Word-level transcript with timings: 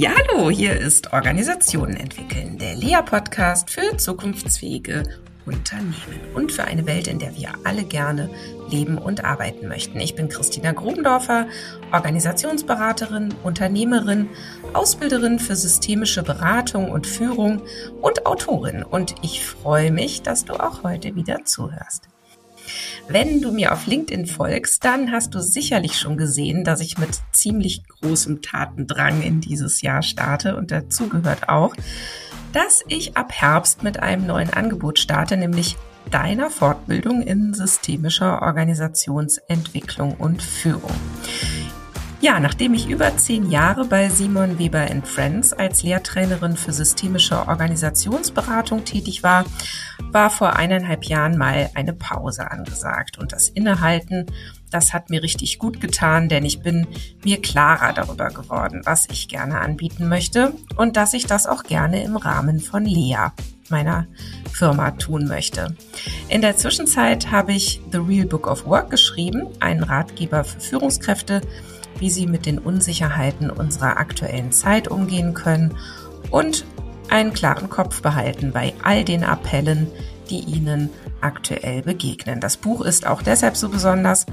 Ja, 0.00 0.12
hallo, 0.16 0.48
hier 0.48 0.80
ist 0.80 1.12
Organisationen 1.12 1.94
entwickeln, 1.94 2.56
der 2.56 2.74
Lea-Podcast 2.74 3.68
für 3.68 3.98
zukunftsfähige 3.98 5.02
Unternehmen 5.44 5.94
und 6.34 6.52
für 6.52 6.64
eine 6.64 6.86
Welt, 6.86 7.06
in 7.06 7.18
der 7.18 7.36
wir 7.36 7.50
alle 7.64 7.84
gerne 7.84 8.30
leben 8.70 8.96
und 8.96 9.24
arbeiten 9.24 9.68
möchten. 9.68 10.00
Ich 10.00 10.14
bin 10.14 10.30
Christina 10.30 10.72
Grubendorfer, 10.72 11.48
Organisationsberaterin, 11.92 13.34
Unternehmerin, 13.42 14.30
Ausbilderin 14.72 15.38
für 15.38 15.54
systemische 15.54 16.22
Beratung 16.22 16.90
und 16.90 17.06
Führung 17.06 17.60
und 18.00 18.24
Autorin. 18.24 18.82
Und 18.82 19.16
ich 19.20 19.44
freue 19.44 19.92
mich, 19.92 20.22
dass 20.22 20.46
du 20.46 20.54
auch 20.54 20.82
heute 20.82 21.14
wieder 21.14 21.44
zuhörst. 21.44 22.09
Wenn 23.08 23.40
du 23.40 23.52
mir 23.52 23.72
auf 23.72 23.86
LinkedIn 23.86 24.26
folgst, 24.26 24.84
dann 24.84 25.12
hast 25.12 25.34
du 25.34 25.40
sicherlich 25.40 25.98
schon 25.98 26.16
gesehen, 26.16 26.64
dass 26.64 26.80
ich 26.80 26.98
mit 26.98 27.10
ziemlich 27.32 27.82
großem 27.88 28.42
Tatendrang 28.42 29.22
in 29.22 29.40
dieses 29.40 29.82
Jahr 29.82 30.02
starte 30.02 30.56
und 30.56 30.70
dazu 30.70 31.08
gehört 31.08 31.48
auch, 31.48 31.74
dass 32.52 32.84
ich 32.88 33.16
ab 33.16 33.32
Herbst 33.32 33.82
mit 33.82 34.00
einem 34.00 34.26
neuen 34.26 34.50
Angebot 34.50 34.98
starte, 34.98 35.36
nämlich 35.36 35.76
deiner 36.10 36.50
Fortbildung 36.50 37.22
in 37.22 37.54
systemischer 37.54 38.42
Organisationsentwicklung 38.42 40.14
und 40.14 40.42
Führung. 40.42 40.94
Ja, 42.22 42.38
nachdem 42.38 42.74
ich 42.74 42.86
über 42.86 43.16
zehn 43.16 43.50
Jahre 43.50 43.86
bei 43.86 44.10
Simon 44.10 44.58
Weber 44.58 44.86
Friends 45.04 45.54
als 45.54 45.82
Lehrtrainerin 45.82 46.54
für 46.54 46.74
systemische 46.74 47.48
Organisationsberatung 47.48 48.84
tätig 48.84 49.22
war, 49.22 49.46
war 50.12 50.28
vor 50.28 50.54
eineinhalb 50.54 51.04
Jahren 51.04 51.38
mal 51.38 51.70
eine 51.74 51.94
Pause 51.94 52.50
angesagt. 52.50 53.16
Und 53.16 53.32
das 53.32 53.48
Innehalten, 53.48 54.26
das 54.70 54.92
hat 54.92 55.08
mir 55.08 55.22
richtig 55.22 55.58
gut 55.58 55.80
getan, 55.80 56.28
denn 56.28 56.44
ich 56.44 56.60
bin 56.60 56.86
mir 57.24 57.40
klarer 57.40 57.94
darüber 57.94 58.28
geworden, 58.28 58.82
was 58.84 59.08
ich 59.10 59.28
gerne 59.28 59.58
anbieten 59.58 60.06
möchte 60.06 60.52
und 60.76 60.98
dass 60.98 61.14
ich 61.14 61.24
das 61.24 61.46
auch 61.46 61.62
gerne 61.62 62.02
im 62.04 62.18
Rahmen 62.18 62.60
von 62.60 62.84
Lea 62.84 63.30
meiner 63.70 64.06
Firma 64.52 64.90
tun 64.90 65.26
möchte. 65.26 65.74
In 66.28 66.42
der 66.42 66.56
Zwischenzeit 66.56 67.30
habe 67.30 67.52
ich 67.52 67.80
The 67.92 67.98
Real 67.98 68.26
Book 68.26 68.46
of 68.46 68.66
Work 68.66 68.90
geschrieben, 68.90 69.46
einen 69.60 69.84
Ratgeber 69.84 70.44
für 70.44 70.60
Führungskräfte, 70.60 71.40
wie 72.00 72.10
sie 72.10 72.26
mit 72.26 72.46
den 72.46 72.58
Unsicherheiten 72.58 73.50
unserer 73.50 73.98
aktuellen 73.98 74.50
Zeit 74.50 74.88
umgehen 74.88 75.34
können 75.34 75.76
und 76.30 76.64
einen 77.08 77.32
klaren 77.32 77.70
Kopf 77.70 78.02
behalten 78.02 78.52
bei 78.52 78.74
all 78.82 79.04
den 79.04 79.22
Appellen, 79.22 79.88
die 80.30 80.40
ihnen 80.40 80.90
aktuell 81.20 81.82
begegnen. 81.82 82.40
Das 82.40 82.56
Buch 82.56 82.80
ist 82.82 83.06
auch 83.06 83.22
deshalb 83.22 83.56
so 83.56 83.68
besonders, 83.68 84.26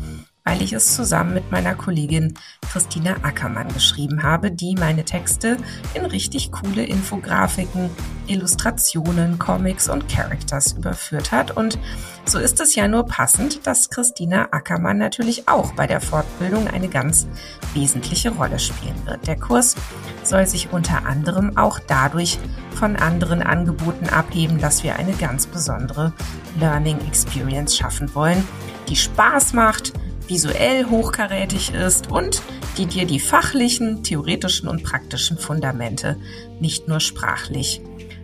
weil 0.48 0.62
ich 0.62 0.72
es 0.72 0.96
zusammen 0.96 1.34
mit 1.34 1.52
meiner 1.52 1.76
Kollegin 1.76 2.34
Christina 2.72 3.18
Ackermann 3.22 3.68
geschrieben 3.74 4.24
habe, 4.24 4.50
die 4.50 4.76
meine 4.76 5.04
Texte 5.04 5.58
in 5.94 6.06
richtig 6.06 6.54
coole 6.54 6.86
Infografiken, 6.86 7.90
Illustrationen, 8.28 9.40
Comics 9.40 9.90
und 9.90 10.08
Characters 10.08 10.72
überführt 10.72 11.34
hat. 11.34 11.52
Und 11.52 11.78
so 12.24 12.40
ist 12.40 12.62
es 12.62 12.76
ja 12.76 12.88
nur 12.88 13.06
passend, 13.06 13.68
dass 13.68 13.90
Christina 13.90 14.48
Ackermann 14.52 14.98
natürlich 14.98 15.50
auch 15.50 15.74
bei 15.74 15.86
der 15.86 16.00
Fortbildung 16.00 16.70
eine 16.70 16.88
ganz 16.88 17.28
wesentliche 17.74 18.30
Rolle 18.30 18.60
spielen 18.60 19.06
wird. 19.06 19.28
Der 19.28 19.38
Kurs 19.38 19.76
soll 20.24 20.48
sich 20.48 20.72
unter 20.72 21.06
anderem 21.06 21.58
auch 21.58 21.78
dadurch 21.86 22.40
von 22.74 22.96
anderen 22.96 23.42
Angeboten 23.42 24.08
abheben, 24.08 24.60
dass 24.60 24.84
wir 24.84 24.96
eine 24.96 25.14
ganz 25.14 25.46
besondere 25.46 26.14
Learning 26.58 27.00
Experience 27.06 27.76
schaffen 27.76 28.16
wollen, 28.16 28.48
die 28.88 28.96
Spaß 28.96 29.52
macht, 29.52 29.92
visuell 30.28 30.86
hochkarätig 30.86 31.74
ist 31.74 32.12
und 32.12 32.42
die 32.78 32.86
dir 32.86 33.06
die 33.06 33.20
fachlichen, 33.20 34.04
theoretischen 34.04 34.68
und 34.68 34.84
praktischen 34.84 35.38
Fundamente 35.38 36.18
nicht 36.60 36.88
nur 36.88 37.00
sprachlich 37.00 37.82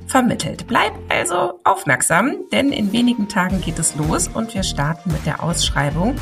vermittelt. 0.07 0.67
Bleib 0.67 0.93
also 1.09 1.59
aufmerksam, 1.63 2.35
denn 2.51 2.71
in 2.71 2.91
wenigen 2.91 3.29
Tagen 3.29 3.61
geht 3.61 3.79
es 3.79 3.95
los 3.95 4.27
und 4.27 4.53
wir 4.53 4.63
starten 4.63 5.11
mit 5.11 5.25
der 5.25 5.41
Ausschreibung. 5.41 6.15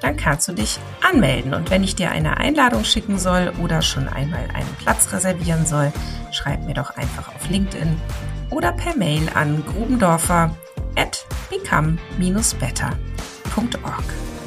Dann 0.00 0.16
kannst 0.16 0.48
du 0.48 0.52
dich 0.52 0.78
anmelden 1.08 1.54
und 1.54 1.70
wenn 1.70 1.82
ich 1.82 1.96
dir 1.96 2.10
eine 2.10 2.36
Einladung 2.36 2.84
schicken 2.84 3.18
soll 3.18 3.52
oder 3.62 3.82
schon 3.82 4.06
einmal 4.06 4.46
einen 4.54 4.76
Platz 4.78 5.12
reservieren 5.12 5.66
soll, 5.66 5.92
schreib 6.30 6.64
mir 6.66 6.74
doch 6.74 6.96
einfach 6.96 7.34
auf 7.34 7.48
LinkedIn 7.48 8.00
oder 8.50 8.72
per 8.72 8.96
Mail 8.96 9.28
an 9.34 9.64
grubendorfer 9.66 10.54
at 10.96 11.26
become-better.org. 11.50 14.37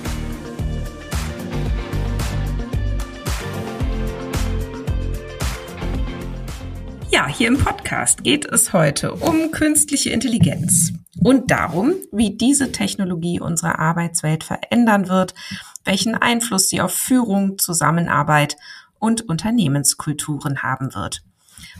Ja, 7.11 7.27
hier 7.27 7.49
im 7.49 7.57
Podcast 7.57 8.23
geht 8.23 8.45
es 8.45 8.71
heute 8.71 9.13
um 9.13 9.51
künstliche 9.51 10.11
Intelligenz 10.11 10.93
und 11.21 11.51
darum, 11.51 11.95
wie 12.13 12.37
diese 12.37 12.71
Technologie 12.71 13.41
unsere 13.41 13.79
Arbeitswelt 13.79 14.45
verändern 14.45 15.09
wird, 15.09 15.33
welchen 15.83 16.15
Einfluss 16.15 16.69
sie 16.69 16.79
auf 16.79 16.93
Führung, 16.93 17.57
Zusammenarbeit 17.57 18.55
und 18.97 19.27
Unternehmenskulturen 19.27 20.63
haben 20.63 20.95
wird. 20.95 21.21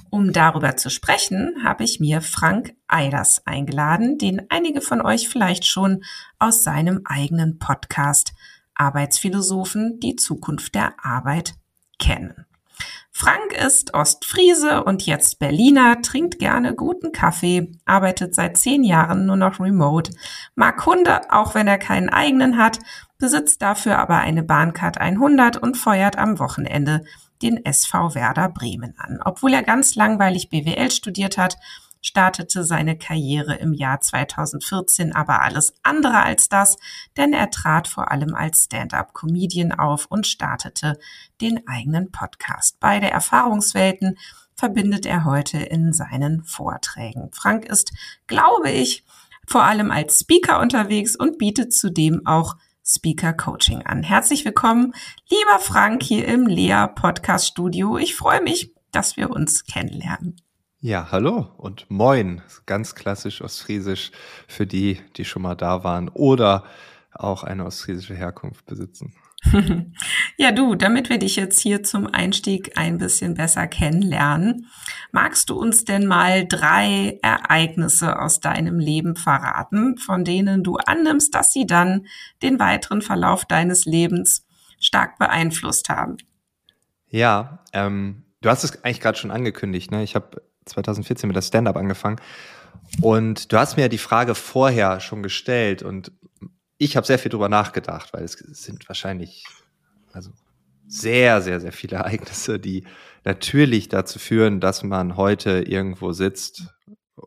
Um 0.09 0.33
darüber 0.33 0.75
zu 0.75 0.89
sprechen, 0.89 1.63
habe 1.63 1.85
ich 1.85 2.01
mir 2.01 2.21
Frank 2.21 2.73
Eiders 2.89 3.47
eingeladen, 3.47 4.17
den 4.17 4.41
einige 4.49 4.81
von 4.81 4.99
euch 4.99 5.29
vielleicht 5.29 5.65
schon 5.65 6.03
aus 6.39 6.65
seinem 6.65 7.03
eigenen 7.05 7.57
Podcast 7.57 8.33
Arbeitsphilosophen, 8.75 10.01
die 10.01 10.17
Zukunft 10.17 10.75
der 10.75 10.93
Arbeit 11.05 11.53
kennen. 11.99 12.45
Frank 13.11 13.53
ist 13.53 13.93
Ostfriese 13.93 14.83
und 14.83 15.05
jetzt 15.05 15.37
Berliner, 15.37 16.01
trinkt 16.01 16.39
gerne 16.39 16.73
guten 16.73 17.11
Kaffee, 17.11 17.71
arbeitet 17.85 18.33
seit 18.33 18.57
zehn 18.57 18.83
Jahren 18.83 19.25
nur 19.25 19.35
noch 19.35 19.59
remote, 19.59 20.13
mag 20.55 20.85
Hunde, 20.85 21.21
auch 21.31 21.53
wenn 21.53 21.67
er 21.67 21.77
keinen 21.77 22.09
eigenen 22.09 22.57
hat, 22.57 22.79
besitzt 23.17 23.61
dafür 23.61 23.99
aber 23.99 24.17
eine 24.17 24.43
Bahncard 24.43 24.97
100 24.97 25.57
und 25.57 25.77
feuert 25.77 26.17
am 26.17 26.39
Wochenende 26.39 27.03
den 27.41 27.63
SV 27.63 28.15
Werder 28.15 28.49
Bremen 28.49 28.95
an. 28.97 29.19
Obwohl 29.23 29.53
er 29.53 29.63
ganz 29.63 29.95
langweilig 29.95 30.49
BWL 30.49 30.91
studiert 30.91 31.37
hat, 31.37 31.57
startete 32.01 32.63
seine 32.63 32.97
Karriere 32.97 33.55
im 33.55 33.73
Jahr 33.73 34.01
2014 34.01 35.13
aber 35.13 35.41
alles 35.41 35.73
andere 35.83 36.23
als 36.23 36.49
das, 36.49 36.77
denn 37.17 37.33
er 37.33 37.51
trat 37.51 37.87
vor 37.87 38.11
allem 38.11 38.35
als 38.35 38.65
Stand-up-Comedian 38.65 39.71
auf 39.71 40.07
und 40.07 40.27
startete 40.27 40.97
den 41.39 41.67
eigenen 41.67 42.11
Podcast. 42.11 42.79
Beide 42.79 43.09
Erfahrungswelten 43.09 44.17
verbindet 44.55 45.05
er 45.05 45.25
heute 45.25 45.57
in 45.57 45.93
seinen 45.93 46.43
Vorträgen. 46.43 47.29
Frank 47.31 47.65
ist, 47.65 47.91
glaube 48.27 48.69
ich, 48.69 49.05
vor 49.47 49.63
allem 49.63 49.91
als 49.91 50.19
Speaker 50.19 50.59
unterwegs 50.59 51.15
und 51.15 51.37
bietet 51.37 51.73
zudem 51.73 52.25
auch 52.25 52.55
Speaker 52.85 53.33
Coaching 53.33 53.83
an. 53.83 54.03
Herzlich 54.03 54.43
willkommen, 54.43 54.93
lieber 55.29 55.59
Frank, 55.59 56.03
hier 56.03 56.27
im 56.27 56.47
Lea 56.47 56.87
Podcast 56.93 57.47
Studio. 57.47 57.97
Ich 57.97 58.15
freue 58.15 58.41
mich, 58.41 58.73
dass 58.91 59.17
wir 59.17 59.29
uns 59.29 59.65
kennenlernen. 59.65 60.35
Ja, 60.83 61.09
hallo 61.11 61.47
und 61.57 61.85
moin. 61.91 62.41
Ganz 62.65 62.95
klassisch 62.95 63.43
ostfriesisch 63.43 64.11
für 64.47 64.65
die, 64.65 64.99
die 65.15 65.25
schon 65.25 65.43
mal 65.43 65.53
da 65.53 65.83
waren 65.83 66.09
oder 66.09 66.63
auch 67.13 67.43
eine 67.43 67.67
ostfriesische 67.67 68.15
Herkunft 68.15 68.65
besitzen. 68.65 69.13
ja, 70.37 70.51
du, 70.51 70.73
damit 70.73 71.09
wir 71.09 71.19
dich 71.19 71.35
jetzt 71.35 71.59
hier 71.59 71.83
zum 71.83 72.07
Einstieg 72.07 72.79
ein 72.79 72.97
bisschen 72.97 73.35
besser 73.35 73.67
kennenlernen, 73.67 74.71
magst 75.11 75.51
du 75.51 75.59
uns 75.59 75.85
denn 75.85 76.07
mal 76.07 76.47
drei 76.47 77.19
Ereignisse 77.21 78.19
aus 78.19 78.39
deinem 78.39 78.79
Leben 78.79 79.15
verraten, 79.15 79.99
von 79.99 80.23
denen 80.23 80.63
du 80.63 80.77
annimmst, 80.77 81.35
dass 81.35 81.53
sie 81.53 81.67
dann 81.67 82.07
den 82.41 82.57
weiteren 82.57 83.03
Verlauf 83.03 83.45
deines 83.45 83.85
Lebens 83.85 84.47
stark 84.79 85.19
beeinflusst 85.19 85.89
haben? 85.89 86.17
Ja, 87.07 87.63
ähm, 87.71 88.23
du 88.41 88.49
hast 88.49 88.63
es 88.63 88.83
eigentlich 88.83 88.99
gerade 88.99 89.19
schon 89.19 89.29
angekündigt. 89.29 89.91
Ne? 89.91 90.01
Ich 90.01 90.15
habe 90.15 90.41
2014 90.65 91.27
mit 91.27 91.35
der 91.35 91.41
Stand-up 91.41 91.75
angefangen. 91.75 92.19
Und 93.01 93.51
du 93.51 93.57
hast 93.57 93.77
mir 93.77 93.83
ja 93.83 93.89
die 93.89 93.97
Frage 93.97 94.35
vorher 94.35 94.99
schon 94.99 95.23
gestellt 95.23 95.83
und 95.83 96.11
ich 96.77 96.97
habe 96.97 97.05
sehr 97.05 97.19
viel 97.19 97.29
drüber 97.29 97.49
nachgedacht, 97.49 98.13
weil 98.13 98.23
es 98.23 98.33
sind 98.33 98.89
wahrscheinlich 98.89 99.45
also 100.13 100.31
sehr, 100.87 101.41
sehr, 101.41 101.59
sehr 101.59 101.71
viele 101.71 101.97
Ereignisse, 101.97 102.59
die 102.59 102.85
natürlich 103.23 103.87
dazu 103.87 104.19
führen, 104.19 104.59
dass 104.59 104.83
man 104.83 105.15
heute 105.15 105.61
irgendwo 105.61 106.11
sitzt 106.11 106.63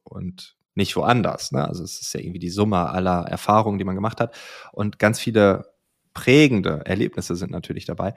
und 0.02 0.56
nicht 0.74 0.96
woanders. 0.96 1.52
Ne? 1.52 1.66
Also 1.66 1.84
es 1.84 2.00
ist 2.00 2.12
ja 2.14 2.20
irgendwie 2.20 2.40
die 2.40 2.50
Summe 2.50 2.90
aller 2.90 3.26
Erfahrungen, 3.28 3.78
die 3.78 3.84
man 3.84 3.94
gemacht 3.94 4.20
hat. 4.20 4.34
Und 4.72 4.98
ganz 4.98 5.20
viele 5.20 5.72
prägende 6.14 6.82
Erlebnisse 6.84 7.36
sind 7.36 7.50
natürlich 7.50 7.84
dabei. 7.84 8.14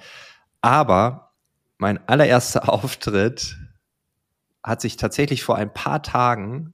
Aber 0.61 1.33
mein 1.77 1.99
allererster 2.07 2.67
Auftritt 2.73 3.57
hat 4.67 4.81
sich 4.81 4.97
tatsächlich 4.97 5.43
vor 5.43 5.55
ein 5.55 5.73
paar 5.73 6.03
Tagen 6.03 6.73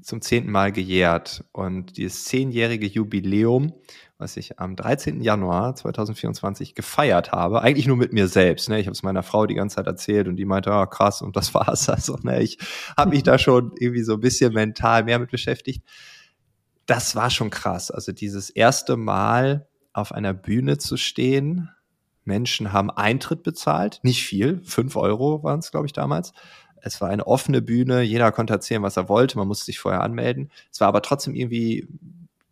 zum 0.00 0.22
zehnten 0.22 0.50
Mal 0.50 0.72
gejährt. 0.72 1.44
Und 1.52 1.96
dieses 1.96 2.24
zehnjährige 2.24 2.86
Jubiläum 2.86 3.74
was 4.20 4.36
ich 4.36 4.60
am 4.60 4.76
13. 4.76 5.22
Januar 5.22 5.74
2024 5.74 6.74
gefeiert 6.74 7.32
habe. 7.32 7.62
Eigentlich 7.62 7.86
nur 7.86 7.96
mit 7.96 8.12
mir 8.12 8.28
selbst. 8.28 8.68
Ne? 8.68 8.78
Ich 8.78 8.86
habe 8.86 8.92
es 8.92 9.02
meiner 9.02 9.22
Frau 9.22 9.46
die 9.46 9.54
ganze 9.54 9.76
Zeit 9.76 9.86
erzählt 9.86 10.28
und 10.28 10.36
die 10.36 10.44
meinte, 10.44 10.70
ah, 10.70 10.86
krass, 10.86 11.22
und 11.22 11.36
das 11.36 11.54
war's. 11.54 11.88
Also, 11.88 12.16
ne? 12.22 12.42
Ich 12.42 12.58
habe 12.96 13.10
mich 13.10 13.22
da 13.22 13.38
schon 13.38 13.72
irgendwie 13.78 14.02
so 14.02 14.14
ein 14.14 14.20
bisschen 14.20 14.52
mental 14.52 15.04
mehr 15.04 15.18
mit 15.18 15.30
beschäftigt. 15.30 15.82
Das 16.86 17.16
war 17.16 17.30
schon 17.30 17.50
krass. 17.50 17.90
Also 17.90 18.12
dieses 18.12 18.50
erste 18.50 18.96
Mal 18.96 19.68
auf 19.92 20.12
einer 20.12 20.34
Bühne 20.34 20.76
zu 20.76 20.96
stehen. 20.96 21.70
Menschen 22.24 22.72
haben 22.72 22.90
Eintritt 22.90 23.42
bezahlt, 23.42 24.00
nicht 24.02 24.22
viel, 24.22 24.60
fünf 24.64 24.96
Euro 24.96 25.42
waren 25.42 25.60
es, 25.60 25.70
glaube 25.70 25.86
ich, 25.86 25.92
damals. 25.92 26.32
Es 26.82 27.00
war 27.00 27.08
eine 27.08 27.26
offene 27.26 27.62
Bühne, 27.62 28.02
jeder 28.02 28.32
konnte 28.32 28.52
erzählen, 28.52 28.82
was 28.82 28.96
er 28.96 29.08
wollte, 29.08 29.38
man 29.38 29.48
musste 29.48 29.66
sich 29.66 29.78
vorher 29.78 30.02
anmelden. 30.02 30.50
Es 30.72 30.80
war 30.80 30.88
aber 30.88 31.02
trotzdem 31.02 31.34
irgendwie 31.34 31.88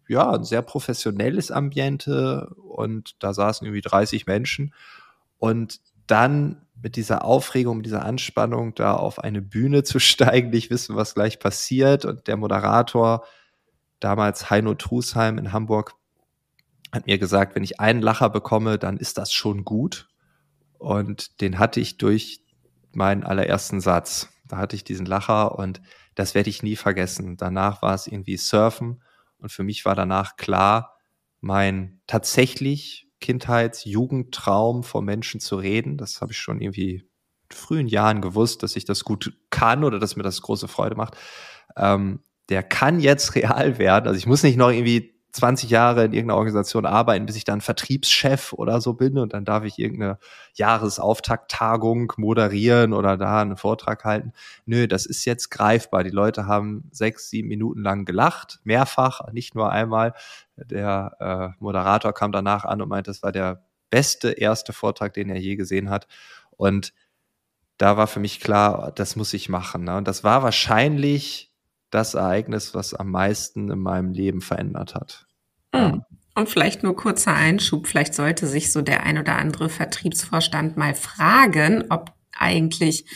ja, 0.09 0.31
ein 0.33 0.45
sehr 0.45 0.63
professionelles 0.63 1.51
Ambiente 1.51 2.55
und 2.57 3.23
da 3.23 3.35
saßen 3.35 3.67
irgendwie 3.67 3.83
30 3.83 4.27
Menschen. 4.27 4.75
Und 5.39 5.81
dann 6.07 6.63
mit 6.83 6.97
dieser 6.97 7.25
Aufregung, 7.25 7.79
mit 7.79 7.87
dieser 7.87 8.05
Anspannung 8.05 8.75
da 8.75 8.95
auf 8.95 9.19
eine 9.19 9.43
Bühne 9.43 9.85
zu 9.85 9.99
steigen, 10.01 10.51
nicht 10.51 10.71
wissen, 10.71 10.97
was 10.97 11.15
gleich 11.15 11.39
passiert. 11.39 12.05
Und 12.05 12.27
der 12.27 12.37
Moderator, 12.37 13.25
damals 14.01 14.51
Heino 14.51 14.75
Trusheim 14.75 15.39
in 15.39 15.53
Hamburg, 15.53 15.95
hat 16.91 17.07
mir 17.07 17.19
gesagt, 17.19 17.55
wenn 17.55 17.65
ich 17.65 17.81
einen 17.81 18.01
Lacher 18.01 18.31
bekomme, 18.31 18.79
dann 18.79 18.97
ist 18.97 19.19
das 19.19 19.33
schon 19.33 19.65
gut. 19.65 20.09
Und 20.79 21.41
den 21.43 21.59
hatte 21.59 21.81
ich 21.81 21.99
durch 21.99 22.41
meinen 22.99 23.25
allerersten 23.25 23.81
Satz. 23.81 24.29
Da 24.47 24.59
hatte 24.59 24.77
ich 24.77 24.85
diesen 24.85 25.07
Lacher 25.07 25.59
und 25.59 25.81
das 26.15 26.35
werde 26.35 26.51
ich 26.51 26.63
nie 26.63 26.77
vergessen. 26.77 27.37
Danach 27.37 27.81
war 27.81 27.95
es 27.95 28.07
irgendwie 28.07 28.37
Surfen 28.37 29.03
und 29.39 29.51
für 29.51 29.63
mich 29.63 29.85
war 29.87 29.95
danach 29.95 30.37
klar, 30.37 30.99
mein 31.41 32.01
tatsächlich 32.07 33.09
Kindheits-, 33.21 33.85
Jugendtraum 33.85 34.83
vor 34.83 35.03
Menschen 35.03 35.41
zu 35.41 35.57
reden. 35.57 35.97
Das 35.97 36.21
habe 36.21 36.33
ich 36.33 36.39
schon 36.39 36.61
irgendwie 36.61 37.05
in 37.51 37.57
frühen 37.57 37.87
Jahren 37.87 38.21
gewusst, 38.21 38.63
dass 38.63 38.77
ich 38.77 38.85
das 38.85 39.05
gut 39.05 39.33
kann 39.51 39.85
oder 39.85 39.99
dass 39.99 40.17
mir 40.17 40.23
das 40.23 40.43
große 40.43 40.69
Freude 40.69 40.97
macht. 40.97 41.17
Ähm, 41.77 42.21
der 42.49 42.63
kann 42.63 43.01
jetzt 43.01 43.35
real 43.37 43.79
werden. 43.79 44.09
Also 44.09 44.19
ich 44.19 44.27
muss 44.27 44.43
nicht 44.43 44.57
noch 44.57 44.71
irgendwie 44.71 45.18
20 45.33 45.69
Jahre 45.69 46.05
in 46.05 46.13
irgendeiner 46.13 46.39
Organisation 46.39 46.87
arbeiten, 46.87 47.27
bis 47.27 47.37
ich 47.37 47.45
dann 47.45 47.61
Vertriebschef 47.61 48.53
oder 48.55 48.81
so 48.81 48.95
bin 48.95 49.19
und 49.19 49.35
dann 49.35 49.45
darf 49.45 49.65
ich 49.65 49.79
irgendeine 49.79 50.19
Jahresauftakttagung 50.55 52.15
moderieren 52.17 52.93
oder 52.93 53.17
da 53.17 53.43
einen 53.43 53.57
Vortrag 53.57 54.05
halten. 54.05 54.33
Nö, 54.65 54.89
das 54.89 55.07
ist 55.07 55.25
jetzt 55.27 55.51
greifbar. 55.51 56.03
Die 56.03 56.11
Leute 56.11 56.47
haben 56.47 56.89
sechs, 56.93 57.29
sieben 57.29 57.49
Minuten 57.49 57.83
lang 57.83 58.05
gelacht, 58.07 58.61
mehrfach, 58.65 59.31
nicht 59.33 59.55
nur 59.55 59.71
einmal. 59.71 60.15
Der 60.57 61.17
äh, 61.21 61.63
Moderator 61.63 62.13
kam 62.15 62.33
danach 62.33 62.65
an 62.65 62.81
und 62.81 62.89
meinte, 62.89 63.11
das 63.11 63.23
war 63.23 63.33
der 63.33 63.63
beste 63.91 64.31
erste 64.31 64.73
Vortrag, 64.73 65.13
den 65.13 65.29
er 65.29 65.39
je 65.39 65.57
gesehen 65.57 65.91
hat. 65.91 66.07
Und 66.57 66.93
da 67.77 67.97
war 67.97 68.07
für 68.07 68.21
mich 68.21 68.41
klar, 68.41 68.93
das 68.95 69.15
muss 69.15 69.33
ich 69.35 69.49
machen. 69.49 69.85
Ne? 69.85 69.97
Und 69.97 70.09
das 70.09 70.25
war 70.25 70.43
wahrscheinlich 70.43 71.48
das 71.91 72.15
Ereignis, 72.15 72.75
was 72.75 72.95
am 72.95 73.11
meisten 73.11 73.71
in 73.71 73.79
meinem 73.79 74.13
Leben 74.13 74.41
verändert 74.41 74.95
hat. 74.95 75.27
Mhm. 75.75 76.03
Und 76.35 76.49
vielleicht 76.49 76.85
nur 76.85 76.95
kurzer 76.95 77.35
Einschub, 77.35 77.89
vielleicht 77.89 78.15
sollte 78.15 78.47
sich 78.47 78.71
so 78.71 78.81
der 78.81 79.03
ein 79.03 79.19
oder 79.19 79.37
andere 79.37 79.69
Vertriebsvorstand 79.69 80.77
mal 80.77 80.95
fragen, 80.95 81.85
ob 81.91 82.13
eigentlich 82.39 83.07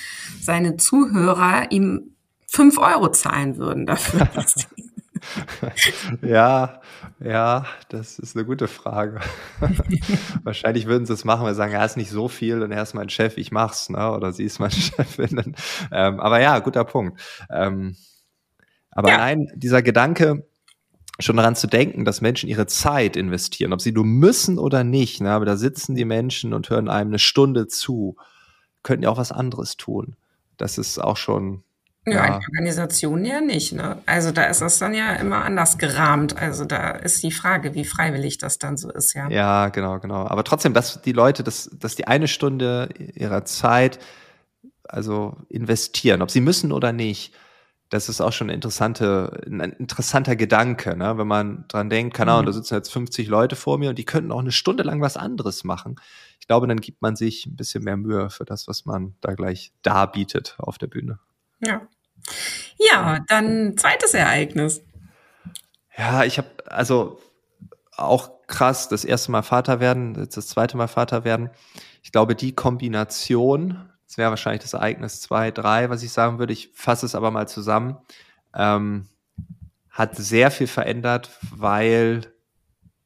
seine 0.41 0.77
Zuhörer 0.77 1.71
ihm 1.71 2.17
fünf 2.49 2.79
Euro 2.79 3.13
zahlen 3.13 3.57
würden 3.59 3.87
dafür. 3.87 4.29
ja, 6.23 6.81
ja, 7.21 7.67
das 7.89 8.19
ist 8.19 8.37
eine 8.37 8.45
gute 8.45 8.67
Frage. 8.67 9.21
Wahrscheinlich 10.43 10.87
würden 10.87 11.07
sie 11.07 11.13
es 11.13 11.25
machen, 11.25 11.45
weil 11.45 11.55
sie 11.55 11.59
sagen, 11.59 11.73
er 11.73 11.85
ist 11.85 11.97
nicht 11.97 12.11
so 12.11 12.29
viel 12.29 12.61
und 12.63 12.73
er 12.73 12.83
ist 12.83 12.95
mein 12.95 13.09
Chef, 13.09 13.37
ich 13.37 13.53
mach's, 13.53 13.89
ne? 13.89 14.11
Oder 14.11 14.33
sie 14.33 14.45
ist 14.45 14.59
meine 14.59 14.73
Chefin. 14.73 15.55
Ähm, 15.93 16.19
aber 16.19 16.41
ja, 16.41 16.59
guter 16.59 16.85
Punkt. 16.85 17.21
Ähm, 17.51 17.97
aber 18.93 19.09
ja. 19.09 19.17
nein, 19.19 19.49
dieser 19.57 19.83
Gedanke, 19.83 20.47
schon 21.19 21.37
daran 21.37 21.57
zu 21.57 21.67
denken, 21.67 22.05
dass 22.05 22.21
Menschen 22.21 22.49
ihre 22.49 22.67
Zeit 22.67 23.17
investieren, 23.17 23.73
ob 23.73 23.81
sie 23.81 23.93
nur 23.93 24.05
müssen 24.05 24.59
oder 24.59 24.85
nicht. 24.85 25.21
Ne? 25.21 25.31
Aber 25.31 25.45
da 25.45 25.57
sitzen 25.57 25.95
die 25.95 26.05
Menschen 26.05 26.55
und 26.55 26.71
hören 26.71 26.89
einem 26.89 27.11
eine 27.11 27.19
Stunde 27.19 27.69
zu, 27.69 28.17
könnten 28.83 29.05
ja 29.05 29.11
auch 29.11 29.19
was 29.19 29.33
anderes 29.33 29.77
tun. 29.77 30.17
Das 30.57 30.79
ist 30.79 30.99
auch 30.99 31.17
schon. 31.17 31.63
Ja, 32.05 32.27
ja. 32.27 32.35
Organisationen 32.35 33.25
ja 33.25 33.41
nicht. 33.41 33.73
Ne? 33.73 33.99
Also 34.07 34.33
da 34.33 34.45
ist 34.45 34.61
das 34.61 34.81
dann 34.81 34.93
ja 34.93 35.13
immer 35.15 35.45
anders 35.45 35.79
gerahmt. 35.79 36.37
Also 36.37 36.65
da 36.65 36.91
ist 36.91 37.23
die 37.23 37.31
Frage, 37.31 37.75
wie 37.75 37.85
freiwillig 37.85 38.39
das 38.39 38.59
dann 38.59 38.77
so 38.77 38.91
ist, 38.91 39.15
ja. 39.15 39.29
Ja, 39.31 39.69
genau, 39.69 40.01
genau. 40.01 40.27
Aber 40.27 40.43
trotzdem, 40.43 40.75
dass 40.75 41.01
die 41.03 41.13
Leute, 41.13 41.45
dass, 41.45 41.71
dass 41.73 41.95
die 41.95 42.09
eine 42.09 42.27
Stunde 42.27 42.89
ihrer 43.15 43.45
Zeit 43.45 44.01
also 44.83 45.37
investieren, 45.49 46.23
ob 46.23 46.31
sie 46.31 46.41
müssen 46.41 46.73
oder 46.73 46.93
nicht, 46.93 47.35
das 47.93 48.09
ist 48.09 48.23
auch 48.23 48.33
schon 48.33 48.47
eine 48.47 48.55
interessante, 48.55 49.43
ein 49.47 49.61
interessanter 49.61 50.35
Gedanke, 50.35 50.97
ne? 50.97 51.19
wenn 51.19 51.27
man 51.27 51.67
dran 51.69 51.91
denkt, 51.91 52.17
keine 52.17 52.33
Ahnung, 52.33 52.45
mhm. 52.45 52.47
da 52.47 52.53
sitzen 52.53 52.75
jetzt 52.75 52.91
50 52.91 53.29
Leute 53.29 53.55
vor 53.55 53.77
mir 53.77 53.91
und 53.91 53.99
die 53.99 54.07
könnten 54.07 54.33
auch 54.33 54.41
eine 54.41 54.51
Stunde 54.51 54.83
lang 54.83 55.03
was 55.03 55.19
anderes 55.19 55.63
machen. 55.63 55.97
Ich 56.41 56.47
glaube, 56.47 56.67
dann 56.67 56.81
gibt 56.81 57.03
man 57.03 57.17
sich 57.17 57.45
ein 57.45 57.55
bisschen 57.55 57.85
mehr 57.85 57.99
Mühe 57.99 58.31
für 58.31 58.47
das, 58.47 58.67
was 58.67 58.87
man 58.87 59.15
da 59.21 59.35
gleich 59.35 59.73
darbietet 59.83 60.57
auf 60.57 60.79
der 60.79 60.87
Bühne. 60.87 61.19
Ja. 61.61 61.83
Ja, 62.79 63.19
dann 63.29 63.77
zweites 63.77 64.15
Ereignis. 64.15 64.83
Ja, 65.95 66.25
ich 66.25 66.39
habe 66.39 66.49
also 66.65 67.21
auch 67.95 68.31
krass, 68.47 68.89
das 68.89 69.05
erste 69.05 69.33
Mal 69.33 69.43
Vater 69.43 69.81
werden, 69.81 70.15
jetzt 70.15 70.39
das 70.39 70.49
zweite 70.49 70.79
Mal 70.79 70.89
Vater 70.89 71.25
werden. 71.25 71.51
Ich 72.03 72.11
glaube, 72.11 72.35
die 72.35 72.55
Kombination 72.55 73.92
das 74.13 74.19
wäre 74.19 74.29
wahrscheinlich 74.29 74.61
das 74.61 74.75
Ereignis 74.75 75.23
2, 75.23 75.53
3, 75.53 75.89
was 75.89 76.03
ich 76.03 76.13
sagen 76.13 76.39
würde. 76.39 76.53
Ich 76.53 76.69
fasse 76.75 77.07
es 77.07 77.15
aber 77.15 77.31
mal 77.31 77.49
zusammen. 77.49 77.97
Ähm, 78.55 79.09
hat 79.89 80.17
sehr 80.17 80.51
viel 80.51 80.67
verändert, 80.67 81.31
weil 81.51 82.31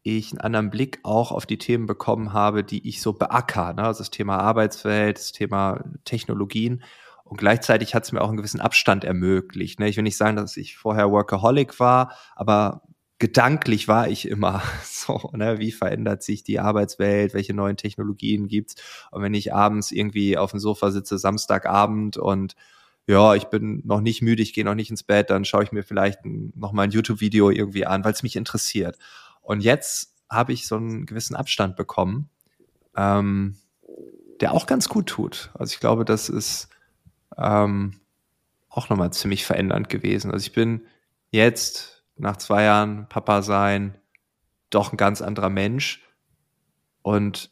ich 0.02 0.32
einen 0.32 0.40
anderen 0.40 0.70
Blick 0.70 0.98
auch 1.04 1.30
auf 1.30 1.46
die 1.46 1.58
Themen 1.58 1.86
bekommen 1.86 2.32
habe, 2.32 2.64
die 2.64 2.88
ich 2.88 3.00
so 3.00 3.12
beacker. 3.12 3.72
Ne? 3.74 3.84
Also 3.84 3.98
das 3.98 4.10
Thema 4.10 4.38
Arbeitswelt, 4.38 5.18
das 5.18 5.30
Thema 5.30 5.84
Technologien. 6.04 6.82
Und 7.22 7.36
gleichzeitig 7.36 7.94
hat 7.94 8.02
es 8.02 8.10
mir 8.10 8.20
auch 8.20 8.28
einen 8.28 8.36
gewissen 8.36 8.60
Abstand 8.60 9.04
ermöglicht. 9.04 9.78
Ne? 9.78 9.88
Ich 9.88 9.96
will 9.96 10.02
nicht 10.02 10.16
sagen, 10.16 10.34
dass 10.34 10.56
ich 10.56 10.76
vorher 10.76 11.12
Workaholic 11.12 11.78
war, 11.78 12.16
aber 12.34 12.82
gedanklich 13.18 13.88
war 13.88 14.08
ich 14.08 14.28
immer 14.28 14.62
so, 14.84 15.30
ne, 15.32 15.58
wie 15.58 15.72
verändert 15.72 16.22
sich 16.22 16.42
die 16.42 16.60
Arbeitswelt, 16.60 17.34
welche 17.34 17.54
neuen 17.54 17.76
Technologien 17.76 18.48
gibt's? 18.48 18.76
Und 19.10 19.22
wenn 19.22 19.34
ich 19.34 19.54
abends 19.54 19.92
irgendwie 19.92 20.36
auf 20.36 20.50
dem 20.50 20.60
Sofa 20.60 20.90
sitze, 20.90 21.18
Samstagabend 21.18 22.16
und 22.16 22.54
ja, 23.08 23.34
ich 23.34 23.44
bin 23.44 23.82
noch 23.84 24.00
nicht 24.00 24.20
müde, 24.20 24.42
ich 24.42 24.52
gehe 24.52 24.64
noch 24.64 24.74
nicht 24.74 24.90
ins 24.90 25.04
Bett, 25.04 25.30
dann 25.30 25.44
schaue 25.44 25.62
ich 25.62 25.70
mir 25.70 25.84
vielleicht 25.84 26.20
noch 26.24 26.72
mal 26.72 26.82
ein 26.82 26.90
YouTube-Video 26.90 27.50
irgendwie 27.50 27.86
an, 27.86 28.04
weil 28.04 28.12
es 28.12 28.24
mich 28.24 28.34
interessiert. 28.34 28.98
Und 29.42 29.60
jetzt 29.60 30.14
habe 30.28 30.52
ich 30.52 30.66
so 30.66 30.74
einen 30.74 31.06
gewissen 31.06 31.36
Abstand 31.36 31.76
bekommen, 31.76 32.28
ähm, 32.96 33.56
der 34.40 34.52
auch 34.52 34.66
ganz 34.66 34.88
gut 34.88 35.06
tut. 35.06 35.50
Also 35.54 35.72
ich 35.72 35.78
glaube, 35.78 36.04
das 36.04 36.28
ist 36.28 36.68
ähm, 37.38 38.00
auch 38.68 38.88
nochmal 38.88 39.12
ziemlich 39.12 39.44
verändernd 39.46 39.88
gewesen. 39.88 40.32
Also 40.32 40.44
ich 40.44 40.52
bin 40.52 40.82
jetzt 41.30 41.95
nach 42.16 42.36
zwei 42.36 42.64
Jahren 42.64 43.08
Papa 43.08 43.42
sein 43.42 43.98
doch 44.70 44.92
ein 44.92 44.96
ganz 44.96 45.22
anderer 45.22 45.50
Mensch 45.50 46.02
und 47.02 47.50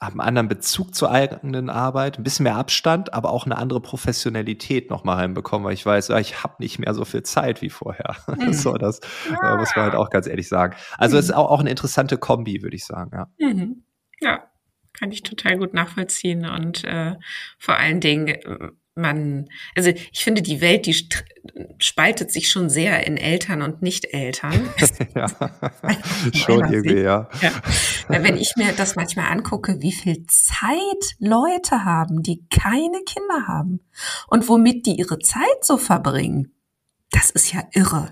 habe 0.00 0.12
einen 0.12 0.20
anderen 0.20 0.48
Bezug 0.48 0.94
zur 0.94 1.12
eigenen 1.12 1.70
Arbeit, 1.70 2.18
ein 2.18 2.24
bisschen 2.24 2.42
mehr 2.44 2.56
Abstand, 2.56 3.14
aber 3.14 3.30
auch 3.30 3.46
eine 3.46 3.56
andere 3.56 3.80
Professionalität 3.80 4.90
noch 4.90 5.04
mal 5.04 5.14
reinbekommen, 5.14 5.64
weil 5.64 5.74
ich 5.74 5.86
weiß, 5.86 6.10
ich 6.10 6.42
habe 6.42 6.56
nicht 6.58 6.80
mehr 6.80 6.92
so 6.92 7.04
viel 7.04 7.22
Zeit 7.22 7.62
wie 7.62 7.70
vorher. 7.70 8.16
Mhm. 8.32 8.52
so, 8.52 8.74
das 8.74 9.00
ja. 9.30 9.56
muss 9.56 9.76
man 9.76 9.84
halt 9.84 9.94
auch 9.94 10.10
ganz 10.10 10.26
ehrlich 10.26 10.48
sagen. 10.48 10.74
Also 10.96 11.18
es 11.18 11.26
mhm. 11.26 11.30
ist 11.30 11.36
auch, 11.36 11.50
auch 11.50 11.60
eine 11.60 11.70
interessante 11.70 12.18
Kombi, 12.18 12.62
würde 12.62 12.74
ich 12.74 12.84
sagen. 12.84 13.10
Ja. 13.12 13.28
Mhm. 13.38 13.84
ja, 14.20 14.44
kann 14.92 15.12
ich 15.12 15.22
total 15.22 15.58
gut 15.58 15.74
nachvollziehen 15.74 16.46
und 16.46 16.82
äh, 16.84 17.14
vor 17.58 17.76
allen 17.76 18.00
Dingen 18.00 18.28
äh, 18.28 18.68
man, 18.94 19.48
also 19.74 19.90
ich 19.90 20.22
finde, 20.24 20.42
die 20.42 20.60
Welt, 20.60 20.86
die 20.86 21.08
spaltet 21.78 22.30
sich 22.30 22.50
schon 22.50 22.68
sehr 22.68 23.06
in 23.06 23.16
Eltern 23.16 23.62
und 23.62 23.82
Nicht-Eltern. 23.82 24.68
ja, 25.14 25.26
schon 26.34 26.72
irgendwie, 26.72 27.00
ja. 27.00 27.28
ja. 27.40 27.52
Wenn 28.08 28.36
ich 28.36 28.54
mir 28.56 28.72
das 28.72 28.96
manchmal 28.96 29.30
angucke, 29.30 29.80
wie 29.80 29.92
viel 29.92 30.26
Zeit 30.26 31.16
Leute 31.18 31.84
haben, 31.84 32.22
die 32.22 32.44
keine 32.48 33.00
Kinder 33.06 33.46
haben 33.48 33.80
und 34.28 34.48
womit 34.48 34.86
die 34.86 34.96
ihre 34.96 35.18
Zeit 35.18 35.62
so 35.62 35.78
verbringen, 35.78 36.54
das 37.10 37.30
ist 37.30 37.52
ja 37.52 37.62
irre. 37.72 38.10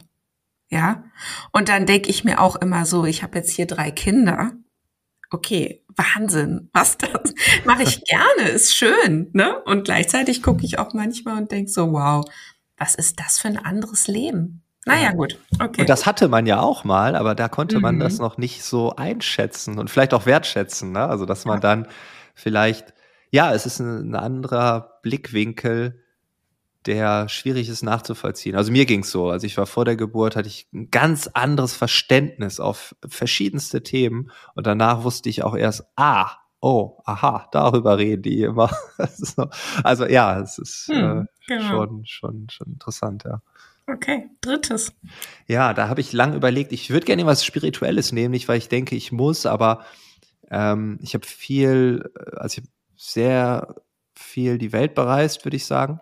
Ja. 0.70 1.04
Und 1.52 1.68
dann 1.68 1.87
denke 1.87 2.10
ich 2.10 2.25
mir 2.25 2.40
auch 2.40 2.56
immer 2.56 2.87
so, 2.87 3.04
ich 3.04 3.22
habe 3.22 3.38
jetzt 3.38 3.50
hier 3.50 3.66
drei 3.66 3.90
Kinder 3.90 4.52
okay, 5.30 5.84
Wahnsinn, 6.00 6.71
was 6.73 6.97
das 6.99 7.35
mache 7.64 7.83
ich 7.83 8.04
gerne, 8.04 8.49
ist 8.50 8.76
schön, 8.76 9.30
ne? 9.33 9.61
Und 9.64 9.85
gleichzeitig 9.85 10.42
gucke 10.42 10.64
ich 10.64 10.78
auch 10.78 10.95
manchmal 10.95 11.38
und 11.38 11.50
denke 11.50 11.71
so, 11.71 11.92
wow, 11.92 12.25
was 12.76 12.95
ist 12.95 13.21
das 13.21 13.38
für 13.38 13.49
ein 13.49 13.59
anderes 13.59 14.07
Leben? 14.07 14.62
Naja, 14.87 15.12
gut. 15.12 15.38
Okay. 15.61 15.83
Und 15.83 15.90
das 15.90 16.07
hatte 16.07 16.28
man 16.28 16.47
ja 16.47 16.61
auch 16.61 16.85
mal, 16.85 17.14
aber 17.14 17.35
da 17.35 17.49
konnte 17.49 17.76
mhm. 17.76 17.83
man 17.83 18.00
das 18.00 18.19
noch 18.19 18.38
nicht 18.38 18.64
so 18.64 18.97
einschätzen 18.97 19.78
und 19.78 19.90
vielleicht 19.90 20.14
auch 20.14 20.25
wertschätzen. 20.25 20.92
Ne? 20.92 21.07
Also, 21.07 21.26
dass 21.26 21.45
man 21.45 21.57
ja. 21.57 21.61
dann 21.61 21.87
vielleicht, 22.35 22.95
ja, 23.30 23.52
es 23.52 23.66
ist 23.66 23.80
ein, 23.80 24.11
ein 24.11 24.14
anderer 24.14 24.99
Blickwinkel, 25.02 26.00
der 26.87 27.28
schwierig 27.28 27.68
ist 27.68 27.82
nachzuvollziehen. 27.82 28.56
Also 28.56 28.72
mir 28.72 28.87
ging's 28.87 29.10
so. 29.10 29.28
Also 29.28 29.46
ich 29.46 29.56
war 29.58 29.66
vor 29.66 29.84
der 29.84 29.96
Geburt, 29.96 30.37
hatte 30.37 30.49
ich 30.49 30.68
ein 30.72 30.90
ganz 30.90 31.26
anderes 31.28 31.75
Verständnis 31.75 32.60
auf 32.60 32.94
verschiedenste 33.06 33.82
Themen 33.82 34.30
und 34.54 34.66
danach 34.66 35.04
wusste 35.04 35.28
ich 35.28 35.42
auch 35.42 35.56
erst, 35.56 35.84
ah, 35.96 36.30
oh, 36.60 36.99
aha, 37.04 37.49
darüber 37.52 37.99
reden 37.99 38.22
die 38.22 38.42
immer. 38.42 38.70
also 39.84 40.06
ja, 40.06 40.40
es 40.40 40.58
ist 40.58 40.88
hm, 40.88 41.22
äh, 41.22 41.25
genau. 41.46 41.68
schon, 41.68 42.06
schon, 42.06 42.46
schon 42.50 42.68
interessant, 42.68 43.25
ja. 43.25 43.42
Okay, 43.87 44.30
drittes. 44.40 44.92
Ja, 45.46 45.75
da 45.75 45.88
habe 45.88 46.00
ich 46.00 46.12
lang 46.12 46.34
überlegt, 46.34 46.72
ich 46.72 46.90
würde 46.90 47.06
gerne 47.06 47.26
was 47.26 47.44
Spirituelles 47.44 48.12
nehmen, 48.12 48.30
nicht 48.30 48.49
weil 48.49 48.58
ich 48.58 48.68
denke, 48.68 48.94
ich 48.94 49.10
muss, 49.10 49.46
aber 49.46 49.84
ähm, 50.50 50.99
ich 51.02 51.14
habe 51.14 51.26
viel, 51.26 52.10
also 52.37 52.58
ich 52.58 52.64
habe 52.64 52.72
sehr 52.96 53.75
viel 54.14 54.58
die 54.58 54.72
Welt 54.72 54.94
bereist, 54.94 55.44
würde 55.44 55.56
ich 55.56 55.66
sagen. 55.66 56.00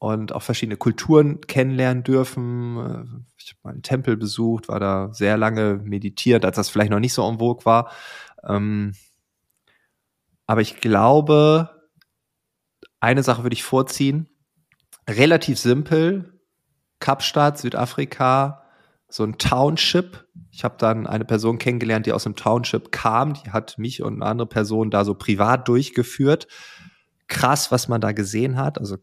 Und 0.00 0.32
auch 0.32 0.42
verschiedene 0.42 0.78
Kulturen 0.78 1.42
kennenlernen 1.42 2.02
dürfen. 2.02 3.26
Ich 3.36 3.50
habe 3.50 3.60
mal 3.64 3.70
einen 3.72 3.82
Tempel 3.82 4.16
besucht, 4.16 4.68
war 4.68 4.80
da 4.80 5.12
sehr 5.12 5.36
lange 5.36 5.78
meditiert, 5.84 6.46
als 6.46 6.56
das 6.56 6.70
vielleicht 6.70 6.90
noch 6.90 7.00
nicht 7.00 7.12
so 7.12 7.28
en 7.28 7.38
vogue 7.38 7.66
war. 7.66 7.92
Ähm, 8.42 8.94
aber 10.46 10.62
ich 10.62 10.80
glaube, 10.80 11.68
eine 12.98 13.22
Sache 13.22 13.42
würde 13.42 13.52
ich 13.52 13.62
vorziehen. 13.62 14.30
Relativ 15.06 15.58
simpel, 15.58 16.40
Kapstadt, 16.98 17.58
Südafrika, 17.58 18.62
so 19.06 19.22
ein 19.22 19.36
Township. 19.36 20.26
Ich 20.50 20.64
habe 20.64 20.76
dann 20.78 21.06
eine 21.06 21.26
Person 21.26 21.58
kennengelernt, 21.58 22.06
die 22.06 22.14
aus 22.14 22.24
dem 22.24 22.36
Township 22.36 22.90
kam. 22.90 23.34
Die 23.34 23.50
hat 23.50 23.76
mich 23.76 24.02
und 24.02 24.14
eine 24.14 24.24
andere 24.24 24.48
Person 24.48 24.90
da 24.90 25.04
so 25.04 25.14
privat 25.14 25.68
durchgeführt. 25.68 26.48
Krass, 27.28 27.70
was 27.70 27.88
man 27.88 28.00
da 28.00 28.12
gesehen 28.12 28.56
hat. 28.56 28.78
Also 28.78 28.96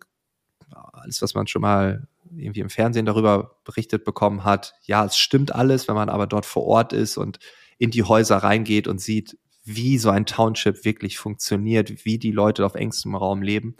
alles, 0.98 1.22
was 1.22 1.34
man 1.34 1.48
schon 1.48 1.62
mal 1.62 2.08
irgendwie 2.36 2.60
im 2.60 2.70
Fernsehen 2.70 3.06
darüber 3.06 3.58
berichtet 3.63 4.04
bekommen 4.04 4.44
hat. 4.44 4.75
Ja, 4.84 5.06
es 5.06 5.18
stimmt 5.18 5.54
alles, 5.54 5.88
wenn 5.88 5.96
man 5.96 6.10
aber 6.10 6.27
dort 6.27 6.46
vor 6.46 6.66
Ort 6.66 6.94
ist 6.94 7.18
und 7.18 7.39
in 7.77 7.92
die 7.92 8.04
Häuser 8.04 8.38
reingeht 8.38 8.88
und 8.88 9.00
sieht, 9.00 9.38
wie 9.63 9.98
so 9.98 10.10
ein 10.10 10.25
Township 10.25 10.86
wirklich 10.86 11.18
funktioniert, 11.18 12.06
wie 12.06 12.18
die 12.18 12.32
Leute 12.32 12.66
auf 12.66 12.75
engstem 12.75 13.16
Raum 13.16 13.42
leben. 13.42 13.75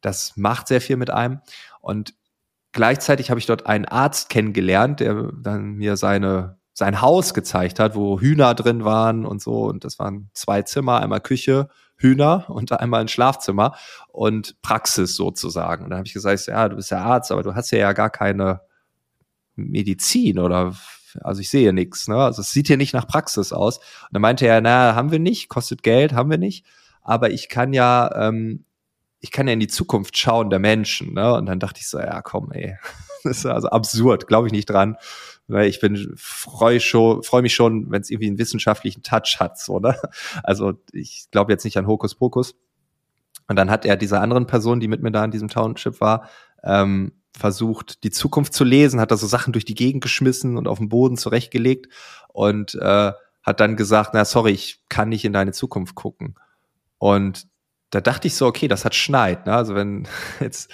Das 0.00 0.36
macht 0.36 0.68
sehr 0.68 0.80
viel 0.80 0.96
mit 0.96 1.10
einem. 1.10 1.40
Und 1.80 2.14
gleichzeitig 2.72 3.30
habe 3.30 3.38
ich 3.38 3.46
dort 3.46 3.66
einen 3.66 3.84
Arzt 3.84 4.30
kennengelernt, 4.30 5.00
der 5.00 5.30
dann 5.42 5.74
mir 5.74 5.96
seine 5.96 6.59
sein 6.72 7.00
Haus 7.00 7.34
gezeigt 7.34 7.78
hat, 7.78 7.94
wo 7.94 8.20
Hühner 8.20 8.54
drin 8.54 8.84
waren 8.84 9.26
und 9.26 9.42
so. 9.42 9.64
Und 9.64 9.84
das 9.84 9.98
waren 9.98 10.30
zwei 10.34 10.62
Zimmer, 10.62 11.00
einmal 11.00 11.20
Küche, 11.20 11.68
Hühner 11.96 12.46
und 12.48 12.72
einmal 12.80 13.00
ein 13.00 13.08
Schlafzimmer 13.08 13.76
und 14.08 14.60
Praxis 14.62 15.16
sozusagen. 15.16 15.84
Und 15.84 15.90
dann 15.90 15.98
habe 15.98 16.06
ich 16.06 16.14
gesagt, 16.14 16.46
ja, 16.46 16.68
du 16.68 16.76
bist 16.76 16.90
ja 16.90 17.02
Arzt, 17.02 17.32
aber 17.32 17.42
du 17.42 17.54
hast 17.54 17.70
ja, 17.70 17.92
gar 17.92 18.10
keine 18.10 18.60
Medizin 19.56 20.38
oder 20.38 20.74
also 21.22 21.40
ich 21.40 21.50
sehe 21.50 21.72
nichts, 21.72 22.06
ne? 22.06 22.16
Also 22.16 22.40
es 22.40 22.52
sieht 22.52 22.68
hier 22.68 22.76
nicht 22.76 22.94
nach 22.94 23.08
Praxis 23.08 23.52
aus. 23.52 23.78
Und 23.78 24.12
dann 24.12 24.22
meinte 24.22 24.46
er, 24.46 24.60
na, 24.60 24.94
haben 24.94 25.10
wir 25.10 25.18
nicht, 25.18 25.48
kostet 25.48 25.82
Geld, 25.82 26.12
haben 26.12 26.30
wir 26.30 26.38
nicht. 26.38 26.64
Aber 27.02 27.30
ich 27.30 27.48
kann 27.48 27.72
ja 27.72 28.28
ähm, 28.28 28.64
ich 29.20 29.30
kann 29.30 29.46
ja 29.46 29.52
in 29.52 29.60
die 29.60 29.68
Zukunft 29.68 30.16
schauen 30.16 30.50
der 30.50 30.58
Menschen, 30.58 31.14
ne? 31.14 31.34
Und 31.34 31.46
dann 31.46 31.60
dachte 31.60 31.80
ich 31.80 31.88
so, 31.88 31.98
ja, 31.98 32.22
komm, 32.22 32.50
ey, 32.52 32.76
das 33.24 33.38
ist 33.38 33.46
also 33.46 33.68
absurd, 33.68 34.26
glaube 34.26 34.48
ich 34.48 34.52
nicht 34.52 34.68
dran. 34.68 34.96
Weil 35.50 35.68
ich 35.68 35.80
bin 35.80 36.12
freue 36.16 36.80
freue 36.80 37.42
mich 37.42 37.54
schon, 37.54 37.90
wenn 37.90 38.00
es 38.00 38.10
irgendwie 38.10 38.28
einen 38.28 38.38
wissenschaftlichen 38.38 39.02
Touch 39.02 39.38
hat, 39.40 39.58
so, 39.58 39.78
ne? 39.78 39.96
Also 40.42 40.74
ich 40.92 41.26
glaube 41.30 41.52
jetzt 41.52 41.64
nicht 41.64 41.76
an 41.76 41.86
Hokuspokus. 41.86 42.54
Und 43.48 43.56
dann 43.56 43.70
hat 43.70 43.84
er 43.84 43.96
dieser 43.96 44.20
anderen 44.20 44.46
Person, 44.46 44.78
die 44.80 44.88
mit 44.88 45.02
mir 45.02 45.10
da 45.10 45.24
in 45.24 45.32
diesem 45.32 45.48
Township 45.48 46.00
war, 46.00 46.28
ähm, 46.62 47.12
versucht, 47.36 48.04
die 48.04 48.10
Zukunft 48.10 48.54
zu 48.54 48.64
lesen, 48.64 49.00
hat 49.00 49.10
da 49.10 49.16
so 49.16 49.26
Sachen 49.26 49.52
durch 49.52 49.64
die 49.64 49.74
Gegend 49.74 50.02
geschmissen 50.02 50.56
und 50.56 50.68
auf 50.68 50.78
den 50.78 50.88
Boden 50.88 51.16
zurechtgelegt 51.16 51.88
und 52.28 52.74
äh, 52.76 53.12
hat 53.42 53.60
dann 53.60 53.76
gesagt, 53.76 54.10
na 54.14 54.24
sorry, 54.24 54.52
ich 54.52 54.82
kann 54.88 55.08
nicht 55.08 55.24
in 55.24 55.32
deine 55.32 55.52
Zukunft 55.52 55.94
gucken. 55.94 56.36
Und 56.98 57.48
da 57.90 58.00
dachte 58.00 58.28
ich 58.28 58.34
so, 58.34 58.46
okay, 58.46 58.68
das 58.68 58.84
hat 58.84 58.94
Schneid. 58.94 59.46
Ne? 59.46 59.54
Also 59.54 59.74
wenn 59.74 60.06
jetzt, 60.40 60.70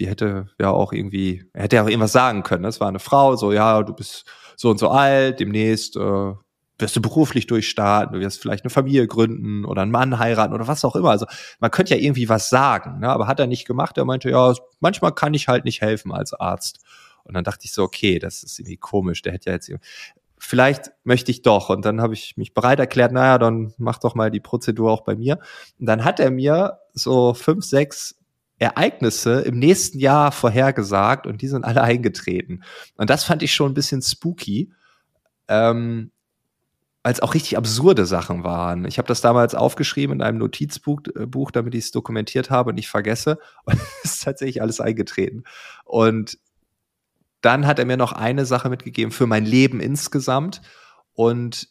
die 0.00 0.08
hätte 0.08 0.46
ja 0.58 0.70
auch 0.70 0.92
irgendwie, 0.92 1.44
hätte 1.54 1.76
ja 1.76 1.84
auch 1.84 1.88
irgendwas 1.88 2.12
sagen 2.12 2.42
können. 2.42 2.62
Das 2.62 2.80
war 2.80 2.88
eine 2.88 2.98
Frau, 2.98 3.36
so, 3.36 3.52
ja, 3.52 3.82
du 3.82 3.92
bist 3.92 4.24
so 4.56 4.70
und 4.70 4.78
so 4.78 4.88
alt, 4.88 5.40
demnächst 5.40 5.96
äh, 5.96 6.32
wirst 6.78 6.96
du 6.96 7.02
beruflich 7.02 7.46
durchstarten, 7.46 8.14
du 8.14 8.20
wirst 8.20 8.40
vielleicht 8.40 8.64
eine 8.64 8.70
Familie 8.70 9.06
gründen 9.06 9.66
oder 9.66 9.82
einen 9.82 9.90
Mann 9.90 10.18
heiraten 10.18 10.54
oder 10.54 10.66
was 10.66 10.84
auch 10.84 10.96
immer. 10.96 11.10
Also 11.10 11.26
man 11.60 11.70
könnte 11.70 11.94
ja 11.94 12.00
irgendwie 12.00 12.30
was 12.30 12.48
sagen, 12.48 13.00
ne? 13.00 13.10
aber 13.10 13.26
hat 13.26 13.38
er 13.38 13.46
nicht 13.46 13.66
gemacht. 13.66 13.98
Er 13.98 14.06
meinte, 14.06 14.30
ja, 14.30 14.54
manchmal 14.80 15.12
kann 15.12 15.34
ich 15.34 15.48
halt 15.48 15.66
nicht 15.66 15.82
helfen 15.82 16.12
als 16.12 16.32
Arzt. 16.32 16.80
Und 17.24 17.34
dann 17.34 17.44
dachte 17.44 17.66
ich 17.66 17.72
so, 17.72 17.82
okay, 17.82 18.18
das 18.18 18.42
ist 18.42 18.58
irgendwie 18.58 18.78
komisch. 18.78 19.20
Der 19.20 19.34
hätte 19.34 19.50
ja 19.50 19.54
jetzt 19.54 19.70
vielleicht 20.38 20.92
möchte 21.04 21.30
ich 21.30 21.42
doch. 21.42 21.68
Und 21.68 21.84
dann 21.84 22.00
habe 22.00 22.14
ich 22.14 22.38
mich 22.38 22.54
bereit 22.54 22.80
erklärt, 22.80 23.12
naja, 23.12 23.36
dann 23.36 23.74
mach 23.76 23.98
doch 23.98 24.14
mal 24.14 24.30
die 24.30 24.40
Prozedur 24.40 24.90
auch 24.90 25.02
bei 25.02 25.14
mir. 25.14 25.38
Und 25.78 25.84
dann 25.86 26.02
hat 26.02 26.18
er 26.18 26.30
mir 26.30 26.78
so 26.94 27.34
fünf, 27.34 27.64
sechs 27.64 28.19
Ereignisse 28.60 29.40
im 29.40 29.58
nächsten 29.58 29.98
Jahr 29.98 30.32
vorhergesagt 30.32 31.26
und 31.26 31.40
die 31.40 31.48
sind 31.48 31.64
alle 31.64 31.82
eingetreten. 31.82 32.62
Und 32.96 33.08
das 33.08 33.24
fand 33.24 33.42
ich 33.42 33.54
schon 33.54 33.72
ein 33.72 33.74
bisschen 33.74 34.02
spooky, 34.02 34.70
ähm, 35.48 36.12
als 37.02 37.20
auch 37.20 37.32
richtig 37.32 37.56
absurde 37.56 38.04
Sachen 38.04 38.44
waren. 38.44 38.84
Ich 38.84 38.98
habe 38.98 39.08
das 39.08 39.22
damals 39.22 39.54
aufgeschrieben 39.54 40.16
in 40.16 40.22
einem 40.22 40.36
Notizbuch, 40.36 41.00
äh, 41.16 41.24
Buch, 41.24 41.50
damit 41.50 41.74
ich 41.74 41.84
es 41.84 41.90
dokumentiert 41.90 42.50
habe 42.50 42.68
und 42.68 42.74
nicht 42.74 42.90
vergesse. 42.90 43.38
Und 43.64 43.80
es 44.04 44.16
ist 44.16 44.22
tatsächlich 44.24 44.60
alles 44.60 44.78
eingetreten. 44.78 45.44
Und 45.86 46.38
dann 47.40 47.66
hat 47.66 47.78
er 47.78 47.86
mir 47.86 47.96
noch 47.96 48.12
eine 48.12 48.44
Sache 48.44 48.68
mitgegeben 48.68 49.10
für 49.10 49.26
mein 49.26 49.46
Leben 49.46 49.80
insgesamt. 49.80 50.60
Und 51.14 51.70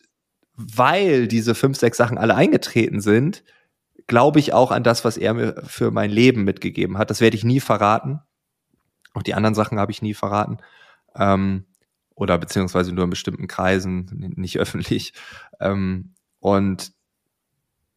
weil 0.56 1.28
diese 1.28 1.54
fünf, 1.54 1.78
sechs 1.78 1.98
Sachen 1.98 2.18
alle 2.18 2.34
eingetreten 2.34 3.00
sind, 3.00 3.44
glaube 4.10 4.40
ich 4.40 4.52
auch 4.52 4.72
an 4.72 4.84
das, 4.84 5.06
was 5.06 5.16
er 5.16 5.34
mir 5.34 5.64
für 5.66 5.92
mein 5.92 6.10
Leben 6.10 6.44
mitgegeben 6.44 6.98
hat. 6.98 7.10
Das 7.10 7.22
werde 7.22 7.38
ich 7.38 7.46
nie 7.46 7.62
verraten. 7.62 8.20
Auch 9.14 9.24
die 9.24 9.36
anderen 9.36 9.56
Sachen 9.56 9.80
habe 9.80 9.92
ich 9.92 10.02
nie 10.02 10.14
verraten. 10.14 10.58
Ähm, 11.16 11.66
oder 12.16 12.38
beziehungsweise 12.38 12.92
nur 12.92 13.06
in 13.06 13.12
bestimmten 13.12 13.48
Kreisen, 13.48 14.34
nicht 14.36 14.60
öffentlich. 14.60 15.14
Ähm, 15.62 16.16
und 16.40 16.92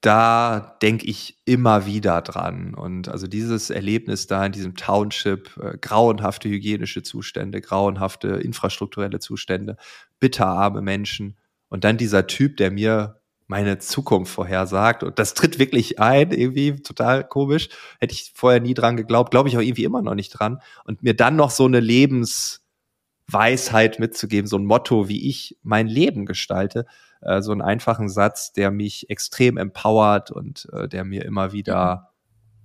da 0.02 0.76
denke 0.82 1.06
ich 1.06 1.38
immer 1.44 1.86
wieder 1.86 2.20
dran. 2.20 2.74
Und 2.74 3.08
also 3.08 3.26
dieses 3.26 3.70
Erlebnis 3.70 4.26
da 4.26 4.44
in 4.44 4.52
diesem 4.52 4.74
Township, 4.76 5.56
äh, 5.56 5.78
grauenhafte 5.78 6.48
hygienische 6.48 7.02
Zustände, 7.02 7.60
grauenhafte 7.60 8.28
infrastrukturelle 8.28 9.18
Zustände, 9.18 9.76
bitterarme 10.20 10.82
Menschen 10.82 11.38
und 11.68 11.84
dann 11.84 11.96
dieser 11.96 12.26
Typ, 12.26 12.58
der 12.58 12.70
mir 12.70 13.21
meine 13.52 13.78
Zukunft 13.78 14.32
vorhersagt. 14.32 15.02
Und 15.02 15.18
das 15.18 15.34
tritt 15.34 15.58
wirklich 15.58 16.00
ein, 16.00 16.30
irgendwie 16.30 16.80
total 16.80 17.22
komisch. 17.22 17.68
Hätte 18.00 18.14
ich 18.14 18.32
vorher 18.34 18.60
nie 18.60 18.72
dran 18.72 18.96
geglaubt, 18.96 19.30
glaube 19.30 19.50
ich 19.50 19.58
auch 19.58 19.60
irgendwie 19.60 19.84
immer 19.84 20.00
noch 20.00 20.14
nicht 20.14 20.30
dran. 20.30 20.62
Und 20.84 21.02
mir 21.02 21.14
dann 21.14 21.36
noch 21.36 21.50
so 21.50 21.66
eine 21.66 21.80
Lebensweisheit 21.80 23.98
mitzugeben, 23.98 24.46
so 24.46 24.56
ein 24.56 24.64
Motto, 24.64 25.10
wie 25.10 25.28
ich 25.28 25.58
mein 25.62 25.86
Leben 25.86 26.24
gestalte, 26.24 26.86
äh, 27.20 27.42
so 27.42 27.52
einen 27.52 27.60
einfachen 27.60 28.08
Satz, 28.08 28.54
der 28.54 28.70
mich 28.70 29.10
extrem 29.10 29.58
empowert 29.58 30.30
und 30.30 30.66
äh, 30.72 30.88
der 30.88 31.04
mir 31.04 31.26
immer 31.26 31.52
wieder 31.52 31.96
mhm. 31.96 32.00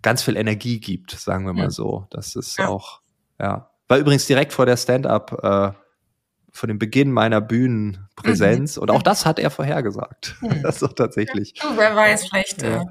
ganz 0.04 0.24
viel 0.24 0.38
Energie 0.38 0.80
gibt, 0.80 1.12
sagen 1.12 1.46
wir 1.46 1.52
mal 1.52 1.64
ja. 1.64 1.70
so. 1.70 2.08
Das 2.12 2.38
ist 2.38 2.60
ja. 2.60 2.70
auch, 2.70 3.02
ja. 3.42 3.72
War 3.90 3.98
übrigens 3.98 4.26
direkt 4.26 4.54
vor 4.54 4.66
der 4.66 4.78
Stand-up, 4.78 5.38
äh, 5.44 5.74
von 6.58 6.68
dem 6.68 6.80
Beginn 6.80 7.12
meiner 7.12 7.40
Bühnenpräsenz. 7.42 8.76
Mhm. 8.76 8.82
Und 8.84 8.92
auch 8.92 9.02
das 9.02 9.26
hat 9.26 9.40
er 9.40 9.50
vorhergesagt. 9.50 10.36
Mhm. 10.42 10.48
Das 10.64 10.76
ist 10.76 10.82
doch 10.82 10.94
tatsächlich. 10.94 11.54
Ja, 11.56 11.72
wer 11.76 11.96
weiß, 11.96 12.28
vielleicht 12.28 12.62
ja. 12.62 12.84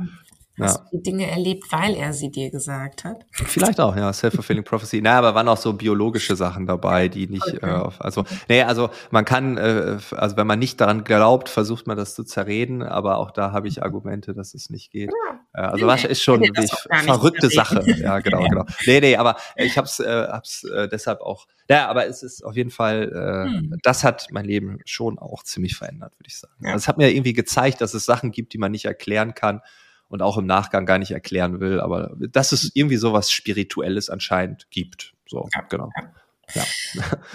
Hast 0.58 0.78
ja. 0.78 0.84
du 0.90 0.96
die 0.96 1.02
Dinge 1.02 1.30
erlebt, 1.30 1.64
weil 1.70 1.94
er 1.94 2.14
sie 2.14 2.30
dir 2.30 2.50
gesagt 2.50 3.04
hat? 3.04 3.26
Vielleicht 3.30 3.78
auch, 3.78 3.94
ja, 3.94 4.10
Self-Fulfilling 4.10 4.64
Prophecy. 4.64 5.02
Naja, 5.02 5.18
aber 5.18 5.34
waren 5.34 5.48
auch 5.48 5.58
so 5.58 5.74
biologische 5.74 6.34
Sachen 6.34 6.66
dabei, 6.66 7.08
die 7.08 7.26
nicht, 7.26 7.46
okay. 7.46 7.58
äh, 7.62 7.90
also, 7.98 8.24
nee, 8.48 8.62
also 8.62 8.88
man 9.10 9.26
kann, 9.26 9.58
äh, 9.58 9.98
also 10.12 10.36
wenn 10.36 10.46
man 10.46 10.58
nicht 10.58 10.80
daran 10.80 11.04
glaubt, 11.04 11.50
versucht 11.50 11.86
man 11.86 11.98
das 11.98 12.14
zu 12.14 12.24
zerreden, 12.24 12.82
aber 12.82 13.18
auch 13.18 13.32
da 13.32 13.52
habe 13.52 13.68
ich 13.68 13.82
Argumente, 13.82 14.32
dass 14.32 14.54
es 14.54 14.70
nicht 14.70 14.90
geht. 14.90 15.10
Ja. 15.10 15.40
Äh, 15.52 15.66
also 15.66 15.86
was 15.86 16.04
ist 16.04 16.22
schon 16.22 16.40
nee, 16.40 16.48
wirklich 16.48 16.70
verrückte 17.04 17.50
Sache. 17.50 17.82
Ja, 17.98 18.18
genau, 18.20 18.40
ja. 18.40 18.48
genau. 18.48 18.64
Nee, 18.86 19.00
nee, 19.00 19.16
aber 19.16 19.36
ich 19.56 19.76
hab's, 19.76 20.00
äh, 20.00 20.26
hab's 20.28 20.64
äh, 20.64 20.88
deshalb 20.88 21.20
auch, 21.20 21.46
ja, 21.68 21.86
aber 21.88 22.06
es 22.06 22.22
ist 22.22 22.42
auf 22.42 22.56
jeden 22.56 22.70
Fall, 22.70 23.12
äh, 23.12 23.58
hm. 23.58 23.78
das 23.82 24.04
hat 24.04 24.28
mein 24.30 24.46
Leben 24.46 24.78
schon 24.86 25.18
auch 25.18 25.42
ziemlich 25.42 25.76
verändert, 25.76 26.12
würde 26.18 26.28
ich 26.28 26.38
sagen. 26.38 26.54
Ja. 26.60 26.68
Also 26.68 26.84
es 26.84 26.88
hat 26.88 26.96
mir 26.96 27.10
irgendwie 27.10 27.34
gezeigt, 27.34 27.82
dass 27.82 27.92
es 27.92 28.06
Sachen 28.06 28.30
gibt, 28.30 28.54
die 28.54 28.58
man 28.58 28.72
nicht 28.72 28.86
erklären 28.86 29.34
kann 29.34 29.60
und 30.16 30.22
auch 30.22 30.38
im 30.38 30.46
Nachgang 30.46 30.86
gar 30.86 30.98
nicht 30.98 31.10
erklären 31.10 31.60
will, 31.60 31.78
aber 31.78 32.10
dass 32.16 32.52
es 32.52 32.70
irgendwie 32.72 32.96
sowas 32.96 33.30
Spirituelles 33.30 34.08
anscheinend 34.08 34.70
gibt. 34.70 35.12
So, 35.28 35.46
ja, 35.54 35.60
genau. 35.68 35.90
Ja. 35.94 36.12
Ja, 36.54 36.64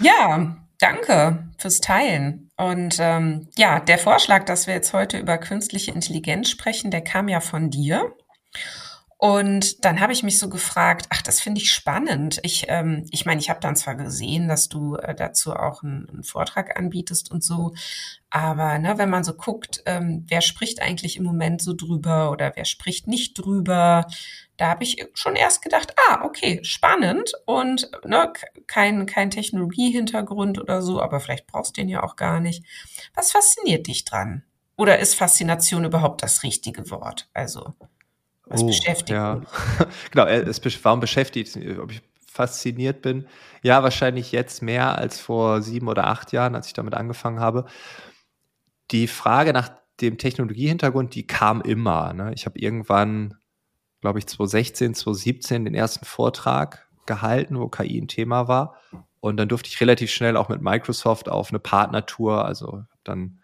ja 0.00 0.56
danke 0.80 1.44
fürs 1.58 1.80
Teilen. 1.80 2.50
Und 2.56 2.96
ähm, 2.98 3.48
ja, 3.56 3.78
der 3.78 3.98
Vorschlag, 3.98 4.44
dass 4.46 4.66
wir 4.66 4.74
jetzt 4.74 4.92
heute 4.92 5.18
über 5.18 5.38
künstliche 5.38 5.92
Intelligenz 5.92 6.50
sprechen, 6.50 6.90
der 6.90 7.02
kam 7.02 7.28
ja 7.28 7.38
von 7.38 7.70
dir. 7.70 8.12
Und 9.22 9.84
dann 9.84 10.00
habe 10.00 10.12
ich 10.12 10.24
mich 10.24 10.40
so 10.40 10.48
gefragt, 10.48 11.06
ach, 11.10 11.22
das 11.22 11.40
finde 11.40 11.60
ich 11.60 11.70
spannend. 11.70 12.40
Ich, 12.42 12.64
ähm, 12.66 13.06
ich 13.12 13.24
meine, 13.24 13.40
ich 13.40 13.50
habe 13.50 13.60
dann 13.60 13.76
zwar 13.76 13.94
gesehen, 13.94 14.48
dass 14.48 14.68
du 14.68 14.96
äh, 14.96 15.14
dazu 15.14 15.54
auch 15.54 15.84
einen, 15.84 16.08
einen, 16.08 16.24
Vortrag 16.24 16.76
anbietest 16.76 17.30
und 17.30 17.44
so, 17.44 17.72
aber 18.30 18.80
ne, 18.80 18.98
wenn 18.98 19.10
man 19.10 19.22
so 19.22 19.34
guckt, 19.34 19.80
ähm, 19.86 20.24
wer 20.26 20.40
spricht 20.40 20.82
eigentlich 20.82 21.16
im 21.16 21.22
Moment 21.22 21.62
so 21.62 21.72
drüber 21.72 22.32
oder 22.32 22.50
wer 22.56 22.64
spricht 22.64 23.06
nicht 23.06 23.38
drüber, 23.38 24.08
da 24.56 24.70
habe 24.70 24.82
ich 24.82 25.06
schon 25.14 25.36
erst 25.36 25.62
gedacht, 25.62 25.94
ah, 26.08 26.24
okay, 26.24 26.58
spannend 26.64 27.32
und 27.46 27.92
ne, 28.04 28.32
kein, 28.66 29.06
kein 29.06 29.30
Technologiehintergrund 29.30 30.58
oder 30.58 30.82
so, 30.82 31.00
aber 31.00 31.20
vielleicht 31.20 31.46
brauchst 31.46 31.76
du 31.76 31.80
den 31.80 31.88
ja 31.88 32.02
auch 32.02 32.16
gar 32.16 32.40
nicht. 32.40 32.64
Was 33.14 33.30
fasziniert 33.30 33.86
dich 33.86 34.04
dran? 34.04 34.42
Oder 34.76 34.98
ist 34.98 35.14
Faszination 35.14 35.84
überhaupt 35.84 36.24
das 36.24 36.42
richtige 36.42 36.90
Wort? 36.90 37.28
Also 37.34 37.74
was 38.46 38.62
oh, 38.62 38.66
beschäftigt 38.66 39.10
ja. 39.10 39.40
genau, 40.10 40.26
es, 40.26 40.60
warum 40.84 41.00
beschäftigt, 41.00 41.56
ob 41.78 41.92
ich 41.92 42.02
fasziniert 42.26 43.02
bin? 43.02 43.26
Ja, 43.62 43.82
wahrscheinlich 43.82 44.32
jetzt 44.32 44.62
mehr 44.62 44.98
als 44.98 45.20
vor 45.20 45.62
sieben 45.62 45.88
oder 45.88 46.06
acht 46.06 46.32
Jahren, 46.32 46.54
als 46.54 46.66
ich 46.66 46.72
damit 46.72 46.94
angefangen 46.94 47.40
habe. 47.40 47.66
Die 48.90 49.06
Frage 49.06 49.52
nach 49.52 49.70
dem 50.00 50.18
Technologiehintergrund, 50.18 51.14
die 51.14 51.26
kam 51.26 51.60
immer. 51.60 52.12
Ne? 52.12 52.32
Ich 52.34 52.46
habe 52.46 52.58
irgendwann, 52.58 53.36
glaube 54.00 54.18
ich, 54.18 54.26
2016, 54.26 54.94
2017 54.94 55.64
den 55.64 55.74
ersten 55.74 56.04
Vortrag 56.04 56.88
gehalten, 57.06 57.58
wo 57.58 57.68
KI 57.68 58.00
ein 58.00 58.08
Thema 58.08 58.48
war. 58.48 58.76
Und 59.20 59.36
dann 59.36 59.48
durfte 59.48 59.68
ich 59.68 59.80
relativ 59.80 60.10
schnell 60.10 60.36
auch 60.36 60.48
mit 60.48 60.62
Microsoft 60.62 61.28
auf 61.28 61.50
eine 61.50 61.60
Partnertour, 61.60 62.44
also 62.44 62.84
dann 63.04 63.40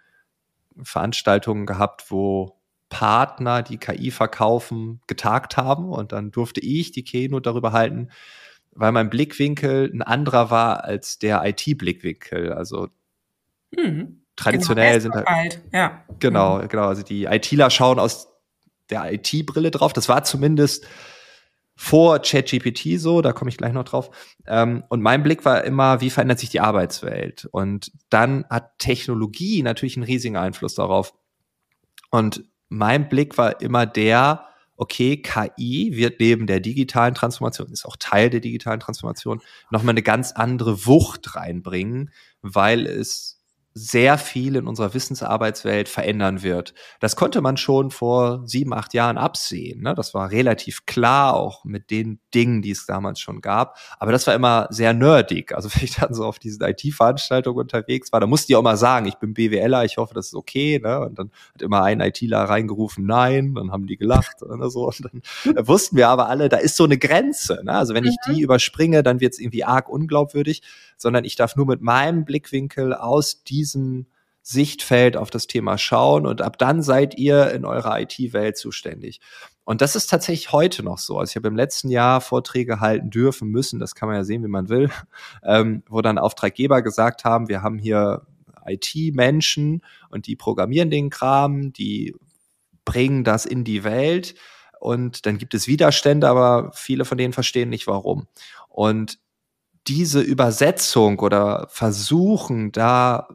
Veranstaltungen 0.83 1.67
gehabt, 1.67 2.11
wo 2.11 2.58
Partner, 2.89 3.63
die 3.63 3.79
KI 3.79 4.11
verkaufen, 4.11 5.01
getagt 5.07 5.57
haben. 5.57 5.91
Und 5.91 6.13
dann 6.13 6.31
durfte 6.31 6.61
ich 6.61 6.93
die 6.93 7.05
Keynote 7.05 7.43
darüber 7.43 7.73
halten, 7.73 8.11
weil 8.73 8.93
mein 8.93 9.11
Blickwinkel 9.11 9.91
ein 9.93 10.03
anderer 10.03 10.51
war 10.51 10.85
als 10.85 11.19
der 11.19 11.45
IT-Blickwinkel. 11.45 12.53
Also 12.53 12.89
mhm. 13.77 14.23
traditionell 14.37 15.01
genau, 15.01 15.15
sind 15.15 15.27
halt. 15.27 15.61
Ja. 15.73 16.05
Genau, 16.19 16.59
mhm. 16.59 16.69
genau. 16.69 16.87
Also 16.89 17.03
die 17.03 17.25
ITler 17.25 17.71
schauen 17.71 17.99
aus 17.99 18.29
der 18.91 19.13
IT-Brille 19.13 19.71
drauf. 19.71 19.93
Das 19.93 20.09
war 20.09 20.25
zumindest 20.25 20.87
vor 21.81 22.19
ChatGPT 22.19 22.99
so, 22.99 23.23
da 23.23 23.33
komme 23.33 23.51
ich 23.51 23.57
gleich 23.57 23.73
noch 23.73 23.85
drauf. 23.85 24.11
Ähm, 24.49 24.83
und 24.89 25.01
mein 25.01 25.23
Blick 25.23 25.45
war 25.45 25.63
immer, 25.63 26.01
wie 26.01 26.11
verändert 26.11 26.41
sich 26.41 26.51
die 26.51 26.59
Arbeitswelt? 26.59 27.47
Und 27.53 27.93
dann 28.11 28.45
hat 28.51 28.81
Technologie 28.81 29.63
natürlich 29.63 29.97
einen 29.97 30.05
riesigen 30.05 30.37
Einfluss 30.37 30.75
darauf. 30.75 31.15
Und 32.11 32.43
mein 32.69 33.09
Blick 33.09 33.39
war 33.39 33.61
immer 33.61 33.87
der, 33.87 34.47
okay, 34.77 35.21
KI 35.21 35.91
wird 35.95 36.21
neben 36.21 36.47
der 36.47 36.61
digitalen 36.61 37.15
Transformation, 37.15 37.73
ist 37.73 37.87
auch 37.87 37.97
Teil 37.99 38.31
der 38.31 38.41
digitalen 38.41 38.81
Transformation, 38.81 39.41
nochmal 39.71 39.93
eine 39.93 40.03
ganz 40.03 40.33
andere 40.33 40.87
Wucht 40.87 41.35
reinbringen, 41.35 42.11
weil 42.43 42.87
es 42.87 43.38
sehr 43.75 44.19
viel 44.19 44.57
in 44.57 44.67
unserer 44.67 44.93
Wissensarbeitswelt 44.93 45.89
verändern 45.89 46.43
wird. 46.43 46.75
Das 47.01 47.17
konnte 47.17 47.41
man 47.41 47.57
schon 47.57 47.91
vor 47.91 48.43
sieben, 48.45 48.73
acht 48.73 48.93
Jahren 48.95 49.19
absehen. 49.19 49.83
Ne? 49.83 49.95
Das 49.95 50.15
war 50.15 50.31
relativ 50.31 50.87
klar, 50.87 51.35
auch 51.35 51.65
mit 51.65 51.91
den 51.91 52.19
Dingen, 52.35 52.63
die 52.63 52.73
es 52.73 52.87
damals 52.87 53.21
schon 53.21 53.41
gab. 53.41 53.79
Aber 53.99 54.11
das 54.11 54.27
war 54.27 54.35
immer 54.35 54.67
sehr 54.71 54.95
nerdig. 54.95 55.55
Also 55.55 55.69
wenn 55.75 55.85
ich 55.85 55.95
dann 55.95 56.15
so 56.15 56.25
auf 56.25 56.39
diesen 56.39 56.63
IT-Veranstaltungen 56.67 57.59
unterwegs 57.59 58.13
war, 58.13 58.21
da 58.21 58.27
musste 58.27 58.53
ich 58.53 58.57
auch 58.57 58.63
mal 58.63 58.77
sagen, 58.77 59.07
ich 59.07 59.17
bin 59.17 59.35
BWLer, 59.35 59.85
ich 59.85 59.97
hoffe, 59.97 60.15
das 60.15 60.29
ist 60.29 60.35
okay. 60.35 60.81
Ne? 60.83 61.01
Und 61.01 61.19
dann 61.19 61.31
hat 61.55 61.63
immer 61.63 61.83
ein 61.83 62.01
ITler 62.01 62.45
reingerufen, 62.45 63.07
nein, 63.07 63.55
dann 63.55 63.71
haben 63.71 63.87
die 63.87 63.97
gelacht 63.97 64.43
oder 64.43 64.71
so. 64.71 64.87
Und 64.89 65.05
dann 65.05 65.67
wussten 65.67 65.97
wir 65.97 66.09
aber 66.09 66.29
alle, 66.29 66.49
da 66.49 66.57
ist 66.57 66.77
so 66.77 66.85
eine 66.85 66.99
Grenze. 66.99 67.61
Ne? 67.65 67.73
Also 67.73 67.95
wenn 67.95 68.05
ich 68.05 68.17
die 68.27 68.33
mhm. 68.33 68.39
überspringe, 68.41 69.03
dann 69.03 69.21
wird 69.21 69.35
es 69.35 69.39
irgendwie 69.39 69.65
arg 69.65 69.89
unglaubwürdig 69.89 70.63
sondern 70.99 71.25
ich 71.25 71.37
darf 71.37 71.57
nur 71.57 71.67
mit 71.67 71.81
meinem 71.81 72.25
Blickwinkel 72.25 72.93
aus 72.93 73.45
diesem 73.45 73.68
Sichtfeld 74.43 75.17
auf 75.17 75.31
das 75.31 75.47
Thema 75.47 75.77
schauen 75.77 76.27
und 76.27 76.41
ab 76.41 76.59
dann 76.59 76.83
seid 76.83 77.19
ihr 77.19 77.51
in 77.51 77.65
eurer 77.65 78.01
IT-Welt 78.01 78.57
zuständig. 78.57 79.21
Und 79.65 79.83
das 79.83 79.95
ist 79.95 80.07
tatsächlich 80.07 80.53
heute 80.53 80.83
noch 80.83 80.97
so. 80.97 81.19
Also 81.19 81.33
ich 81.33 81.37
habe 81.37 81.49
im 81.49 81.57
letzten 81.57 81.91
Jahr 81.91 82.23
Vorträge 82.23 82.81
halten 82.81 83.11
dürfen 83.11 83.51
müssen, 83.51 83.79
das 83.79 83.95
kann 83.95 84.09
man 84.09 84.17
ja 84.17 84.25
sehen, 84.25 84.43
wie 84.43 84.49
man 84.49 84.71
will, 84.71 84.91
ähm, 85.45 85.83
wo 85.89 86.01
dann 86.01 86.19
Auftraggeber 86.19 86.81
gesagt 86.81 87.25
haben, 87.25 87.49
wir 87.49 87.63
haben 87.63 87.79
hier 87.79 88.23
IT-Menschen 88.67 89.83
und 90.09 90.27
die 90.27 90.37
programmieren 90.37 90.91
den 90.91 91.11
Kram, 91.11 91.73
die 91.73 92.15
bringen 92.87 93.25
das 93.25 93.45
in 93.45 93.65
die 93.65 93.85
Welt 93.85 94.35
und 94.81 95.27
dann 95.27 95.37
gibt 95.37 95.53
es 95.55 95.67
Widerstände, 95.67 96.29
aber 96.29 96.71
viele 96.75 97.05
von 97.05 97.19
denen 97.19 97.33
verstehen 97.33 97.69
nicht 97.69 97.87
warum. 97.87 98.29
Und 98.69 99.19
diese 99.87 100.21
Übersetzung 100.21 101.19
oder 101.19 101.67
versuchen, 101.71 102.73
da 102.73 103.29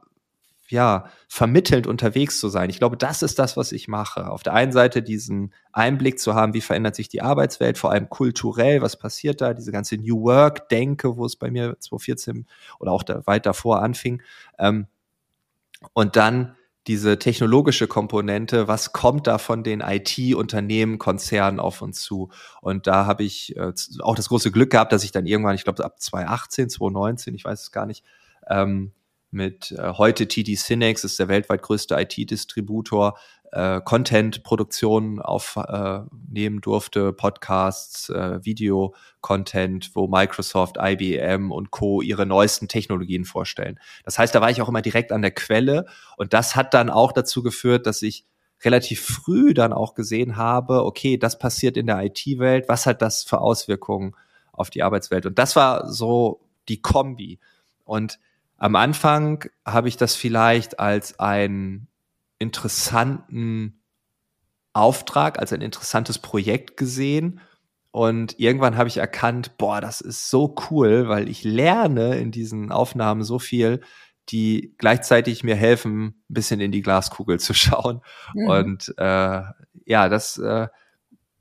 ja, 0.74 1.06
vermittelnd 1.30 1.86
unterwegs 1.86 2.40
zu 2.40 2.50
sein. 2.50 2.72
Ich 2.72 2.80
glaube, 2.80 2.98
das 2.98 3.22
ist 3.22 3.38
das, 3.38 3.56
was 3.56 3.72
ich 3.72 3.88
mache. 3.88 4.32
Auf 4.32 4.42
der 4.42 4.54
einen 4.54 4.72
Seite 4.72 5.04
diesen 5.04 5.54
Einblick 5.72 6.20
zu 6.20 6.34
haben, 6.34 6.56
wie 6.56 6.62
verändert 6.62 6.96
sich 6.96 7.08
die 7.10 7.22
Arbeitswelt, 7.22 7.78
vor 7.78 7.92
allem 7.92 8.10
kulturell, 8.10 8.82
was 8.82 8.98
passiert 8.98 9.40
da, 9.40 9.54
diese 9.54 9.72
ganze 9.72 9.98
New 9.98 10.24
Work-Denke, 10.24 11.16
wo 11.16 11.26
es 11.26 11.36
bei 11.36 11.52
mir 11.52 11.78
2014 11.80 12.48
oder 12.80 12.92
auch 12.92 13.04
da, 13.04 13.22
weit 13.28 13.46
davor 13.46 13.84
anfing. 13.84 14.24
Ähm, 14.58 14.88
und 15.94 16.16
dann 16.16 16.56
diese 16.88 17.20
technologische 17.20 17.86
Komponente, 17.86 18.68
was 18.68 18.94
kommt 18.94 19.28
da 19.28 19.38
von 19.38 19.64
den 19.64 19.82
IT-Unternehmen, 19.82 20.98
Konzernen 20.98 21.60
auf 21.60 21.84
uns 21.84 22.02
zu? 22.02 22.32
Und 22.62 22.88
da 22.88 23.06
habe 23.06 23.24
ich 23.24 23.56
äh, 23.56 23.72
auch 24.00 24.16
das 24.16 24.30
große 24.30 24.52
Glück 24.52 24.72
gehabt, 24.72 24.92
dass 24.92 25.04
ich 25.04 25.12
dann 25.12 25.28
irgendwann, 25.28 25.54
ich 25.54 25.66
glaube 25.66 25.86
ab 25.86 26.02
2018, 26.02 26.72
2019, 26.72 27.36
ich 27.36 27.46
weiß 27.46 27.62
es 27.62 27.72
gar 27.72 27.86
nicht, 27.86 28.04
ähm, 28.50 28.92
mit 29.34 29.72
äh, 29.72 29.94
heute 29.98 30.28
TD 30.28 30.56
Cinex 30.56 31.04
ist 31.04 31.20
der 31.20 31.28
weltweit 31.28 31.62
größte 31.62 31.96
IT-Distributor, 31.96 33.18
äh, 33.52 33.82
Content-Produktionen 33.82 35.22
aufnehmen 35.22 36.58
äh, 36.58 36.62
durfte, 36.62 37.14
Podcasts, 37.14 38.10
äh, 38.10 38.44
Video-Content, 38.44 39.92
wo 39.94 40.08
Microsoft, 40.08 40.78
IBM 40.80 41.52
und 41.52 41.72
Co. 41.72 42.02
ihre 42.02 42.26
neuesten 42.26 42.68
Technologien 42.68 43.26
vorstellen. 43.26 43.80
Das 44.06 44.18
heißt, 44.18 44.34
da 44.34 44.42
war 44.42 44.50
ich 44.50 44.62
auch 44.62 44.70
immer 44.70 44.82
direkt 44.82 45.12
an 45.12 45.22
der 45.22 45.32
Quelle 45.32 45.86
und 46.18 46.34
das 46.34 46.56
hat 46.56 46.74
dann 46.74 46.90
auch 46.90 47.12
dazu 47.12 47.44
geführt, 47.44 47.86
dass 47.86 48.02
ich 48.02 48.26
relativ 48.64 49.02
früh 49.02 49.54
dann 49.54 49.74
auch 49.74 49.94
gesehen 49.94 50.38
habe, 50.38 50.86
okay, 50.86 51.18
das 51.18 51.38
passiert 51.38 51.78
in 51.78 51.88
der 51.88 52.02
IT-Welt, 52.04 52.66
was 52.70 52.86
hat 52.86 53.02
das 53.02 53.24
für 53.24 53.42
Auswirkungen 53.42 54.16
auf 54.52 54.70
die 54.70 54.84
Arbeitswelt? 54.84 55.26
Und 55.26 55.38
das 55.38 55.56
war 55.56 55.92
so 55.92 56.42
die 56.70 56.82
Kombi. 56.82 57.40
Und 57.84 58.20
am 58.64 58.78
Anfang 58.78 59.44
habe 59.66 59.90
ich 59.90 59.98
das 59.98 60.16
vielleicht 60.16 60.80
als 60.80 61.20
ein 61.20 61.90
interessanten 62.40 63.84
Auftrag, 64.72 65.38
als 65.38 65.52
ein 65.52 65.60
interessantes 65.60 66.18
Projekt 66.18 66.78
gesehen. 66.78 67.42
Und 67.92 68.40
irgendwann 68.40 68.78
habe 68.78 68.88
ich 68.88 68.96
erkannt, 68.96 69.58
boah, 69.58 69.82
das 69.82 70.00
ist 70.00 70.30
so 70.30 70.56
cool, 70.70 71.10
weil 71.10 71.28
ich 71.28 71.44
lerne 71.44 72.16
in 72.16 72.32
diesen 72.32 72.72
Aufnahmen 72.72 73.24
so 73.24 73.38
viel, 73.38 73.82
die 74.30 74.74
gleichzeitig 74.78 75.44
mir 75.44 75.58
helfen, 75.58 76.06
ein 76.06 76.24
bisschen 76.30 76.62
in 76.62 76.72
die 76.72 76.82
Glaskugel 76.82 77.42
zu 77.42 77.54
schauen. 77.54 78.00
Mhm. 78.34 78.48
Und 78.48 78.94
äh, 78.98 79.42
ja, 79.86 80.08
das, 80.08 80.38
äh, 80.38 80.70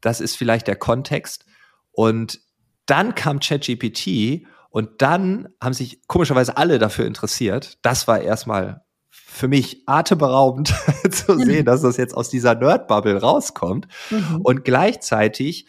das 0.00 0.20
ist 0.20 0.34
vielleicht 0.34 0.66
der 0.66 0.74
Kontext. 0.74 1.46
Und 1.92 2.40
dann 2.86 3.14
kam 3.14 3.38
ChatGPT 3.38 4.44
und 4.72 5.02
dann 5.02 5.50
haben 5.62 5.74
sich 5.74 6.00
komischerweise 6.08 6.56
alle 6.56 6.78
dafür 6.78 7.06
interessiert. 7.06 7.78
Das 7.82 8.08
war 8.08 8.22
erstmal 8.22 8.82
für 9.10 9.46
mich 9.46 9.82
atemberaubend 9.86 10.68
zu 11.10 11.34
mhm. 11.34 11.44
sehen, 11.44 11.64
dass 11.66 11.82
das 11.82 11.98
jetzt 11.98 12.16
aus 12.16 12.30
dieser 12.30 12.54
Nerd-Bubble 12.54 13.20
rauskommt. 13.20 13.86
Mhm. 14.08 14.40
Und 14.42 14.64
gleichzeitig 14.64 15.66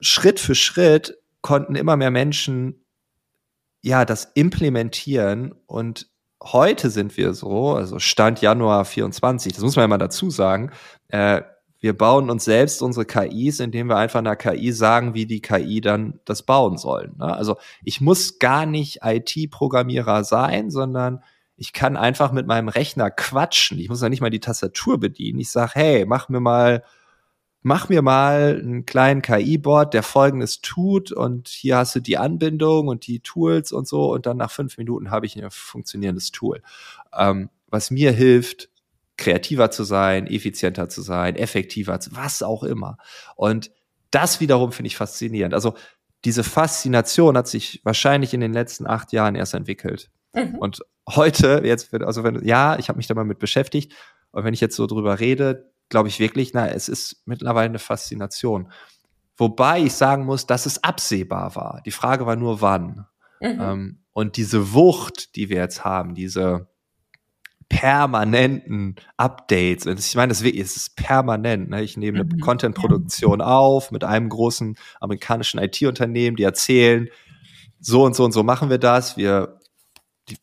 Schritt 0.00 0.40
für 0.40 0.54
Schritt 0.54 1.18
konnten 1.40 1.74
immer 1.74 1.96
mehr 1.96 2.10
Menschen 2.10 2.84
ja 3.80 4.04
das 4.04 4.30
implementieren 4.34 5.54
und 5.66 6.08
heute 6.42 6.90
sind 6.90 7.16
wir 7.16 7.32
so, 7.32 7.74
also 7.74 7.98
Stand 7.98 8.42
Januar 8.42 8.84
24, 8.84 9.54
das 9.54 9.62
muss 9.62 9.74
man 9.76 9.84
ja 9.84 9.88
mal 9.88 9.98
dazu 9.98 10.28
sagen, 10.28 10.70
äh, 11.08 11.40
wir 11.82 11.98
bauen 11.98 12.30
uns 12.30 12.44
selbst 12.44 12.80
unsere 12.80 13.04
KIs, 13.04 13.58
indem 13.58 13.88
wir 13.88 13.96
einfach 13.96 14.20
einer 14.20 14.36
KI 14.36 14.70
sagen, 14.70 15.14
wie 15.14 15.26
die 15.26 15.42
KI 15.42 15.80
dann 15.80 16.20
das 16.24 16.44
bauen 16.44 16.78
sollen. 16.78 17.16
Ne? 17.18 17.26
Also 17.26 17.56
ich 17.82 18.00
muss 18.00 18.38
gar 18.38 18.66
nicht 18.66 19.00
IT-Programmierer 19.02 20.22
sein, 20.22 20.70
sondern 20.70 21.24
ich 21.56 21.72
kann 21.72 21.96
einfach 21.96 22.30
mit 22.30 22.46
meinem 22.46 22.68
Rechner 22.68 23.10
quatschen. 23.10 23.80
Ich 23.80 23.88
muss 23.88 24.00
ja 24.00 24.08
nicht 24.08 24.20
mal 24.20 24.30
die 24.30 24.38
Tastatur 24.38 25.00
bedienen. 25.00 25.40
Ich 25.40 25.50
sage, 25.50 25.72
hey, 25.74 26.06
mach 26.06 26.28
mir 26.28 26.38
mal 26.38 26.84
mach 27.62 27.88
mir 27.88 28.02
mal 28.02 28.60
einen 28.60 28.86
kleinen 28.86 29.22
KI-Bot, 29.22 29.92
der 29.94 30.02
folgendes 30.02 30.60
tut 30.60 31.12
und 31.12 31.48
hier 31.48 31.78
hast 31.78 31.94
du 31.94 32.00
die 32.00 32.18
Anbindung 32.18 32.88
und 32.88 33.06
die 33.06 33.20
Tools 33.20 33.72
und 33.72 33.88
so 33.88 34.12
und 34.12 34.26
dann 34.26 34.36
nach 34.36 34.50
fünf 34.50 34.78
Minuten 34.78 35.10
habe 35.10 35.26
ich 35.26 35.36
ein 35.36 35.50
funktionierendes 35.50 36.30
Tool. 36.32 36.62
Ähm, 37.16 37.50
was 37.68 37.90
mir 37.90 38.12
hilft, 38.12 38.68
kreativer 39.16 39.70
zu 39.70 39.84
sein, 39.84 40.26
effizienter 40.26 40.88
zu 40.88 41.02
sein, 41.02 41.36
effektiver, 41.36 42.00
zu, 42.00 42.14
was 42.16 42.42
auch 42.42 42.62
immer. 42.62 42.96
Und 43.36 43.70
das 44.10 44.40
wiederum 44.40 44.72
finde 44.72 44.88
ich 44.88 44.96
faszinierend. 44.96 45.54
Also 45.54 45.74
diese 46.24 46.44
Faszination 46.44 47.36
hat 47.36 47.48
sich 47.48 47.80
wahrscheinlich 47.84 48.32
in 48.34 48.40
den 48.40 48.52
letzten 48.52 48.86
acht 48.86 49.12
Jahren 49.12 49.34
erst 49.34 49.54
entwickelt. 49.54 50.10
Mhm. 50.34 50.56
Und 50.56 50.80
heute, 51.08 51.62
jetzt, 51.64 51.92
also 51.94 52.24
wenn, 52.24 52.44
ja, 52.44 52.78
ich 52.78 52.88
habe 52.88 52.96
mich 52.96 53.06
da 53.06 53.14
mal 53.14 53.24
mit 53.24 53.38
beschäftigt, 53.38 53.94
und 54.30 54.44
wenn 54.44 54.54
ich 54.54 54.60
jetzt 54.60 54.76
so 54.76 54.86
drüber 54.86 55.20
rede, 55.20 55.70
glaube 55.88 56.08
ich 56.08 56.18
wirklich, 56.18 56.54
na, 56.54 56.68
es 56.68 56.88
ist 56.88 57.22
mittlerweile 57.26 57.68
eine 57.68 57.78
Faszination. 57.78 58.72
Wobei 59.36 59.80
ich 59.80 59.92
sagen 59.92 60.24
muss, 60.24 60.46
dass 60.46 60.66
es 60.66 60.82
absehbar 60.82 61.54
war. 61.54 61.82
Die 61.84 61.90
Frage 61.90 62.26
war 62.26 62.36
nur, 62.36 62.60
wann. 62.60 63.06
Mhm. 63.40 63.60
Ähm, 63.60 63.98
und 64.12 64.36
diese 64.36 64.72
Wucht, 64.72 65.36
die 65.36 65.48
wir 65.48 65.58
jetzt 65.58 65.84
haben, 65.84 66.14
diese 66.14 66.68
permanenten 67.72 68.96
Updates, 69.16 69.86
und 69.86 69.98
ich 69.98 70.14
meine, 70.14 70.28
das 70.28 70.42
ist 70.42 70.94
permanent. 70.94 71.70
Ne? 71.70 71.82
Ich 71.82 71.96
nehme 71.96 72.20
eine 72.20 72.28
mhm. 72.28 72.38
Content-Produktion 72.38 73.40
auf 73.40 73.90
mit 73.90 74.04
einem 74.04 74.28
großen 74.28 74.76
amerikanischen 75.00 75.58
IT-Unternehmen, 75.58 76.36
die 76.36 76.42
erzählen, 76.42 77.08
so 77.80 78.04
und 78.04 78.14
so 78.14 78.24
und 78.24 78.32
so 78.32 78.42
machen 78.42 78.68
wir 78.68 78.78
das. 78.78 79.16
Wir 79.16 79.58
die 80.28 80.36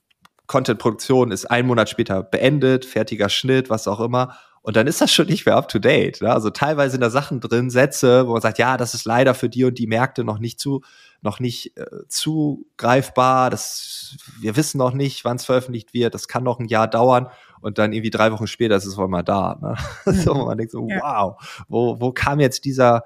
Content-Produktion 0.48 1.32
ist 1.32 1.46
ein 1.46 1.68
Monat 1.68 1.90
später 1.90 2.24
beendet, 2.24 2.84
fertiger 2.84 3.30
Schnitt, 3.30 3.70
was 3.70 3.88
auch 3.88 4.00
immer. 4.00 4.36
Und 4.62 4.76
dann 4.76 4.88
ist 4.88 5.02
das 5.02 5.12
schon 5.12 5.28
nicht 5.28 5.46
mehr 5.46 5.56
up 5.56 5.70
to 5.70 5.80
date. 5.80 6.22
Ne? 6.22 6.32
Also 6.32 6.50
teilweise 6.50 6.92
sind 6.92 7.02
da 7.02 7.10
Sachen 7.10 7.40
drin, 7.40 7.70
Sätze, 7.70 8.28
wo 8.28 8.34
man 8.34 8.42
sagt, 8.42 8.58
ja, 8.58 8.78
das 8.78 8.94
ist 8.94 9.06
leider 9.06 9.34
für 9.34 9.50
die 9.50 9.64
und 9.64 9.78
die 9.80 9.88
Märkte 9.88 10.24
noch 10.24 10.40
nicht 10.40 10.60
zu, 10.60 10.82
noch 11.22 11.40
nicht 11.40 11.78
äh, 11.78 11.86
zugreifbar. 12.08 13.50
Das, 13.50 14.18
wir 14.40 14.56
wissen 14.56 14.78
noch 14.78 14.94
nicht, 14.94 15.24
wann 15.26 15.38
es 15.38 15.46
veröffentlicht 15.46 15.94
wird. 15.94 16.14
Das 16.14 16.28
kann 16.28 16.44
noch 16.44 16.60
ein 16.60 16.68
Jahr 16.68 16.88
dauern. 16.88 17.28
Und 17.62 17.78
dann 17.78 17.94
irgendwie 17.94 18.10
drei 18.10 18.32
Wochen 18.32 18.48
später 18.48 18.76
ist 18.76 18.86
es 18.86 18.98
wohl 18.98 19.08
mal 19.08 19.24
da. 19.24 19.58
Ne? 19.62 20.14
so, 20.14 20.34
man 20.34 20.58
denkt 20.58 20.72
so, 20.72 20.88
ja. 20.88 21.00
wow, 21.02 21.64
wo, 21.68 22.00
wo 22.00 22.12
kam 22.12 22.40
jetzt 22.40 22.66
dieser, 22.66 23.04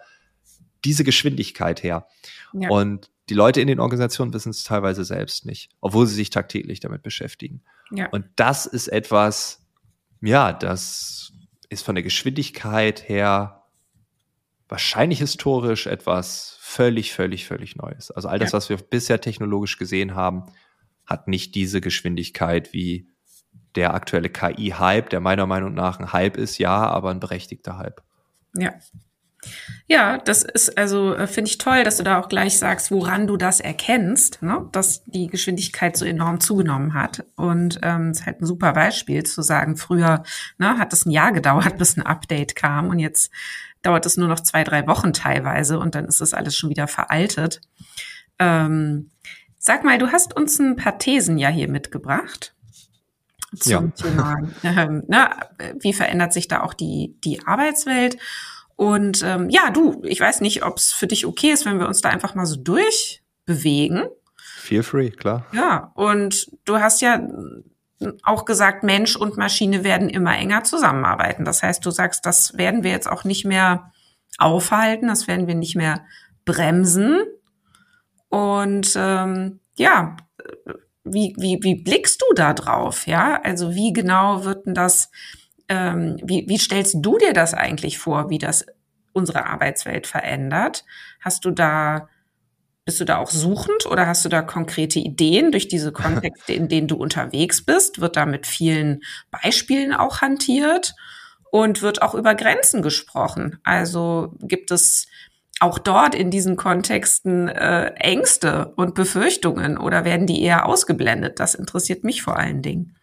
diese 0.84 1.04
Geschwindigkeit 1.04 1.84
her? 1.84 2.08
Ja. 2.54 2.70
Und 2.70 3.10
die 3.30 3.34
Leute 3.36 3.62
in 3.62 3.68
den 3.68 3.80
Organisationen 3.80 4.34
wissen 4.34 4.50
es 4.50 4.64
teilweise 4.64 5.06
selbst 5.06 5.46
nicht, 5.46 5.72
obwohl 5.82 6.08
sie 6.08 6.16
sich 6.16 6.30
tagtäglich 6.30 6.80
damit 6.80 7.04
beschäftigen. 7.04 7.64
Ja. 7.92 8.10
Und 8.10 8.26
das 8.36 8.66
ist 8.66 8.88
etwas, 8.90 9.66
ja, 10.22 10.52
das 10.52 11.33
ist 11.74 11.84
von 11.84 11.96
der 11.96 12.04
Geschwindigkeit 12.04 13.08
her 13.10 13.64
wahrscheinlich 14.70 15.20
historisch 15.20 15.88
etwas 15.88 16.58
völlig, 16.60 17.14
völlig, 17.14 17.46
völlig 17.46 17.76
Neues. 17.76 18.10
Also 18.12 18.28
all 18.28 18.40
das, 18.40 18.52
ja. 18.52 18.58
was 18.58 18.70
wir 18.70 18.78
bisher 18.78 19.22
technologisch 19.22 19.78
gesehen 19.78 20.16
haben, 20.16 20.46
hat 21.06 21.28
nicht 21.28 21.54
diese 21.56 21.82
Geschwindigkeit 21.82 22.74
wie 22.74 23.08
der 23.76 23.94
aktuelle 23.94 24.30
KI-Hype, 24.30 25.10
der 25.10 25.20
meiner 25.20 25.46
Meinung 25.46 25.74
nach 25.74 26.00
ein 26.00 26.14
Hype 26.14 26.38
ist, 26.38 26.58
ja, 26.58 26.88
aber 26.88 27.12
ein 27.12 27.20
berechtigter 27.20 27.78
Hype. 27.78 28.02
Ja, 28.56 28.74
ja, 29.88 30.18
das 30.18 30.44
ist 30.44 30.78
also, 30.78 31.14
äh, 31.14 31.28
finde 31.28 31.50
ich 31.50 31.58
toll, 31.58 31.84
dass 31.84 31.98
du 31.98 32.04
da 32.04 32.20
auch 32.20 32.30
gleich 32.30 32.58
sagst, 32.58 32.92
woran 32.92 33.28
du 33.28 33.38
das 33.38 33.60
erkennst, 33.60 34.42
ne? 34.42 34.68
dass 34.72 35.04
die 35.06 35.28
Geschwindigkeit 35.28 35.98
so 35.98 36.06
enorm 36.06 36.40
zugenommen 36.40 36.94
hat. 36.94 37.26
Und 37.36 37.80
ähm, 37.84 38.12
ist 38.12 38.26
halt 38.26 38.42
ein 38.42 38.46
super 38.46 38.74
Beispiel 38.74 39.24
zu 39.24 39.42
sagen, 39.42 39.78
früher 39.78 40.24
ne, 40.58 40.78
hat 40.78 40.94
es 40.94 41.06
ein 41.06 41.12
Jahr 41.12 41.32
gedauert, 41.32 41.78
bis 41.78 41.98
ein 41.98 42.06
Update 42.06 42.56
kam 42.56 42.90
und 42.90 43.00
jetzt 43.00 43.32
dauert 43.82 44.06
es 44.06 44.18
nur 44.18 44.28
noch 44.28 44.40
zwei, 44.40 44.64
drei 44.64 44.88
Wochen 44.88 45.14
teilweise 45.14 45.78
und 45.78 45.96
dann 45.96 46.06
ist 46.06 46.22
das 46.22 46.34
alles 46.34 46.56
schon 46.56 46.70
wieder 46.70 46.88
veraltet. 46.88 47.62
Ähm, 48.40 49.12
sag 49.60 49.84
mal, 49.84 49.98
du 49.98 50.12
hast 50.12 50.36
uns 50.36 50.60
ein 50.60 50.76
paar 50.76 50.98
Thesen 50.98 51.38
ja 51.38 51.50
hier 51.50 51.68
mitgebracht 51.68 52.56
zum 53.60 53.72
ja. 53.72 53.92
Thema, 53.92 54.38
ähm, 54.64 55.04
ne, 55.08 55.30
wie 55.80 55.94
verändert 55.94 56.34
sich 56.34 56.48
da 56.48 56.62
auch 56.62 56.74
die, 56.74 57.16
die 57.24 57.46
Arbeitswelt? 57.46 58.18
Und 58.84 59.24
ähm, 59.24 59.50
ja, 59.50 59.70
du, 59.70 60.02
ich 60.04 60.20
weiß 60.20 60.42
nicht, 60.42 60.66
ob 60.66 60.76
es 60.76 60.92
für 60.92 61.08
dich 61.08 61.26
okay 61.26 61.52
ist, 61.52 61.66
wenn 61.66 61.80
wir 61.80 61.88
uns 61.88 62.02
da 62.02 62.10
einfach 62.10 62.36
mal 62.36 62.46
so 62.46 62.58
durchbewegen. 62.58 64.04
Feel 64.36 64.84
free, 64.84 65.10
klar. 65.10 65.46
Ja, 65.54 65.94
und 65.96 66.52
du 66.66 66.80
hast 66.80 67.00
ja 67.00 67.26
auch 68.24 68.44
gesagt, 68.44 68.84
Mensch 68.84 69.16
und 69.16 69.38
Maschine 69.38 69.86
werden 69.86 70.10
immer 70.10 70.38
enger 70.38 70.66
zusammenarbeiten. 70.66 71.46
Das 71.46 71.64
heißt, 71.64 71.86
du 71.86 71.92
sagst, 71.92 72.26
das 72.26 72.58
werden 72.58 72.84
wir 72.84 72.92
jetzt 72.92 73.10
auch 73.10 73.24
nicht 73.24 73.46
mehr 73.46 73.94
aufhalten, 74.38 75.08
das 75.08 75.30
werden 75.30 75.48
wir 75.48 75.56
nicht 75.56 75.78
mehr 75.78 76.04
bremsen. 76.44 77.22
Und 78.28 78.96
ähm, 78.98 79.62
ja, 79.78 80.18
wie, 81.06 81.34
wie, 81.38 81.60
wie 81.62 81.82
blickst 81.82 82.22
du 82.22 82.34
da 82.36 82.54
drauf? 82.54 83.08
Ja, 83.08 83.40
also 83.42 83.76
wie 83.76 83.94
genau 83.94 84.44
wird 84.44 84.66
denn 84.66 84.74
das 84.74 85.10
ähm, 85.70 86.18
wie, 86.24 86.46
wie 86.48 86.58
stellst 86.58 86.98
du 87.00 87.18
dir 87.18 87.34
das 87.34 87.54
eigentlich 87.54 87.98
vor, 87.98 88.30
wie 88.30 88.38
das 88.38 88.66
unsere 89.14 89.46
Arbeitswelt 89.46 90.08
verändert? 90.08 90.86
Hast 91.20 91.46
du 91.46 91.52
da, 91.52 92.10
bist 92.86 93.00
du 93.00 93.06
da 93.06 93.18
auch 93.18 93.30
suchend 93.30 93.86
oder 93.86 94.08
hast 94.08 94.26
du 94.26 94.30
da 94.30 94.42
konkrete 94.42 95.00
Ideen 95.00 95.52
durch 95.52 95.68
diese 95.68 95.92
Kontexte, 95.94 96.54
in 96.54 96.68
denen 96.68 96.88
du 96.88 96.96
unterwegs 96.96 97.64
bist? 97.64 98.02
Wird 98.02 98.16
da 98.16 98.26
mit 98.26 98.48
vielen 98.48 99.02
Beispielen 99.32 99.94
auch 99.94 100.22
hantiert 100.22 100.96
und 101.52 101.82
wird 101.82 102.02
auch 102.02 102.16
über 102.16 102.36
Grenzen 102.36 102.82
gesprochen? 102.82 103.60
Also 103.64 104.34
gibt 104.42 104.72
es 104.72 105.08
auch 105.60 105.80
dort 105.80 106.14
in 106.16 106.32
diesen 106.32 106.58
Kontexten 106.58 107.48
äh, 107.48 107.94
Ängste 107.96 108.74
und 108.76 108.96
Befürchtungen 108.96 109.78
oder 109.78 110.04
werden 110.04 110.28
die 110.28 110.42
eher 110.42 110.66
ausgeblendet? 110.66 111.40
Das 111.40 111.56
interessiert 111.56 112.04
mich 112.04 112.22
vor 112.22 112.38
allen 112.38 112.62
Dingen. 112.62 112.96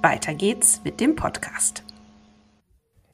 Weiter 0.03 0.35
geht's 0.35 0.81
mit 0.83 0.98
dem 1.00 1.14
Podcast. 1.14 1.85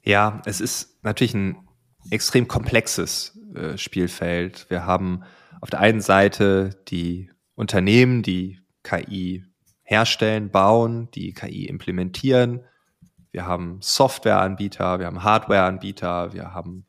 Ja, 0.03 0.41
es 0.45 0.61
ist 0.61 0.95
natürlich 1.03 1.33
ein 1.33 1.66
extrem 2.11 2.47
komplexes 2.47 3.37
äh, 3.55 3.77
Spielfeld. 3.77 4.65
Wir 4.69 4.85
haben 4.85 5.23
auf 5.61 5.69
der 5.69 5.79
einen 5.79 6.01
Seite 6.01 6.81
die 6.87 7.29
Unternehmen, 7.55 8.21
die 8.21 8.59
KI 8.83 9.43
herstellen, 9.83 10.51
bauen, 10.51 11.09
die 11.11 11.33
KI 11.33 11.65
implementieren. 11.65 12.63
Wir 13.31 13.45
haben 13.45 13.79
Softwareanbieter, 13.81 14.99
wir 14.99 15.05
haben 15.05 15.23
Hardwareanbieter, 15.23 16.33
wir 16.33 16.53
haben 16.53 16.85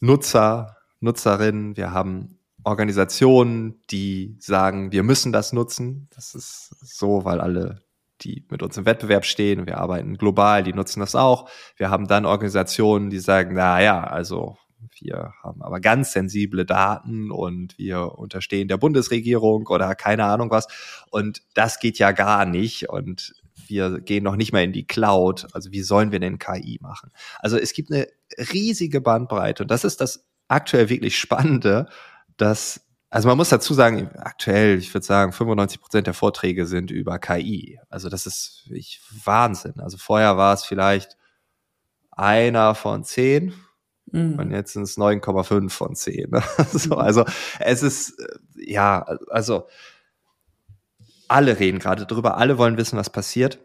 Nutzer, 0.00 0.76
Nutzerinnen, 1.00 1.76
wir 1.76 1.92
haben 1.92 2.38
Organisationen, 2.64 3.80
die 3.90 4.36
sagen, 4.40 4.90
wir 4.90 5.02
müssen 5.02 5.32
das 5.32 5.52
nutzen. 5.52 6.08
Das 6.14 6.34
ist 6.34 6.74
so, 6.80 7.24
weil 7.24 7.40
alle 7.40 7.83
die 8.22 8.46
mit 8.50 8.62
uns 8.62 8.76
im 8.76 8.86
Wettbewerb 8.86 9.24
stehen. 9.24 9.66
Wir 9.66 9.78
arbeiten 9.78 10.16
global, 10.16 10.62
die 10.62 10.72
nutzen 10.72 11.00
das 11.00 11.14
auch. 11.14 11.48
Wir 11.76 11.90
haben 11.90 12.06
dann 12.06 12.26
Organisationen, 12.26 13.10
die 13.10 13.18
sagen, 13.18 13.54
na 13.54 13.82
ja, 13.82 14.04
also 14.04 14.56
wir 15.00 15.32
haben 15.42 15.62
aber 15.62 15.80
ganz 15.80 16.12
sensible 16.12 16.64
Daten 16.64 17.30
und 17.30 17.76
wir 17.78 18.18
unterstehen 18.18 18.68
der 18.68 18.76
Bundesregierung 18.76 19.66
oder 19.66 19.94
keine 19.94 20.24
Ahnung 20.24 20.50
was. 20.50 20.68
Und 21.10 21.42
das 21.54 21.78
geht 21.78 21.98
ja 21.98 22.12
gar 22.12 22.44
nicht. 22.44 22.88
Und 22.88 23.34
wir 23.66 24.00
gehen 24.00 24.24
noch 24.24 24.36
nicht 24.36 24.52
mal 24.52 24.64
in 24.64 24.72
die 24.72 24.86
Cloud. 24.86 25.46
Also 25.52 25.72
wie 25.72 25.82
sollen 25.82 26.12
wir 26.12 26.20
denn 26.20 26.38
KI 26.38 26.78
machen? 26.80 27.10
Also 27.40 27.56
es 27.56 27.72
gibt 27.72 27.90
eine 27.90 28.06
riesige 28.52 29.00
Bandbreite 29.00 29.64
und 29.64 29.70
das 29.70 29.84
ist 29.84 30.00
das 30.00 30.26
aktuell 30.48 30.88
wirklich 30.88 31.18
Spannende, 31.18 31.86
dass 32.36 32.83
also 33.14 33.28
man 33.28 33.36
muss 33.36 33.48
dazu 33.48 33.74
sagen, 33.74 34.10
aktuell, 34.16 34.76
ich 34.76 34.92
würde 34.92 35.06
sagen, 35.06 35.30
95 35.30 35.80
Prozent 35.80 36.08
der 36.08 36.14
Vorträge 36.14 36.66
sind 36.66 36.90
über 36.90 37.20
KI. 37.20 37.78
Also 37.88 38.08
das 38.08 38.26
ist 38.26 38.64
wirklich 38.66 39.00
Wahnsinn. 39.24 39.74
Also 39.78 39.98
vorher 39.98 40.36
war 40.36 40.52
es 40.52 40.64
vielleicht 40.64 41.16
einer 42.10 42.74
von 42.74 43.04
zehn 43.04 43.54
mhm. 44.10 44.40
und 44.40 44.50
jetzt 44.50 44.72
sind 44.72 44.82
es 44.82 44.98
9,5 44.98 45.70
von 45.70 45.94
zehn. 45.94 46.28
so, 46.72 46.96
also 46.96 47.24
es 47.60 47.84
ist, 47.84 48.18
äh, 48.18 48.36
ja, 48.56 49.06
also 49.30 49.68
alle 51.28 51.60
reden 51.60 51.78
gerade 51.78 52.06
drüber, 52.06 52.36
alle 52.36 52.58
wollen 52.58 52.78
wissen, 52.78 52.98
was 52.98 53.10
passiert. 53.10 53.60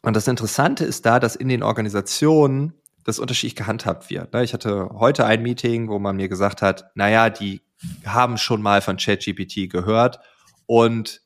Und 0.00 0.16
das 0.16 0.26
Interessante 0.26 0.86
ist 0.86 1.04
da, 1.04 1.20
dass 1.20 1.36
in 1.36 1.48
den 1.48 1.62
Organisationen 1.62 2.72
das 3.04 3.18
unterschiedlich 3.18 3.56
gehandhabt 3.56 4.08
wird. 4.08 4.32
Ne? 4.32 4.42
Ich 4.42 4.54
hatte 4.54 4.88
heute 4.94 5.26
ein 5.26 5.42
Meeting, 5.42 5.90
wo 5.90 5.98
man 5.98 6.16
mir 6.16 6.30
gesagt 6.30 6.62
hat, 6.62 6.90
naja, 6.94 7.28
die 7.28 7.60
haben 8.04 8.38
schon 8.38 8.62
mal 8.62 8.80
von 8.80 8.96
ChatGPT 8.96 9.70
gehört 9.70 10.20
und 10.66 11.22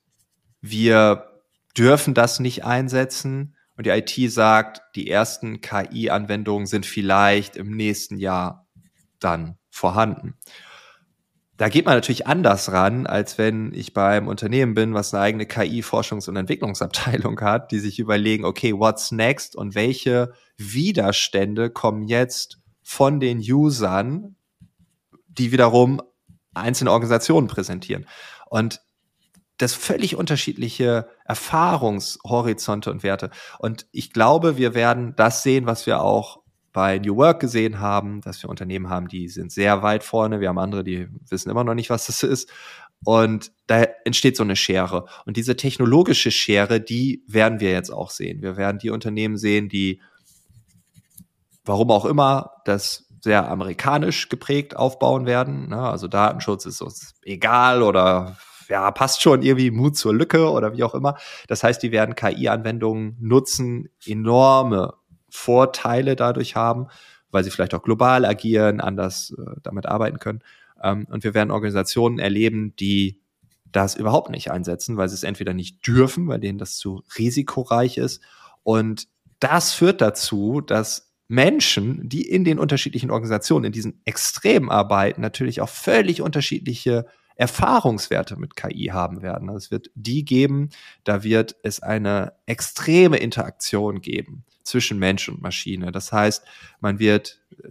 wir 0.61 1.33
dürfen 1.77 2.15
das 2.15 2.41
nicht 2.41 2.65
einsetzen. 2.65 3.57
Und 3.77 3.87
die 3.87 3.91
IT 3.91 4.33
sagt, 4.33 4.83
die 4.95 5.11
ersten 5.11 5.61
KI-Anwendungen 5.61 6.67
sind 6.67 6.87
vielleicht 6.87 7.57
im 7.57 7.75
nächsten 7.75 8.19
Jahr 8.19 8.67
dann 9.19 9.57
vorhanden. 9.71 10.35
Da 11.57 11.69
geht 11.69 11.87
man 11.87 11.95
natürlich 11.95 12.27
anders 12.27 12.73
ran, 12.73 13.07
als 13.07 13.38
wenn 13.38 13.73
ich 13.73 13.95
beim 13.95 14.27
Unternehmen 14.27 14.75
bin, 14.75 14.95
was 14.95 15.15
eine 15.15 15.23
eigene 15.23 15.45
KI-Forschungs- 15.45 16.29
und 16.29 16.37
Entwicklungsabteilung 16.37 17.41
hat, 17.41 17.71
die 17.71 17.79
sich 17.79 17.99
überlegen, 17.99 18.45
okay, 18.45 18.73
what's 18.73 19.12
next 19.12 19.57
und 19.57 19.75
welche 19.75 20.33
Widerstände 20.57 21.71
kommen 21.71 22.09
jetzt 22.09 22.59
von 22.83 23.21
den 23.21 23.38
Usern, 23.38 24.37
die 25.29 25.53
wiederum 25.53 26.03
einzelne 26.55 26.91
Organisationen 26.93 27.49
präsentieren. 27.49 28.07
Und 28.49 28.81
das 29.59 29.75
völlig 29.75 30.17
unterschiedliche 30.17 31.09
Erfahrungshorizonte 31.25 32.91
und 32.91 33.03
Werte. 33.03 33.31
Und 33.59 33.87
ich 33.93 34.12
glaube, 34.12 34.57
wir 34.57 34.75
werden 34.75 35.15
das 35.17 35.43
sehen, 35.43 35.67
was 35.67 35.87
wir 35.87 36.03
auch 36.03 36.43
bei 36.73 36.99
New 36.99 37.17
Work 37.17 37.41
gesehen 37.41 37.81
haben, 37.81 38.23
dass 38.23 38.43
wir 38.43 38.49
Unternehmen 38.49 38.88
haben, 38.88 39.09
die 39.09 39.29
sind 39.29 39.53
sehr 39.53 39.83
weit 39.83 40.05
vorne. 40.05 40.41
Wir 40.41 40.49
haben 40.49 40.59
andere, 40.59 40.83
die 40.83 41.07
wissen 41.29 41.51
immer 41.51 41.65
noch 41.65 41.75
nicht, 41.75 41.91
was 41.91 42.07
das 42.07 42.23
ist. 42.23 42.51
Und 43.05 43.53
da 43.67 43.85
entsteht 44.05 44.37
so 44.37 44.43
eine 44.43 44.57
Schere. 44.57 45.07
Und 45.27 45.37
diese 45.37 45.57
technologische 45.57 46.31
Schere, 46.31 46.81
die 46.81 47.23
werden 47.27 47.61
wir 47.61 47.71
jetzt 47.71 47.91
auch 47.91 48.11
sehen. 48.11 48.43
Wir 48.43 48.57
werden 48.57 48.79
die 48.79 48.91
Unternehmen 48.91 49.37
sehen, 49.37 49.69
die, 49.69 50.01
warum 51.65 51.91
auch 51.91 52.05
immer, 52.05 52.53
das 52.65 53.02
sehr 53.23 53.49
amerikanisch 53.49 54.29
geprägt 54.29 54.77
aufbauen 54.77 55.27
werden. 55.27 55.69
Ne? 55.69 55.79
Also 55.79 56.09
Datenschutz 56.09 56.67
ist 56.67 56.83
uns 56.83 57.15
egal 57.23 57.83
oder 57.83 58.37
ja, 58.69 58.91
passt 58.91 59.23
schon 59.23 59.43
irgendwie 59.43 59.71
Mut 59.71 59.97
zur 59.97 60.15
Lücke 60.15 60.51
oder 60.51 60.77
wie 60.77 60.83
auch 60.83 60.95
immer. 60.95 61.17
Das 61.47 61.63
heißt, 61.63 61.83
die 61.83 61.93
werden 61.93 62.17
KI-Anwendungen 62.17 63.17
nutzen, 63.21 63.89
enorme 64.07 64.95
Vorteile 65.31 66.17
dadurch 66.17 66.57
haben, 66.57 66.89
weil 67.31 67.45
sie 67.45 67.51
vielleicht 67.51 67.75
auch 67.75 67.83
global 67.83 68.25
agieren, 68.25 68.81
anders 68.81 69.35
äh, 69.39 69.61
damit 69.63 69.87
arbeiten 69.87 70.19
können. 70.19 70.41
Ähm, 70.83 71.07
und 71.09 71.23
wir 71.23 71.33
werden 71.33 71.53
Organisationen 71.53 72.19
erleben, 72.19 72.75
die 72.77 73.21
das 73.71 73.95
überhaupt 73.95 74.31
nicht 74.31 74.51
einsetzen, 74.51 74.97
weil 74.97 75.09
sie 75.09 75.15
es 75.15 75.23
entweder 75.23 75.55
nicht 75.55 75.87
dürfen, 75.87 76.27
weil 76.29 76.41
denen 76.41 76.59
das 76.59 76.77
zu 76.77 77.03
risikoreich 77.17 77.99
ist. 77.99 78.21
Und 78.65 79.07
das 79.39 79.73
führt 79.73 80.01
dazu, 80.01 80.61
dass 80.61 81.12
Menschen, 81.29 82.09
die 82.09 82.29
in 82.29 82.45
den 82.45 82.59
unterschiedlichen 82.59 83.11
Organisationen, 83.11 83.67
in 83.67 83.73
diesen 83.73 84.01
Extremen 84.05 84.71
arbeiten, 84.71 85.21
natürlich 85.21 85.61
auch 85.61 85.69
völlig 85.69 86.21
unterschiedliche 86.21 87.07
Erfahrungswerte 87.37 88.37
mit 88.37 88.57
KI 88.57 88.91
haben 88.93 89.23
werden. 89.23 89.49
Also 89.49 89.59
es 89.59 89.71
wird 89.71 89.91
die 89.95 90.25
geben, 90.25 90.71
da 91.05 91.23
wird 91.23 91.57
es 91.63 91.83
eine 91.83 92.35
extreme 92.47 93.17
Interaktion 93.17 94.01
geben 94.01 94.45
zwischen 94.63 94.99
Mensch 94.99 95.29
und 95.29 95.43
Maschine. 95.43 95.93
Das 95.93 96.13
heißt, 96.13 96.45
man 96.81 96.99
wird 96.99 97.41
äh, 97.63 97.69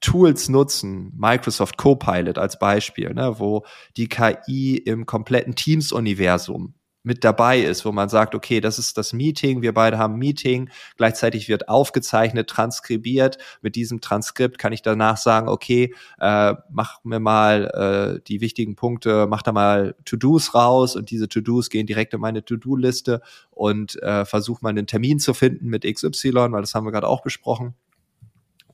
Tools 0.00 0.48
nutzen, 0.48 1.12
Microsoft 1.16 1.76
Copilot 1.76 2.36
als 2.36 2.58
Beispiel, 2.58 3.14
ne, 3.14 3.38
wo 3.38 3.64
die 3.96 4.08
KI 4.08 4.76
im 4.76 5.06
kompletten 5.06 5.54
Teams-Universum 5.54 6.74
mit 7.02 7.24
dabei 7.24 7.60
ist, 7.60 7.84
wo 7.84 7.92
man 7.92 8.08
sagt, 8.08 8.34
okay, 8.34 8.60
das 8.60 8.78
ist 8.78 8.96
das 8.98 9.12
Meeting, 9.12 9.62
wir 9.62 9.74
beide 9.74 9.98
haben 9.98 10.16
Meeting, 10.16 10.70
gleichzeitig 10.96 11.48
wird 11.48 11.68
aufgezeichnet, 11.68 12.48
transkribiert. 12.48 13.38
Mit 13.60 13.76
diesem 13.76 14.00
Transkript 14.00 14.58
kann 14.58 14.72
ich 14.72 14.82
danach 14.82 15.16
sagen, 15.16 15.48
okay, 15.48 15.94
äh, 16.20 16.54
mach 16.70 17.02
mir 17.04 17.20
mal 17.20 18.18
äh, 18.18 18.22
die 18.28 18.40
wichtigen 18.40 18.76
Punkte, 18.76 19.26
mach 19.28 19.42
da 19.42 19.52
mal 19.52 19.94
To-Dos 20.04 20.54
raus 20.54 20.96
und 20.96 21.10
diese 21.10 21.28
To-Dos 21.28 21.70
gehen 21.70 21.86
direkt 21.86 22.14
in 22.14 22.20
meine 22.20 22.44
To-Do-Liste 22.44 23.20
und 23.50 24.00
äh, 24.02 24.24
versuch 24.24 24.60
mal 24.62 24.70
einen 24.70 24.86
Termin 24.86 25.18
zu 25.18 25.34
finden 25.34 25.68
mit 25.68 25.84
XY, 25.84 26.32
weil 26.52 26.60
das 26.60 26.74
haben 26.74 26.86
wir 26.86 26.92
gerade 26.92 27.08
auch 27.08 27.22
besprochen. 27.22 27.74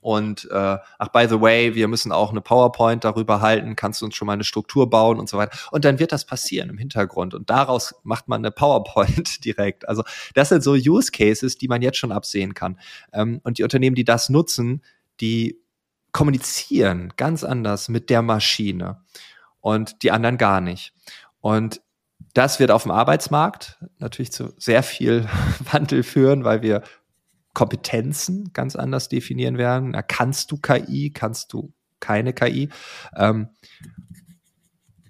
Und 0.00 0.48
äh, 0.50 0.78
ach, 0.98 1.08
by 1.08 1.26
the 1.28 1.40
way, 1.40 1.74
wir 1.74 1.88
müssen 1.88 2.12
auch 2.12 2.30
eine 2.30 2.40
PowerPoint 2.40 3.04
darüber 3.04 3.40
halten, 3.40 3.76
kannst 3.76 4.00
du 4.00 4.06
uns 4.06 4.14
schon 4.14 4.26
mal 4.26 4.34
eine 4.34 4.44
Struktur 4.44 4.88
bauen 4.88 5.18
und 5.18 5.28
so 5.28 5.38
weiter. 5.38 5.56
Und 5.70 5.84
dann 5.84 5.98
wird 5.98 6.12
das 6.12 6.24
passieren 6.24 6.70
im 6.70 6.78
Hintergrund. 6.78 7.34
Und 7.34 7.50
daraus 7.50 7.94
macht 8.02 8.28
man 8.28 8.40
eine 8.40 8.50
PowerPoint 8.50 9.44
direkt. 9.44 9.88
Also 9.88 10.02
das 10.34 10.50
sind 10.50 10.62
so 10.62 10.72
Use 10.72 11.11
Cases, 11.11 11.56
die 11.58 11.68
man 11.68 11.82
jetzt 11.82 11.98
schon 11.98 12.12
absehen 12.12 12.54
kann. 12.54 12.78
Ähm, 13.12 13.40
und 13.44 13.58
die 13.58 13.62
Unternehmen, 13.62 13.96
die 13.96 14.04
das 14.04 14.28
nutzen, 14.28 14.82
die 15.20 15.61
kommunizieren 16.12 17.12
ganz 17.16 17.44
anders 17.44 17.88
mit 17.88 18.11
der 18.11 18.22
Maschine 18.22 19.02
und 19.61 20.02
die 20.02 20.11
anderen 20.11 20.38
gar 20.38 20.61
nicht. 20.61 20.92
Und 21.40 21.80
das 22.34 22.61
wird 22.61 22.70
auf 22.70 22.82
dem 22.82 22.92
Arbeitsmarkt 22.92 23.78
natürlich 23.98 24.32
zu 24.32 24.52
sehr 24.58 24.82
viel 24.82 25.28
Wandel 25.72 26.02
führen, 26.02 26.44
weil 26.44 26.62
wir 26.62 26.82
Kompetenzen 27.58 28.52
ganz 28.52 28.76
anders 28.76 29.08
definieren 29.08 29.58
werden. 29.58 29.90
Na, 29.90 30.02
kannst 30.02 30.52
du 30.52 30.58
KI, 30.58 31.10
kannst 31.12 31.52
du 31.52 31.72
keine 31.98 32.32
KI? 32.32 32.68
Ähm, 33.16 33.48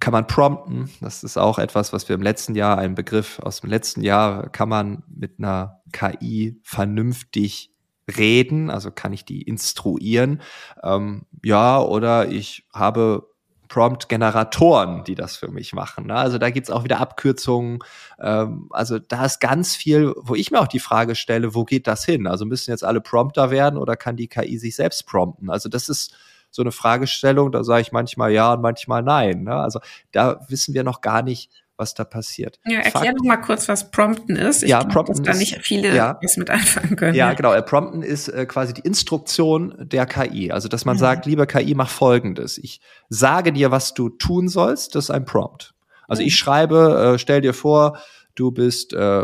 kann 0.01 0.13
man 0.13 0.27
prompten? 0.27 0.89
Das 1.03 1.25
ist 1.25 1.37
auch 1.37 1.59
etwas, 1.59 1.93
was 1.93 2.09
wir 2.09 2.15
im 2.15 2.23
letzten 2.23 2.55
Jahr, 2.55 2.79
ein 2.79 2.95
Begriff 2.95 3.39
aus 3.41 3.61
dem 3.61 3.69
letzten 3.69 4.03
Jahr, 4.03 4.49
kann 4.49 4.71
man 4.71 5.03
mit 5.09 5.39
einer 5.39 5.83
KI 5.93 6.59
vernünftig 6.63 7.75
reden? 8.17 8.71
Also 8.71 8.93
kann 8.93 9.13
ich 9.13 9.27
die 9.27 9.43
instruieren? 9.43 10.41
Ähm, 10.83 11.27
ja, 11.45 11.79
oder 11.79 12.31
ich 12.31 12.67
habe 12.73 13.29
Prompt-Generatoren, 13.69 15.05
die 15.05 15.15
das 15.15 15.37
für 15.37 15.49
mich 15.49 15.73
machen. 15.73 16.07
Ne? 16.07 16.15
Also 16.15 16.39
da 16.39 16.51
gibt's 16.51 16.71
auch 16.71 16.85
wieder 16.85 17.01
Abkürzungen. 17.01 17.79
Ähm, 18.19 18.69
also 18.71 18.99
da 18.99 19.25
ist 19.25 19.41
ganz 19.41 19.77
viel, 19.77 20.15
wo 20.17 20.35
ich 20.35 20.51
mir 20.51 20.61
auch 20.61 20.69
die 20.69 20.81
Frage 20.81 21.15
stelle, 21.15 21.55
wo 21.55 21.65
geht 21.65 21.87
das 21.87 22.05
hin? 22.05 22.27
Also 22.27 22.45
müssen 22.45 22.71
jetzt 22.71 22.85
alle 22.85 23.01
Prompter 23.01 23.51
werden 23.51 23.79
oder 23.79 23.97
kann 23.97 24.17
die 24.17 24.29
KI 24.29 24.59
sich 24.59 24.77
selbst 24.77 25.07
prompten? 25.07 25.51
Also 25.51 25.69
das 25.69 25.89
ist 25.89 26.15
so 26.51 26.63
eine 26.63 26.73
Fragestellung, 26.73 27.53
da 27.53 27.63
sage 27.63 27.83
ich 27.83 27.93
manchmal 27.93 28.33
ja 28.33 28.55
und 28.55 28.63
manchmal 28.63 29.03
nein. 29.03 29.45
Ne? 29.45 29.55
Also 29.55 29.81
da 30.13 30.41
wissen 30.49 30.75
wir 30.75 30.83
noch 30.83 31.01
gar 31.01 31.23
nicht, 31.23 31.51
was 31.79 31.95
da 31.95 32.05
passiert. 32.05 32.59
Ja, 32.67 32.81
erklär 32.81 33.15
doch 33.15 33.25
mal 33.25 33.37
kurz, 33.37 33.69
was 33.69 33.91
Prompten 33.91 34.37
ist. 34.37 34.63
Ich 34.63 34.69
ja, 34.71 34.81
glaub, 34.81 34.93
Prompten 34.93 35.25
dass 35.25 35.35
da 35.35 35.39
nicht 35.39 35.59
viele 35.63 35.95
ja, 35.95 36.19
was 36.21 36.37
mit 36.37 36.51
anfangen 36.51 36.97
können. 36.97 37.15
Ja, 37.15 37.33
genau. 37.33 37.55
Äh, 37.55 37.63
Prompten 37.63 38.03
ist 38.03 38.29
äh, 38.29 38.45
quasi 38.47 38.75
die 38.75 38.83
Instruktion 38.83 39.75
der 39.79 40.05
KI. 40.07 40.51
Also, 40.51 40.67
dass 40.69 40.85
man 40.85 40.97
mhm. 40.97 41.01
sagt, 41.01 41.25
liebe 41.27 41.47
KI, 41.47 41.75
mach 41.75 41.89
Folgendes. 41.89 42.59
Ich 42.59 42.81
sage 43.09 43.53
dir, 43.53 43.71
was 43.71 43.95
du 43.95 44.09
tun 44.09 44.49
sollst. 44.49 44.97
Das 44.97 45.05
ist 45.05 45.11
ein 45.11 45.25
Prompt. 45.25 45.75
Also, 46.09 46.23
mhm. 46.23 46.29
ich 46.29 46.37
schreibe, 46.37 47.13
äh, 47.15 47.19
stell 47.19 47.41
dir 47.41 47.55
vor, 47.55 47.99
du 48.35 48.51
bist 48.51 48.93
äh, 48.93 49.23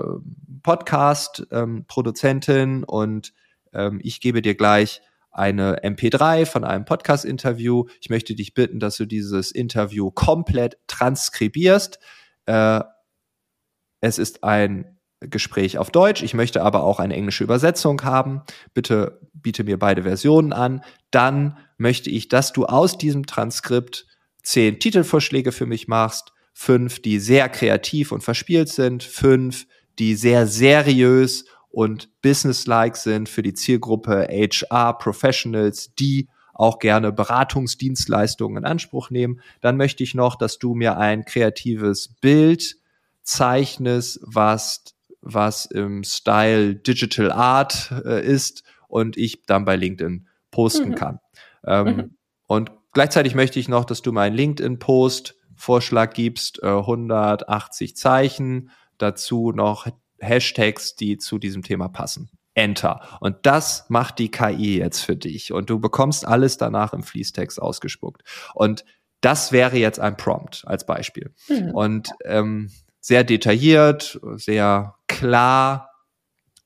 Podcast-Produzentin 0.62 2.68
ähm, 2.68 2.84
und 2.84 3.32
ähm, 3.72 3.98
ich 4.02 4.20
gebe 4.20 4.42
dir 4.42 4.54
gleich 4.54 5.02
eine 5.32 5.82
MP3 5.82 6.46
von 6.46 6.62
einem 6.64 6.84
Podcast-Interview. 6.84 7.86
Ich 8.00 8.08
möchte 8.08 8.36
dich 8.36 8.54
bitten, 8.54 8.78
dass 8.78 8.96
du 8.96 9.04
dieses 9.04 9.50
Interview 9.50 10.12
komplett 10.12 10.78
transkribierst 10.86 11.98
äh, 12.46 12.80
es 14.00 14.18
ist 14.18 14.44
ein 14.44 14.98
Gespräch 15.20 15.78
auf 15.78 15.90
Deutsch, 15.90 16.22
ich 16.22 16.34
möchte 16.34 16.62
aber 16.62 16.82
auch 16.82 17.00
eine 17.00 17.14
englische 17.14 17.44
Übersetzung 17.44 18.02
haben. 18.02 18.42
Bitte 18.74 19.20
biete 19.32 19.64
mir 19.64 19.78
beide 19.78 20.02
Versionen 20.02 20.52
an. 20.52 20.82
Dann 21.10 21.56
möchte 21.78 22.10
ich, 22.10 22.28
dass 22.28 22.52
du 22.52 22.66
aus 22.66 22.98
diesem 22.98 23.26
Transkript 23.26 24.06
zehn 24.42 24.78
Titelvorschläge 24.78 25.52
für 25.52 25.66
mich 25.66 25.88
machst, 25.88 26.32
fünf, 26.52 27.00
die 27.00 27.18
sehr 27.18 27.48
kreativ 27.48 28.12
und 28.12 28.22
verspielt 28.22 28.68
sind, 28.68 29.02
fünf, 29.02 29.66
die 29.98 30.14
sehr 30.14 30.46
seriös 30.46 31.46
und 31.70 32.10
businesslike 32.22 32.96
sind 32.96 33.28
für 33.28 33.42
die 33.42 33.54
Zielgruppe 33.54 34.28
HR 34.30 34.98
Professionals, 34.98 35.94
die 35.94 36.28
auch 36.54 36.78
gerne 36.78 37.12
Beratungsdienstleistungen 37.12 38.58
in 38.58 38.64
Anspruch 38.64 39.10
nehmen. 39.10 39.40
Dann 39.60 39.76
möchte 39.76 40.02
ich 40.02 40.14
noch, 40.14 40.36
dass 40.36 40.58
du 40.58 40.74
mir 40.74 40.96
ein 40.96 41.24
kreatives 41.24 42.08
Bild 42.20 42.76
zeichnest, 43.22 44.20
was, 44.22 44.84
was 45.20 45.66
im 45.66 46.04
Style 46.04 46.76
Digital 46.76 47.32
Art 47.32 47.92
äh, 48.04 48.24
ist 48.24 48.62
und 48.88 49.16
ich 49.16 49.44
dann 49.46 49.64
bei 49.64 49.76
LinkedIn 49.76 50.28
posten 50.50 50.90
mhm. 50.90 50.94
kann. 50.94 51.20
Ähm, 51.66 51.86
mhm. 51.86 52.16
Und 52.46 52.70
gleichzeitig 52.92 53.34
möchte 53.34 53.58
ich 53.58 53.68
noch, 53.68 53.84
dass 53.84 54.02
du 54.02 54.12
meinen 54.12 54.36
LinkedIn-Post 54.36 55.36
Vorschlag 55.56 56.12
gibst, 56.14 56.62
äh, 56.62 56.66
180 56.66 57.96
Zeichen, 57.96 58.70
dazu 58.98 59.52
noch 59.52 59.86
Hashtags, 60.18 60.94
die 60.94 61.18
zu 61.18 61.38
diesem 61.38 61.62
Thema 61.62 61.88
passen. 61.88 62.30
Enter. 62.54 63.00
Und 63.20 63.36
das 63.42 63.86
macht 63.88 64.18
die 64.18 64.30
KI 64.30 64.78
jetzt 64.78 65.00
für 65.00 65.16
dich. 65.16 65.52
Und 65.52 65.70
du 65.70 65.80
bekommst 65.80 66.26
alles 66.26 66.56
danach 66.56 66.92
im 66.92 67.02
Fließtext 67.02 67.60
ausgespuckt. 67.60 68.22
Und 68.54 68.84
das 69.20 69.52
wäre 69.52 69.76
jetzt 69.76 70.00
ein 70.00 70.16
Prompt 70.16 70.64
als 70.66 70.86
Beispiel. 70.86 71.34
Mhm. 71.48 71.70
Und 71.70 72.08
ähm, 72.24 72.70
sehr 73.00 73.24
detailliert, 73.24 74.20
sehr 74.34 74.94
klar. 75.08 75.90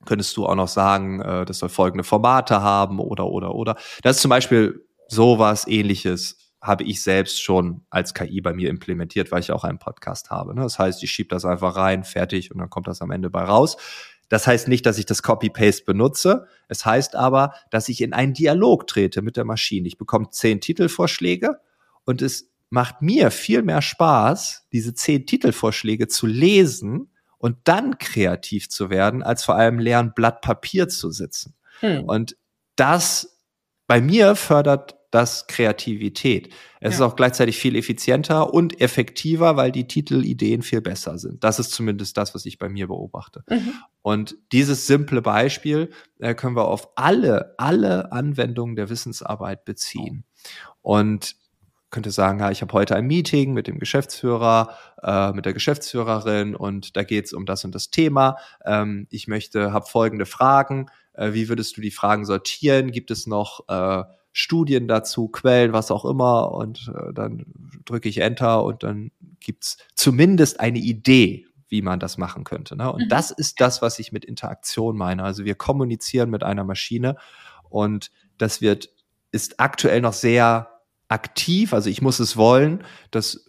Könntest 0.05 0.37
du 0.37 0.47
auch 0.47 0.55
noch 0.55 0.69
sagen, 0.69 1.21
äh, 1.21 1.45
das 1.45 1.59
soll 1.59 1.69
folgende 1.69 2.05
Formate 2.05 2.61
haben 2.63 2.99
oder, 2.99 3.27
oder, 3.27 3.55
oder. 3.55 3.77
Das 4.03 4.17
ist 4.17 4.23
zum 4.23 4.31
Beispiel 4.31 4.85
sowas 5.09 5.67
ähnliches 5.67 6.37
habe 6.61 6.85
ich 6.85 7.03
selbst 7.03 7.41
schon 7.41 7.85
als 7.89 8.15
KI 8.15 8.41
bei 8.41 8.53
mir 8.53 8.69
implementiert, 8.69 9.31
weil 9.31 9.41
ich 9.41 9.53
auch 9.53 9.65
einen 9.65 9.79
Podcast 9.79 10.31
habe. 10.31 10.55
Ne? 10.55 10.63
Das 10.63 10.79
heißt, 10.79 11.03
ich 11.03 11.11
schiebe 11.11 11.29
das 11.29 11.45
einfach 11.45 11.77
rein, 11.77 12.05
fertig 12.05 12.51
und 12.51 12.59
dann 12.59 12.71
kommt 12.71 12.89
das 12.89 13.01
am 13.01 13.11
Ende 13.11 13.31
bei 13.31 13.45
raus. 13.45 13.77
Das 14.29 14.47
heißt 14.47 14.69
nicht, 14.69 14.85
dass 14.87 14.99
ich 14.99 15.07
das 15.07 15.23
Copy-Paste 15.23 15.85
benutze. 15.85 16.47
Es 16.69 16.85
heißt 16.85 17.17
aber, 17.17 17.55
dass 17.71 17.89
ich 17.89 18.01
in 18.01 18.13
einen 18.13 18.35
Dialog 18.35 18.87
trete 18.87 19.23
mit 19.23 19.37
der 19.37 19.45
Maschine. 19.45 19.89
Ich 19.89 19.99
bekomme 19.99 20.31
zehn 20.31 20.61
Titelvorschläge 20.61 21.61
und 22.05 22.23
es 22.23 22.51
macht 22.71 23.01
mir 23.01 23.31
viel 23.31 23.63
mehr 23.63 23.81
Spaß, 23.81 24.67
diese 24.73 24.95
zehn 24.95 25.25
Titelvorschläge 25.27 26.09
zu 26.09 26.27
lesen 26.27 27.11
und 27.39 27.57
dann 27.65 27.99
kreativ 27.99 28.69
zu 28.69 28.91
werden, 28.91 29.23
als 29.23 29.45
vor 29.45 29.55
allem 29.55 29.79
leeren 29.79 30.13
Blatt 30.15 30.43
Papier 30.43 30.89
zu 30.89 31.11
sitzen. 31.11 31.55
Hm. 31.81 32.05
Und 32.05 32.37
das 32.77 33.41
bei 33.87 34.01
mir 34.01 34.37
fördert 34.37 34.98
das 35.11 35.47
Kreativität. 35.47 36.53
Es 36.81 36.99
ja. 36.99 36.99
ist 36.99 37.01
auch 37.01 37.17
gleichzeitig 37.17 37.59
viel 37.59 37.77
effizienter 37.77 38.53
und 38.53 38.81
effektiver, 38.81 39.57
weil 39.57 39.73
die 39.73 39.89
Titelideen 39.89 40.63
viel 40.63 40.81
besser 40.81 41.19
sind. 41.19 41.43
Das 41.43 41.59
ist 41.59 41.71
zumindest 41.71 42.17
das, 42.17 42.35
was 42.35 42.45
ich 42.47 42.59
bei 42.59 42.69
mir 42.69 42.89
beobachte. 42.89 43.43
Mhm. 43.49 43.73
Und 44.03 44.37
dieses 44.53 44.87
simple 44.87 45.23
Beispiel 45.23 45.91
äh, 46.19 46.35
können 46.35 46.57
wir 46.57 46.67
auf 46.67 46.91
alle, 46.97 47.55
alle 47.59 48.13
Anwendungen 48.13 48.77
der 48.77 48.91
Wissensarbeit 48.91 49.65
beziehen. 49.65 50.25
Und 50.83 51.37
könnte 51.91 52.11
sagen, 52.11 52.41
ja, 52.41 52.51
ich 52.51 52.61
habe 52.61 52.73
heute 52.75 52.97
ein 52.97 53.07
Meeting 53.07 53.55
mit 53.55 53.67
dem 53.67 53.79
Geschäftsführer, 53.79 54.77
äh, 55.03 55.33
mit 55.33 55.47
der 55.47 55.55
Geschäftsführerin 55.55 56.55
und 56.55 56.97
da 56.97 57.03
geht 57.03 57.27
es 57.27 57.33
um 57.33 57.47
das 57.47 57.65
und 57.65 57.75
das 57.75 57.91
Thema. 57.91 58.37
Ähm, 58.65 59.07
ich 59.11 59.27
möchte, 59.27 59.73
habe 59.73 59.87
folgende 59.87 60.27
Fragen. 60.27 60.91
Äh, 61.15 61.33
wie 61.33 61.49
würdest 61.49 61.77
du 61.77 61.81
die 61.81 61.91
Fragen 61.91 62.27
sortieren? 62.27 62.91
Gibt 62.91 63.11
es 63.11 63.27
noch 63.27 63.69
äh, 63.69 64.05
Studien 64.33 64.89
dazu, 64.89 65.29
Quellen, 65.29 65.73
was 65.73 65.91
auch 65.91 66.05
immer. 66.05 66.53
Und 66.53 66.93
äh, 66.95 67.13
dann 67.13 67.47
drücke 67.85 68.09
ich 68.09 68.19
Enter 68.19 68.65
und 68.65 68.83
dann 68.83 69.11
gibt's 69.41 69.79
zumindest 69.95 70.61
eine 70.61 70.79
Idee, 70.79 71.47
wie 71.69 71.83
man 71.83 72.01
das 72.01 72.19
machen 72.19 72.45
könnte. 72.45 72.77
Ne? 72.77 72.93
Und 72.93 73.05
mhm. 73.05 73.09
das 73.09 73.31
ist 73.31 73.61
das, 73.61 73.83
was 73.83 73.99
ich 73.99 74.13
mit 74.13 74.25
Interaktion 74.25 74.97
meine. 74.97 75.23
Also 75.23 75.45
wir 75.45 75.55
kommunizieren 75.55 76.31
mit 76.31 76.43
einer 76.43 76.65
Maschine 76.65 77.17
und 77.69 78.11
das 78.39 78.61
wird, 78.61 78.91
ist 79.33 79.61
aktuell 79.61 80.01
noch 80.01 80.13
sehr 80.13 80.69
aktiv. 81.09 81.73
Also 81.73 81.91
ich 81.91 82.03
muss 82.03 82.21
es 82.21 82.37
wollen. 82.37 82.85
Das 83.11 83.48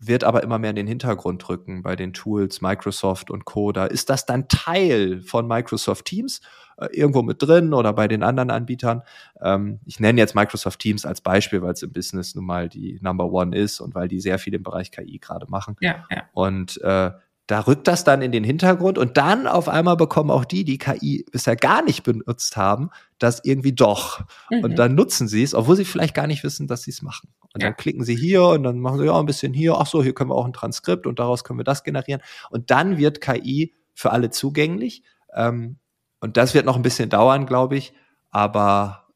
wird 0.00 0.24
aber 0.24 0.42
immer 0.42 0.58
mehr 0.58 0.70
in 0.70 0.76
den 0.76 0.86
Hintergrund 0.86 1.48
rücken 1.48 1.82
bei 1.82 1.96
den 1.96 2.12
Tools 2.12 2.60
Microsoft 2.60 3.30
und 3.30 3.44
Co. 3.44 3.72
Da 3.72 3.86
ist 3.86 4.10
das 4.10 4.26
dann 4.26 4.48
Teil 4.48 5.22
von 5.22 5.46
Microsoft 5.46 6.04
Teams 6.04 6.40
äh, 6.76 6.86
irgendwo 6.92 7.22
mit 7.22 7.42
drin 7.42 7.74
oder 7.74 7.92
bei 7.92 8.06
den 8.06 8.22
anderen 8.22 8.50
Anbietern. 8.50 9.02
Ähm, 9.40 9.80
ich 9.84 9.98
nenne 9.98 10.20
jetzt 10.20 10.34
Microsoft 10.34 10.78
Teams 10.78 11.04
als 11.04 11.20
Beispiel, 11.20 11.62
weil 11.62 11.72
es 11.72 11.82
im 11.82 11.92
Business 11.92 12.34
nun 12.34 12.46
mal 12.46 12.68
die 12.68 12.98
Number 13.02 13.32
One 13.32 13.56
ist 13.56 13.80
und 13.80 13.94
weil 13.94 14.08
die 14.08 14.20
sehr 14.20 14.38
viel 14.38 14.54
im 14.54 14.62
Bereich 14.62 14.90
KI 14.90 15.18
gerade 15.18 15.46
machen. 15.48 15.76
Ja, 15.80 16.06
ja. 16.10 16.22
Und 16.32 16.80
äh, 16.82 17.10
da 17.48 17.60
rückt 17.60 17.88
das 17.88 18.04
dann 18.04 18.20
in 18.20 18.30
den 18.30 18.44
Hintergrund 18.44 18.98
und 18.98 19.16
dann 19.16 19.46
auf 19.46 19.70
einmal 19.70 19.96
bekommen 19.96 20.30
auch 20.30 20.44
die, 20.44 20.64
die 20.64 20.76
KI 20.76 21.24
bisher 21.32 21.56
gar 21.56 21.82
nicht 21.82 22.02
benutzt 22.02 22.58
haben, 22.58 22.90
das 23.18 23.40
irgendwie 23.42 23.72
doch. 23.72 24.20
Mhm. 24.50 24.64
Und 24.64 24.78
dann 24.78 24.94
nutzen 24.94 25.28
sie 25.28 25.42
es, 25.42 25.54
obwohl 25.54 25.74
sie 25.74 25.86
vielleicht 25.86 26.14
gar 26.14 26.26
nicht 26.26 26.44
wissen, 26.44 26.66
dass 26.66 26.82
sie 26.82 26.90
es 26.90 27.00
machen. 27.00 27.30
Und 27.54 27.62
ja. 27.62 27.68
dann 27.68 27.76
klicken 27.76 28.04
sie 28.04 28.16
hier 28.16 28.44
und 28.44 28.62
dann 28.62 28.78
machen 28.78 28.98
sie 28.98 29.06
ja 29.06 29.18
ein 29.18 29.26
bisschen 29.26 29.54
hier, 29.54 29.76
ach 29.78 29.86
so, 29.86 30.02
hier 30.02 30.14
können 30.14 30.30
wir 30.30 30.34
auch 30.34 30.44
ein 30.44 30.52
Transkript 30.52 31.06
und 31.06 31.18
daraus 31.18 31.44
können 31.44 31.58
wir 31.58 31.64
das 31.64 31.82
generieren. 31.82 32.20
Und 32.50 32.70
dann 32.70 32.98
wird 32.98 33.20
KI 33.20 33.74
für 33.94 34.12
alle 34.12 34.30
zugänglich. 34.30 35.02
Ähm, 35.34 35.78
und 36.20 36.36
das 36.36 36.54
wird 36.54 36.66
noch 36.66 36.76
ein 36.76 36.82
bisschen 36.82 37.10
dauern, 37.10 37.46
glaube 37.46 37.76
ich. 37.76 37.92
Aber 38.30 39.08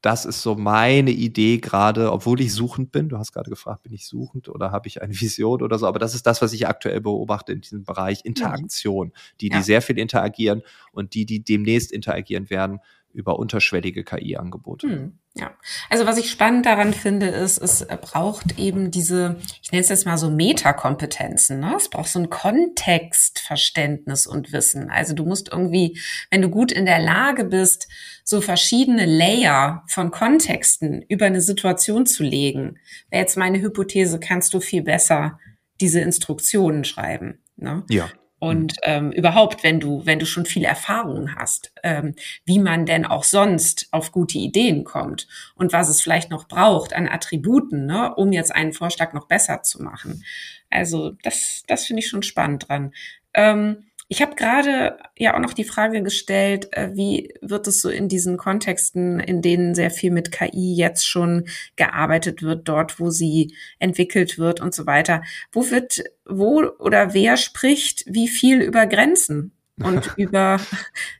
das 0.00 0.24
ist 0.24 0.42
so 0.42 0.54
meine 0.54 1.10
Idee 1.10 1.58
gerade, 1.58 2.12
obwohl 2.12 2.40
ich 2.40 2.54
suchend 2.54 2.92
bin. 2.92 3.08
Du 3.08 3.18
hast 3.18 3.32
gerade 3.32 3.50
gefragt, 3.50 3.82
bin 3.82 3.92
ich 3.92 4.06
suchend 4.06 4.48
oder 4.48 4.70
habe 4.70 4.86
ich 4.86 5.02
eine 5.02 5.12
Vision 5.20 5.62
oder 5.62 5.78
so? 5.78 5.86
Aber 5.86 5.98
das 5.98 6.14
ist 6.14 6.26
das, 6.26 6.40
was 6.40 6.52
ich 6.52 6.68
aktuell 6.68 7.00
beobachte 7.00 7.52
in 7.52 7.60
diesem 7.60 7.84
Bereich 7.84 8.24
Interaktion. 8.24 9.12
Die, 9.40 9.48
die 9.48 9.56
ja. 9.56 9.62
sehr 9.62 9.82
viel 9.82 9.98
interagieren 9.98 10.62
und 10.92 11.14
die, 11.14 11.26
die 11.26 11.42
demnächst 11.42 11.90
interagieren 11.90 12.48
werden, 12.50 12.80
über 13.18 13.38
unterschwellige 13.38 14.04
KI-Angebote. 14.04 14.86
Hm, 14.86 15.18
ja, 15.34 15.50
also 15.90 16.06
was 16.06 16.18
ich 16.18 16.30
spannend 16.30 16.66
daran 16.66 16.94
finde, 16.94 17.26
ist, 17.26 17.58
es 17.58 17.84
braucht 18.00 18.60
eben 18.60 18.92
diese, 18.92 19.36
ich 19.60 19.72
nenne 19.72 19.82
es 19.82 19.88
jetzt 19.88 20.06
mal 20.06 20.16
so 20.18 20.30
Metakompetenzen. 20.30 21.58
Ne? 21.58 21.74
Es 21.76 21.90
braucht 21.90 22.10
so 22.10 22.20
ein 22.20 22.30
Kontextverständnis 22.30 24.28
und 24.28 24.52
Wissen. 24.52 24.88
Also 24.88 25.14
du 25.14 25.24
musst 25.24 25.48
irgendwie, 25.50 26.00
wenn 26.30 26.42
du 26.42 26.48
gut 26.48 26.70
in 26.70 26.86
der 26.86 27.00
Lage 27.00 27.44
bist, 27.44 27.88
so 28.22 28.40
verschiedene 28.40 29.04
Layer 29.04 29.82
von 29.88 30.12
Kontexten 30.12 31.02
über 31.08 31.26
eine 31.26 31.40
Situation 31.40 32.06
zu 32.06 32.22
legen, 32.22 32.78
wäre 33.10 33.22
jetzt 33.22 33.36
meine 33.36 33.60
Hypothese, 33.60 34.20
kannst 34.20 34.54
du 34.54 34.60
viel 34.60 34.82
besser 34.82 35.40
diese 35.80 36.00
Instruktionen 36.00 36.84
schreiben. 36.84 37.40
Ne? 37.56 37.82
Ja. 37.90 38.08
Und 38.38 38.74
mhm. 38.74 38.78
ähm, 38.82 39.12
überhaupt, 39.12 39.64
wenn 39.64 39.80
du, 39.80 40.06
wenn 40.06 40.18
du 40.18 40.26
schon 40.26 40.46
viel 40.46 40.64
Erfahrung 40.64 41.34
hast, 41.34 41.72
ähm, 41.82 42.14
wie 42.44 42.58
man 42.58 42.86
denn 42.86 43.04
auch 43.04 43.24
sonst 43.24 43.88
auf 43.90 44.12
gute 44.12 44.38
Ideen 44.38 44.84
kommt 44.84 45.26
und 45.56 45.72
was 45.72 45.88
es 45.88 46.00
vielleicht 46.00 46.30
noch 46.30 46.46
braucht 46.46 46.92
an 46.92 47.08
Attributen, 47.08 47.86
ne, 47.86 48.14
um 48.14 48.32
jetzt 48.32 48.54
einen 48.54 48.72
Vorschlag 48.72 49.12
noch 49.12 49.26
besser 49.26 49.62
zu 49.62 49.82
machen. 49.82 50.24
Also 50.70 51.12
das, 51.22 51.64
das 51.66 51.86
finde 51.86 52.00
ich 52.00 52.08
schon 52.08 52.22
spannend 52.22 52.68
dran. 52.68 52.92
Ähm, 53.34 53.87
ich 54.10 54.22
habe 54.22 54.34
gerade 54.34 54.98
ja 55.16 55.34
auch 55.34 55.38
noch 55.38 55.52
die 55.52 55.64
Frage 55.64 56.02
gestellt, 56.02 56.68
äh, 56.72 56.90
wie 56.94 57.34
wird 57.42 57.66
es 57.66 57.82
so 57.82 57.90
in 57.90 58.08
diesen 58.08 58.38
Kontexten, 58.38 59.20
in 59.20 59.42
denen 59.42 59.74
sehr 59.74 59.90
viel 59.90 60.10
mit 60.10 60.32
KI 60.32 60.74
jetzt 60.74 61.06
schon 61.06 61.46
gearbeitet 61.76 62.42
wird, 62.42 62.66
dort, 62.68 62.98
wo 62.98 63.10
sie 63.10 63.54
entwickelt 63.78 64.38
wird 64.38 64.60
und 64.60 64.74
so 64.74 64.86
weiter. 64.86 65.22
Wo 65.52 65.70
wird, 65.70 66.02
wo 66.24 66.62
oder 66.78 67.12
wer 67.12 67.36
spricht 67.36 68.04
wie 68.06 68.28
viel 68.28 68.62
über 68.62 68.86
Grenzen 68.86 69.52
und 69.76 70.12
über, 70.16 70.58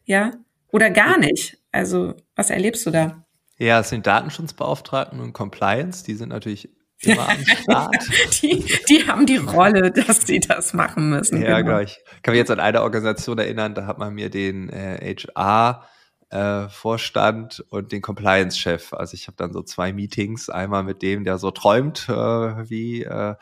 ja, 0.07 0.33
oder 0.73 0.91
gar 0.91 1.19
nicht? 1.19 1.59
Also, 1.71 2.15
was 2.35 2.49
erlebst 2.49 2.87
du 2.87 2.91
da? 2.91 3.25
Ja, 3.59 3.81
es 3.81 3.91
sind 3.91 4.07
Datenschutzbeauftragten 4.07 5.21
und 5.21 5.35
Compliance, 5.35 6.05
die 6.05 6.15
sind 6.15 6.31
natürlich 6.31 6.71
immer 7.03 7.29
am 7.29 7.45
Start. 7.45 7.97
die, 8.43 8.65
die 8.89 9.07
haben 9.07 9.27
die 9.27 9.37
Rolle, 9.37 9.91
dass 9.91 10.27
sie 10.27 10.41
das 10.41 10.73
machen 10.73 11.11
müssen. 11.11 11.41
Ja, 11.43 11.61
genau. 11.61 11.81
Ich 11.81 12.01
kann 12.23 12.33
mich 12.33 12.39
jetzt 12.39 12.51
an 12.51 12.61
eine 12.61 12.83
Organisation 12.83 13.39
erinnern, 13.39 13.75
da 13.75 13.87
hat 13.87 13.99
man 13.99 14.15
mir 14.15 14.31
den 14.31 14.69
äh, 14.71 15.15
HR 15.17 15.87
äh, 16.31 16.69
Vorstand 16.69 17.65
und 17.71 17.93
den 17.93 18.03
Compliance-Chef. 18.03 18.93
Also 18.93 19.15
ich 19.15 19.27
habe 19.27 19.37
dann 19.37 19.53
so 19.53 19.63
zwei 19.63 19.93
Meetings, 19.93 20.51
einmal 20.51 20.83
mit 20.83 21.03
dem, 21.03 21.25
der 21.25 21.39
so 21.39 21.51
träumt, 21.51 22.09
äh, 22.09 22.13
wie 22.13 23.05
äh, 23.05 23.35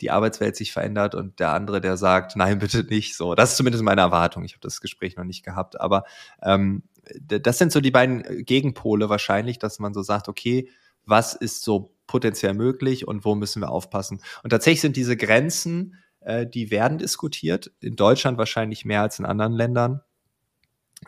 die 0.00 0.10
Arbeitswelt 0.10 0.56
sich 0.56 0.72
verändert 0.72 1.14
und 1.14 1.38
der 1.38 1.52
andere, 1.52 1.80
der 1.80 1.96
sagt, 1.96 2.36
nein, 2.36 2.58
bitte 2.58 2.82
nicht 2.84 3.16
so. 3.16 3.34
Das 3.34 3.52
ist 3.52 3.56
zumindest 3.56 3.84
meine 3.84 4.00
Erwartung. 4.00 4.44
Ich 4.44 4.52
habe 4.52 4.60
das 4.60 4.80
Gespräch 4.80 5.16
noch 5.16 5.24
nicht 5.24 5.44
gehabt, 5.44 5.80
aber 5.80 6.04
ähm, 6.42 6.82
das 7.20 7.58
sind 7.58 7.70
so 7.70 7.80
die 7.80 7.90
beiden 7.90 8.44
Gegenpole 8.44 9.08
wahrscheinlich, 9.08 9.58
dass 9.58 9.78
man 9.78 9.94
so 9.94 10.02
sagt, 10.02 10.28
okay, 10.28 10.68
was 11.06 11.34
ist 11.34 11.62
so 11.62 11.93
potenziell 12.06 12.54
möglich 12.54 13.06
und 13.06 13.24
wo 13.24 13.34
müssen 13.34 13.62
wir 13.62 13.70
aufpassen. 13.70 14.20
Und 14.42 14.50
tatsächlich 14.50 14.80
sind 14.80 14.96
diese 14.96 15.16
Grenzen, 15.16 15.96
äh, 16.20 16.46
die 16.46 16.70
werden 16.70 16.98
diskutiert, 16.98 17.72
in 17.80 17.96
Deutschland 17.96 18.38
wahrscheinlich 18.38 18.84
mehr 18.84 19.02
als 19.02 19.18
in 19.18 19.26
anderen 19.26 19.52
Ländern. 19.52 20.00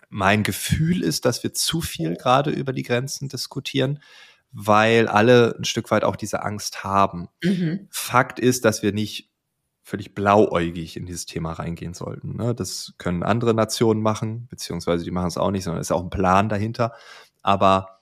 Mein 0.09 0.43
Gefühl 0.43 1.03
ist, 1.03 1.25
dass 1.25 1.43
wir 1.43 1.55
zu 1.55 1.81
viel 1.81 2.17
gerade 2.17 2.51
über 2.51 2.73
die 2.73 2.83
Grenzen 2.83 3.29
diskutieren, 3.29 4.01
weil 4.53 5.09
alle 5.09 5.57
ein 5.59 5.65
Stück 5.65 5.91
weit 5.91 6.05
auch 6.05 6.17
diese 6.17 6.43
Angst 6.43 6.85
haben. 6.85 7.29
Mhm. 7.43 7.89
Fakt 7.91 8.39
ist, 8.39 8.65
dass 8.65 8.83
wir 8.83 8.93
nicht 8.93 9.31
völlig 9.83 10.15
blauäugig 10.15 10.97
in 10.97 11.07
dieses 11.07 11.27
Thema 11.27 11.53
reingehen 11.53 11.95
sollten. 11.95 12.37
Ne? 12.37 12.55
Das 12.55 12.95
können 12.99 13.23
andere 13.23 13.55
Nationen 13.55 14.03
machen, 14.03 14.49
beziehungsweise 14.49 15.05
die 15.05 15.13
machen 15.13 15.29
es 15.29 15.39
auch 15.39 15.53
nicht, 15.53 15.63
sondern 15.63 15.81
es 15.81 15.89
ist 15.89 15.93
auch 15.93 16.03
ein 16.03 16.11
Plan 16.11 16.49
dahinter. 16.49 16.93
Aber 17.43 18.01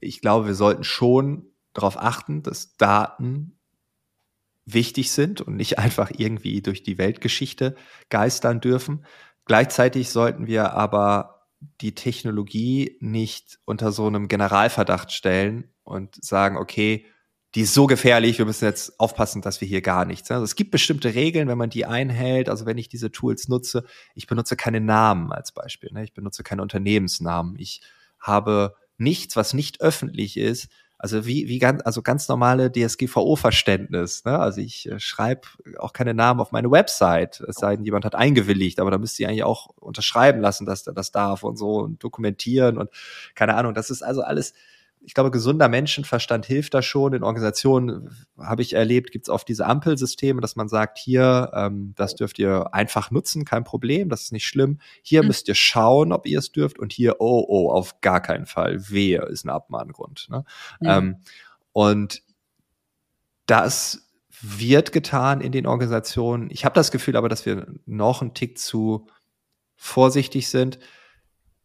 ich 0.00 0.20
glaube, 0.20 0.46
wir 0.46 0.54
sollten 0.54 0.84
schon 0.84 1.51
darauf 1.72 1.96
achten, 1.96 2.42
dass 2.42 2.76
Daten 2.76 3.58
wichtig 4.64 5.10
sind 5.12 5.40
und 5.40 5.56
nicht 5.56 5.78
einfach 5.78 6.10
irgendwie 6.16 6.62
durch 6.62 6.82
die 6.82 6.98
Weltgeschichte 6.98 7.76
geistern 8.08 8.60
dürfen. 8.60 9.04
Gleichzeitig 9.44 10.10
sollten 10.10 10.46
wir 10.46 10.72
aber 10.72 11.48
die 11.80 11.94
Technologie 11.94 12.96
nicht 13.00 13.58
unter 13.64 13.92
so 13.92 14.06
einem 14.06 14.28
Generalverdacht 14.28 15.12
stellen 15.12 15.72
und 15.84 16.22
sagen, 16.24 16.56
okay, 16.56 17.06
die 17.54 17.62
ist 17.62 17.74
so 17.74 17.86
gefährlich, 17.86 18.38
wir 18.38 18.46
müssen 18.46 18.64
jetzt 18.64 18.98
aufpassen, 18.98 19.42
dass 19.42 19.60
wir 19.60 19.68
hier 19.68 19.82
gar 19.82 20.06
nichts. 20.06 20.30
Also 20.30 20.44
es 20.44 20.56
gibt 20.56 20.70
bestimmte 20.70 21.14
Regeln, 21.14 21.48
wenn 21.48 21.58
man 21.58 21.68
die 21.68 21.84
einhält. 21.84 22.48
Also 22.48 22.64
wenn 22.64 22.78
ich 22.78 22.88
diese 22.88 23.12
Tools 23.12 23.48
nutze, 23.48 23.84
ich 24.14 24.26
benutze 24.26 24.56
keine 24.56 24.80
Namen 24.80 25.32
als 25.32 25.52
Beispiel. 25.52 25.90
Ne? 25.92 26.02
Ich 26.02 26.14
benutze 26.14 26.42
keine 26.42 26.62
Unternehmensnamen. 26.62 27.56
Ich 27.58 27.82
habe 28.18 28.74
nichts, 28.96 29.36
was 29.36 29.52
nicht 29.52 29.82
öffentlich 29.82 30.38
ist. 30.38 30.68
Also 31.02 31.26
wie, 31.26 31.48
wie 31.48 31.58
ganz, 31.58 31.82
also 31.82 32.00
ganz 32.00 32.28
normale 32.28 32.70
DSGVO-Verständnis. 32.70 34.24
Ne? 34.24 34.38
Also 34.38 34.60
ich 34.60 34.88
äh, 34.88 35.00
schreibe 35.00 35.48
auch 35.78 35.92
keine 35.92 36.14
Namen 36.14 36.38
auf 36.38 36.52
meine 36.52 36.70
Website, 36.70 37.40
es 37.40 37.56
sei 37.56 37.74
denn, 37.74 37.84
jemand 37.84 38.04
hat 38.04 38.14
eingewilligt, 38.14 38.78
aber 38.78 38.92
da 38.92 38.98
müsste 38.98 39.20
ich 39.20 39.28
eigentlich 39.28 39.42
auch 39.42 39.66
unterschreiben 39.80 40.40
lassen, 40.40 40.64
dass 40.64 40.86
er 40.86 40.92
das 40.92 41.10
darf 41.10 41.42
und 41.42 41.56
so 41.56 41.80
und 41.80 42.04
dokumentieren 42.04 42.78
und 42.78 42.88
keine 43.34 43.56
Ahnung. 43.56 43.74
Das 43.74 43.90
ist 43.90 44.02
also 44.02 44.22
alles 44.22 44.54
ich 45.04 45.14
glaube, 45.14 45.30
gesunder 45.30 45.68
Menschenverstand 45.68 46.46
hilft 46.46 46.74
da 46.74 46.82
schon. 46.82 47.12
In 47.12 47.22
Organisationen 47.22 48.10
habe 48.38 48.62
ich 48.62 48.74
erlebt, 48.74 49.10
gibt 49.10 49.26
es 49.26 49.28
oft 49.28 49.48
diese 49.48 49.66
Ampelsysteme, 49.66 50.40
dass 50.40 50.56
man 50.56 50.68
sagt, 50.68 50.98
hier, 50.98 51.50
ähm, 51.54 51.92
das 51.96 52.14
dürft 52.14 52.38
ihr 52.38 52.72
einfach 52.72 53.10
nutzen, 53.10 53.44
kein 53.44 53.64
Problem, 53.64 54.08
das 54.08 54.22
ist 54.22 54.32
nicht 54.32 54.46
schlimm. 54.46 54.78
Hier 55.02 55.22
mhm. 55.22 55.28
müsst 55.28 55.48
ihr 55.48 55.54
schauen, 55.54 56.12
ob 56.12 56.26
ihr 56.26 56.38
es 56.38 56.52
dürft 56.52 56.78
und 56.78 56.92
hier, 56.92 57.16
oh, 57.20 57.44
oh, 57.48 57.70
auf 57.70 58.00
gar 58.00 58.20
keinen 58.20 58.46
Fall. 58.46 58.88
Wehe 58.90 59.22
ist 59.22 59.44
ein 59.44 59.50
Abmahngrund. 59.50 60.28
Ne? 60.30 60.44
Mhm. 60.80 60.88
Ähm, 60.88 61.16
und 61.72 62.22
das 63.46 64.08
wird 64.40 64.92
getan 64.92 65.40
in 65.40 65.52
den 65.52 65.66
Organisationen. 65.66 66.50
Ich 66.50 66.64
habe 66.64 66.74
das 66.74 66.90
Gefühl 66.90 67.16
aber, 67.16 67.28
dass 67.28 67.46
wir 67.46 67.66
noch 67.86 68.22
einen 68.22 68.34
Tick 68.34 68.58
zu 68.58 69.06
vorsichtig 69.76 70.48
sind 70.48 70.78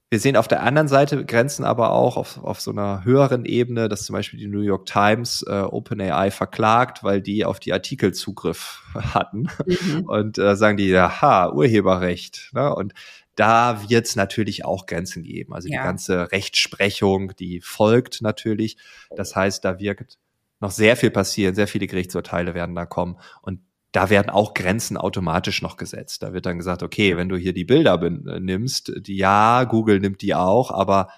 wir 0.10 0.20
sehen 0.20 0.38
auf 0.38 0.48
der 0.48 0.64
anderen 0.64 0.88
Seite 0.88 1.26
Grenzen 1.26 1.66
aber 1.66 1.92
auch 1.92 2.16
auf, 2.16 2.42
auf 2.42 2.62
so 2.62 2.72
einer 2.72 3.04
höheren 3.04 3.44
Ebene, 3.44 3.90
dass 3.90 4.06
zum 4.06 4.14
Beispiel 4.14 4.40
die 4.40 4.48
New 4.48 4.62
York 4.62 4.86
Times 4.86 5.44
äh, 5.48 5.62
OpenAI 5.62 6.32
verklagt, 6.32 7.04
weil 7.04 7.22
die 7.22 7.44
auf 7.44 7.60
die 7.60 7.74
Artikel 7.74 8.14
Zugriff 8.14 8.84
hatten. 8.94 9.50
Mhm. 9.66 10.06
Und 10.06 10.38
äh, 10.38 10.56
sagen 10.56 10.78
die, 10.78 10.98
ha, 10.98 11.52
Urheberrecht. 11.52 12.52
Ne? 12.54 12.74
Und 12.74 12.94
da 13.36 13.90
wird 13.90 14.08
es 14.08 14.16
natürlich 14.16 14.64
auch 14.64 14.86
Grenzen 14.86 15.24
geben. 15.24 15.54
Also 15.54 15.68
ja. 15.68 15.80
die 15.80 15.86
ganze 15.86 16.32
Rechtsprechung, 16.32 17.36
die 17.36 17.60
folgt 17.60 18.22
natürlich. 18.22 18.78
Das 19.16 19.36
heißt, 19.36 19.64
da 19.66 19.78
wird 19.80 20.18
noch 20.60 20.72
sehr 20.72 20.96
viel 20.96 21.12
passieren, 21.12 21.54
sehr 21.54 21.68
viele 21.68 21.86
Gerichtsurteile 21.86 22.54
werden 22.56 22.76
da 22.76 22.86
kommen. 22.86 23.18
Und 23.42 23.60
da 23.92 24.10
werden 24.10 24.30
auch 24.30 24.54
Grenzen 24.54 24.98
automatisch 24.98 25.62
noch 25.62 25.78
gesetzt. 25.78 26.24
Da 26.24 26.34
wird 26.34 26.46
dann 26.46 26.58
gesagt, 26.58 26.84
okay, 26.84 27.18
wenn 27.18 27.30
du 27.30 27.38
hier 27.38 27.54
die 27.54 27.66
Bilder 27.66 28.02
äh, 28.02 28.40
nimmst, 28.40 28.92
die 28.98 29.18
ja, 29.18 29.64
Google 29.64 30.00
nimmt 30.00 30.22
die 30.22 30.36
auch, 30.36 30.72
aber 30.72 31.10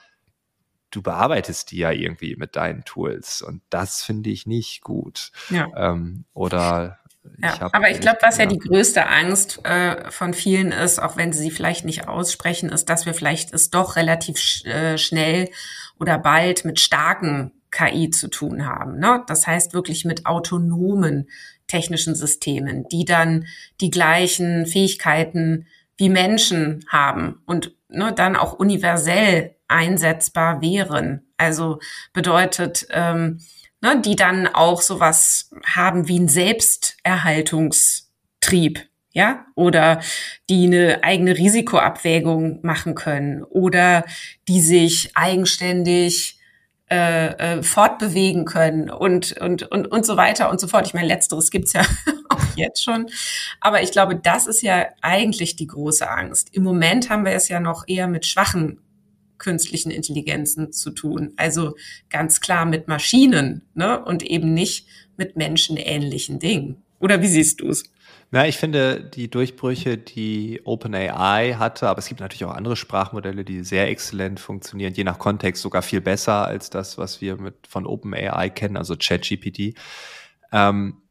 du 0.91 1.01
bearbeitest 1.01 1.71
die 1.71 1.77
ja 1.77 1.91
irgendwie 1.91 2.35
mit 2.35 2.55
deinen 2.55 2.83
Tools 2.83 3.41
und 3.41 3.61
das 3.69 4.03
finde 4.03 4.29
ich 4.29 4.45
nicht 4.45 4.81
gut. 4.81 5.31
Ja. 5.49 5.67
Ähm, 5.75 6.25
oder 6.33 6.99
ja, 7.37 7.53
ich 7.53 7.61
aber 7.61 7.91
ich 7.91 7.99
glaube, 7.99 8.19
was 8.21 8.37
ja 8.37 8.45
die 8.45 8.57
größte 8.57 9.07
Angst 9.07 9.63
äh, 9.65 10.09
von 10.09 10.33
vielen 10.33 10.71
ist, 10.71 10.99
auch 10.99 11.17
wenn 11.17 11.33
sie 11.33 11.43
sie 11.43 11.51
vielleicht 11.51 11.85
nicht 11.85 12.07
aussprechen, 12.07 12.69
ist, 12.69 12.89
dass 12.89 13.05
wir 13.05 13.13
vielleicht 13.13 13.53
es 13.53 13.69
doch 13.69 13.95
relativ 13.97 14.37
sch 14.37 14.65
äh, 14.65 14.97
schnell 14.97 15.49
oder 15.99 16.17
bald 16.17 16.65
mit 16.65 16.79
starken 16.79 17.51
KI 17.71 18.09
zu 18.09 18.29
tun 18.29 18.65
haben. 18.65 18.97
Ne? 18.97 19.23
Das 19.27 19.45
heißt 19.45 19.73
wirklich 19.73 20.05
mit 20.05 20.25
autonomen 20.25 21.27
technischen 21.69 22.15
Systemen, 22.15 22.85
die 22.89 23.05
dann 23.05 23.45
die 23.79 23.91
gleichen 23.91 24.65
Fähigkeiten 24.65 25.67
wie 25.95 26.09
Menschen 26.09 26.83
haben 26.89 27.41
und 27.45 27.73
ne, 27.87 28.11
dann 28.13 28.35
auch 28.35 28.51
universell 28.53 29.55
einsetzbar 29.67 30.61
wären. 30.61 31.21
Also 31.37 31.79
bedeutet, 32.13 32.87
ähm, 32.91 33.39
ne, 33.81 34.01
die 34.01 34.15
dann 34.15 34.47
auch 34.47 34.81
sowas 34.81 35.51
haben 35.65 36.07
wie 36.07 36.19
ein 36.19 36.27
Selbsterhaltungstrieb, 36.27 38.87
ja, 39.11 39.45
oder 39.55 40.01
die 40.49 40.65
eine 40.65 41.03
eigene 41.03 41.37
Risikoabwägung 41.37 42.59
machen 42.63 42.95
können 42.95 43.43
oder 43.43 44.05
die 44.47 44.61
sich 44.61 45.11
eigenständig 45.15 46.38
äh, 46.91 47.57
äh, 47.57 47.63
fortbewegen 47.63 48.45
können 48.45 48.89
und, 48.89 49.33
und, 49.39 49.63
und, 49.71 49.91
und 49.91 50.05
so 50.05 50.17
weiter 50.17 50.49
und 50.49 50.59
so 50.59 50.67
fort. 50.67 50.87
Ich 50.87 50.93
meine, 50.93 51.07
letzteres 51.07 51.51
gibt's 51.51 51.73
ja 51.73 51.81
auch 52.29 52.55
jetzt 52.55 52.83
schon. 52.83 53.07
Aber 53.61 53.83
ich 53.83 53.91
glaube, 53.91 54.15
das 54.15 54.47
ist 54.47 54.61
ja 54.61 54.87
eigentlich 55.01 55.55
die 55.55 55.67
große 55.67 56.09
Angst. 56.09 56.49
Im 56.51 56.63
Moment 56.63 57.09
haben 57.09 57.25
wir 57.25 57.33
es 57.33 57.47
ja 57.47 57.59
noch 57.59 57.83
eher 57.87 58.07
mit 58.07 58.25
schwachen 58.25 58.81
künstlichen 59.37 59.91
Intelligenzen 59.91 60.71
zu 60.71 60.91
tun. 60.91 61.33
Also 61.37 61.75
ganz 62.09 62.41
klar 62.41 62.65
mit 62.65 62.87
Maschinen 62.87 63.63
ne? 63.73 64.03
und 64.03 64.23
eben 64.23 64.53
nicht 64.53 64.87
mit 65.15 65.35
menschenähnlichen 65.37 66.39
Dingen. 66.39 66.83
Oder 66.99 67.21
wie 67.21 67.27
siehst 67.27 67.61
du 67.61 67.69
es? 67.69 67.83
Na, 68.31 68.47
ich 68.47 68.57
finde 68.57 69.03
die 69.03 69.29
Durchbrüche, 69.29 69.97
die 69.97 70.61
OpenAI 70.63 71.55
hatte, 71.57 71.89
aber 71.89 71.97
es 71.97 72.07
gibt 72.07 72.19
natürlich 72.19 72.45
auch 72.45 72.53
andere 72.53 72.75
Sprachmodelle, 72.75 73.43
die 73.43 73.63
sehr 73.63 73.87
exzellent 73.87 74.39
funktionieren, 74.39 74.93
je 74.93 75.03
nach 75.03 75.17
Kontext 75.17 75.63
sogar 75.63 75.81
viel 75.81 75.99
besser 75.99 76.45
als 76.45 76.69
das, 76.69 76.99
was 76.99 77.21
wir 77.21 77.37
mit 77.37 77.65
von 77.67 77.87
OpenAI 77.87 78.49
kennen, 78.49 78.77
also 78.77 78.95
ChatGPT. 78.95 79.75
Ähm, 80.51 81.01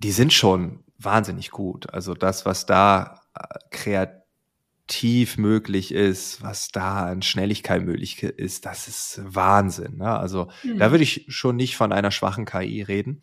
die 0.00 0.10
sind 0.10 0.32
schon 0.32 0.82
wahnsinnig 0.98 1.52
gut. 1.52 1.92
Also 1.94 2.14
das, 2.14 2.44
was 2.44 2.66
da 2.66 3.20
äh, 3.38 3.58
kreativ 3.70 5.38
möglich 5.38 5.92
ist, 5.92 6.42
was 6.42 6.68
da 6.68 7.06
an 7.06 7.22
Schnelligkeit 7.22 7.84
möglich 7.84 8.20
ist, 8.24 8.66
das 8.66 8.88
ist 8.88 9.20
Wahnsinn. 9.24 9.98
Ne? 9.98 10.18
Also 10.18 10.48
mhm. 10.64 10.78
da 10.78 10.90
würde 10.90 11.04
ich 11.04 11.26
schon 11.28 11.54
nicht 11.54 11.76
von 11.76 11.92
einer 11.92 12.10
schwachen 12.10 12.46
KI 12.46 12.82
reden 12.82 13.22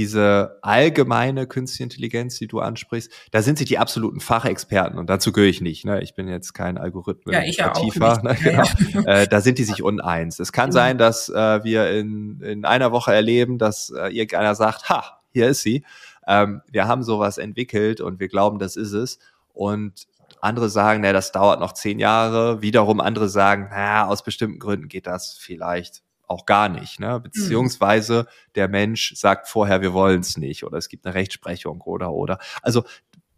diese 0.00 0.56
allgemeine 0.62 1.46
künstliche 1.46 1.82
Intelligenz, 1.82 2.38
die 2.38 2.46
du 2.46 2.60
ansprichst, 2.60 3.12
da 3.32 3.42
sind 3.42 3.58
sie 3.58 3.66
die 3.66 3.76
absoluten 3.76 4.20
Fachexperten 4.20 4.98
und 4.98 5.10
dazu 5.10 5.30
gehöre 5.30 5.50
ich 5.50 5.60
nicht. 5.60 5.84
Ne? 5.84 6.00
Ich 6.00 6.14
bin 6.14 6.26
jetzt 6.26 6.54
kein 6.54 6.78
Algorithmus 6.78 7.34
ja, 7.34 7.42
ich 7.42 7.58
ja 7.58 7.68
tiefer. 7.68 8.22
Ne? 8.22 8.34
Genau. 8.42 8.64
Ja. 8.94 9.00
Äh, 9.04 9.28
da 9.28 9.42
sind 9.42 9.58
die 9.58 9.64
sich 9.64 9.82
uneins. 9.82 10.38
Es 10.38 10.52
kann 10.52 10.72
sein, 10.72 10.96
dass 10.96 11.28
äh, 11.28 11.62
wir 11.64 11.90
in, 11.90 12.40
in 12.40 12.64
einer 12.64 12.92
Woche 12.92 13.12
erleben, 13.12 13.58
dass 13.58 13.90
äh, 13.90 14.08
irgendeiner 14.08 14.54
sagt, 14.54 14.88
ha, 14.88 15.20
hier 15.32 15.48
ist 15.48 15.60
sie. 15.60 15.84
Ähm, 16.26 16.62
wir 16.70 16.88
haben 16.88 17.02
sowas 17.02 17.36
entwickelt 17.36 18.00
und 18.00 18.20
wir 18.20 18.28
glauben, 18.28 18.58
das 18.58 18.76
ist 18.76 18.92
es. 18.92 19.18
Und 19.52 20.06
andere 20.40 20.70
sagen, 20.70 21.02
na, 21.02 21.12
das 21.12 21.30
dauert 21.30 21.60
noch 21.60 21.74
zehn 21.74 21.98
Jahre. 21.98 22.62
Wiederum 22.62 23.00
andere 23.00 23.28
sagen, 23.28 23.68
na, 23.70 24.06
aus 24.06 24.24
bestimmten 24.24 24.58
Gründen 24.60 24.88
geht 24.88 25.06
das 25.06 25.36
vielleicht 25.38 26.02
auch 26.30 26.46
gar 26.46 26.68
nicht. 26.68 27.00
Ne? 27.00 27.18
Mhm. 27.18 27.22
Beziehungsweise 27.22 28.26
der 28.54 28.68
Mensch 28.68 29.14
sagt 29.16 29.48
vorher, 29.48 29.82
wir 29.82 29.92
wollen 29.92 30.20
es 30.20 30.36
nicht 30.36 30.64
oder 30.64 30.78
es 30.78 30.88
gibt 30.88 31.04
eine 31.04 31.14
Rechtsprechung 31.14 31.80
oder 31.80 32.12
oder. 32.12 32.38
Also 32.62 32.84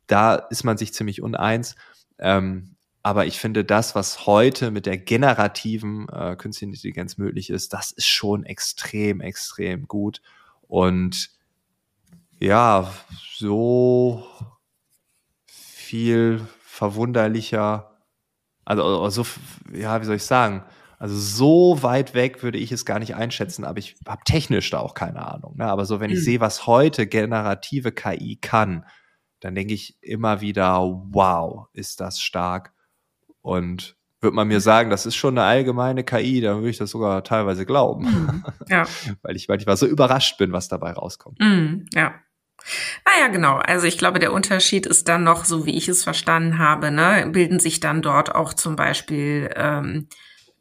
da 0.07 0.35
ist 0.35 0.65
man 0.65 0.77
sich 0.77 0.93
ziemlich 0.93 1.23
uneins. 1.23 1.75
Ähm, 2.19 2.77
aber 3.03 3.27
ich 3.27 3.41
finde, 3.41 3.65
das, 3.65 3.95
was 3.95 4.27
heute 4.27 4.71
mit 4.71 4.87
der 4.87 4.99
generativen 4.99 6.09
äh, 6.09 6.37
künstlichen 6.37 6.73
Intelligenz 6.73 7.19
möglich 7.19 7.51
ist, 7.51 7.73
das 7.73 7.91
ist 7.91 8.07
schon 8.07 8.45
extrem, 8.45 9.21
extrem 9.21 9.89
gut. 9.89 10.21
Und 10.69 11.31
ja, 12.39 12.93
so 13.37 14.25
viel 15.47 16.47
verwunderlicher, 16.61 17.99
also 18.65 19.09
so, 19.11 19.27
ja, 19.73 20.01
wie 20.01 20.05
soll 20.05 20.17
ich 20.17 20.25
sagen, 20.25 20.63
also 21.03 21.17
so 21.17 21.83
weit 21.83 22.15
weg 22.15 22.45
würde 22.45 22.59
ich 22.59 22.71
es 22.71 22.85
gar 22.85 23.01
nicht 23.01 23.17
einschätzen, 23.17 23.65
aber 23.65 23.81
ich 23.81 23.97
habe 24.07 24.23
technisch 24.25 24.71
da 24.71 24.79
auch 24.79 24.95
keine 24.95 25.27
Ahnung. 25.27 25.57
Ne? 25.57 25.67
Aber 25.67 25.85
so, 25.85 25.99
wenn 25.99 26.13
ich 26.13 26.21
mhm. 26.21 26.23
sehe, 26.23 26.41
was 26.41 26.69
heute 26.69 27.09
generative 27.09 27.91
KI 27.91 28.39
kann, 28.41 28.87
dann 29.41 29.57
denke 29.57 29.75
ich 29.75 29.97
immer 30.01 30.43
wieder, 30.43 30.79
wow, 31.11 31.67
ist 31.73 32.01
das 32.01 32.21
stark. 32.21 32.73
Und 33.41 33.97
würde 34.21 34.37
man 34.37 34.47
mir 34.47 34.61
sagen, 34.61 34.91
das 34.91 35.05
ist 35.05 35.17
schon 35.17 35.37
eine 35.37 35.45
allgemeine 35.45 36.05
KI, 36.05 36.41
dann 36.41 36.59
würde 36.59 36.71
ich 36.71 36.79
das 36.79 36.91
sogar 36.91 37.25
teilweise 37.25 37.67
glauben. 37.67 38.05
Mhm. 38.05 38.45
Ja. 38.69 38.87
Weil 39.23 39.35
ich 39.35 39.49
manchmal 39.49 39.77
so 39.77 39.87
überrascht 39.87 40.39
bin, 40.39 40.53
was 40.53 40.69
dabei 40.69 40.93
rauskommt. 40.93 41.41
Mhm. 41.41 41.87
Ja. 41.95 42.15
Ah 43.05 43.19
ja, 43.19 43.27
genau. 43.27 43.57
Also 43.57 43.89
ich 43.89 43.99
glaube, 43.99 44.21
der 44.21 44.33
Unterschied 44.33 44.87
ist 44.87 45.09
dann 45.09 45.25
noch, 45.25 45.47
so 45.47 45.67
wie 45.67 45.77
ich 45.77 45.89
es 45.89 46.05
verstanden 46.05 46.59
habe, 46.59 46.93
ne, 46.93 47.29
bilden 47.33 47.59
sich 47.59 47.81
dann 47.81 48.03
dort 48.03 48.33
auch 48.33 48.55
zum 48.55 48.77
Beispiel 48.77 49.51
ähm, 49.57 50.07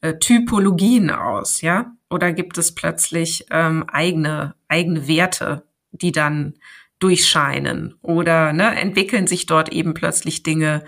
äh, 0.01 0.17
Typologien 0.19 1.09
aus, 1.09 1.61
ja? 1.61 1.93
Oder 2.09 2.33
gibt 2.33 2.57
es 2.57 2.75
plötzlich 2.75 3.45
ähm, 3.51 3.85
eigene, 3.87 4.55
eigene 4.67 5.07
Werte, 5.07 5.63
die 5.91 6.11
dann 6.11 6.55
durchscheinen 6.99 7.95
oder 8.01 8.53
ne, 8.53 8.79
entwickeln 8.79 9.25
sich 9.27 9.47
dort 9.47 9.69
eben 9.69 9.93
plötzlich 9.93 10.43
Dinge, 10.43 10.83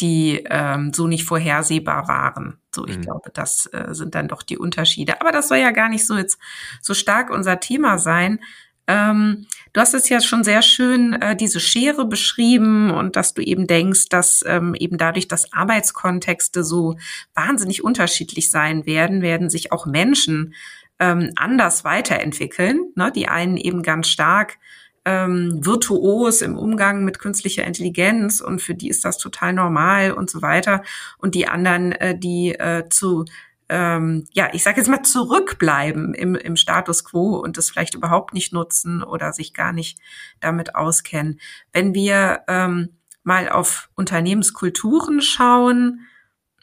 die 0.00 0.44
ähm, 0.50 0.92
so 0.92 1.06
nicht 1.06 1.24
vorhersehbar 1.24 2.08
waren. 2.08 2.58
So, 2.74 2.86
ich 2.86 2.96
mhm. 2.98 3.02
glaube, 3.02 3.30
das 3.32 3.66
äh, 3.66 3.94
sind 3.94 4.16
dann 4.16 4.26
doch 4.26 4.42
die 4.42 4.58
Unterschiede. 4.58 5.20
Aber 5.20 5.30
das 5.30 5.48
soll 5.48 5.58
ja 5.58 5.70
gar 5.70 5.88
nicht 5.88 6.06
so 6.06 6.16
jetzt 6.16 6.38
so 6.80 6.94
stark 6.94 7.30
unser 7.30 7.60
Thema 7.60 7.98
sein. 7.98 8.40
Ähm, 8.86 9.46
du 9.72 9.80
hast 9.80 9.94
es 9.94 10.08
ja 10.08 10.20
schon 10.20 10.44
sehr 10.44 10.62
schön 10.62 11.14
äh, 11.14 11.36
diese 11.36 11.60
Schere 11.60 12.04
beschrieben 12.04 12.90
und 12.90 13.16
dass 13.16 13.34
du 13.34 13.42
eben 13.42 13.66
denkst, 13.66 14.08
dass 14.10 14.44
ähm, 14.46 14.74
eben 14.74 14.98
dadurch, 14.98 15.28
dass 15.28 15.52
Arbeitskontexte 15.52 16.64
so 16.64 16.96
wahnsinnig 17.34 17.82
unterschiedlich 17.82 18.50
sein 18.50 18.86
werden, 18.86 19.22
werden 19.22 19.48
sich 19.48 19.72
auch 19.72 19.86
Menschen 19.86 20.54
ähm, 20.98 21.32
anders 21.36 21.84
weiterentwickeln. 21.84 22.92
Ne? 22.94 23.10
Die 23.12 23.28
einen 23.28 23.56
eben 23.56 23.82
ganz 23.82 24.08
stark 24.08 24.58
ähm, 25.04 25.64
virtuos 25.64 26.42
im 26.42 26.56
Umgang 26.56 27.04
mit 27.04 27.18
künstlicher 27.18 27.64
Intelligenz 27.64 28.40
und 28.40 28.62
für 28.62 28.74
die 28.74 28.88
ist 28.88 29.04
das 29.04 29.18
total 29.18 29.52
normal 29.52 30.12
und 30.12 30.30
so 30.30 30.42
weiter. 30.42 30.82
Und 31.18 31.34
die 31.34 31.46
anderen, 31.46 31.92
äh, 31.92 32.18
die 32.18 32.52
äh, 32.52 32.88
zu 32.88 33.24
ähm, 33.68 34.26
ja, 34.32 34.50
ich 34.52 34.62
sage 34.62 34.78
jetzt 34.78 34.88
mal 34.88 35.02
zurückbleiben 35.02 36.14
im, 36.14 36.34
im 36.34 36.56
Status 36.56 37.04
quo 37.04 37.36
und 37.36 37.56
das 37.56 37.70
vielleicht 37.70 37.94
überhaupt 37.94 38.34
nicht 38.34 38.52
nutzen 38.52 39.02
oder 39.02 39.32
sich 39.32 39.54
gar 39.54 39.72
nicht 39.72 39.98
damit 40.40 40.74
auskennen. 40.74 41.40
Wenn 41.72 41.94
wir 41.94 42.42
ähm, 42.48 42.96
mal 43.22 43.48
auf 43.48 43.88
Unternehmenskulturen 43.94 45.20
schauen, 45.20 46.06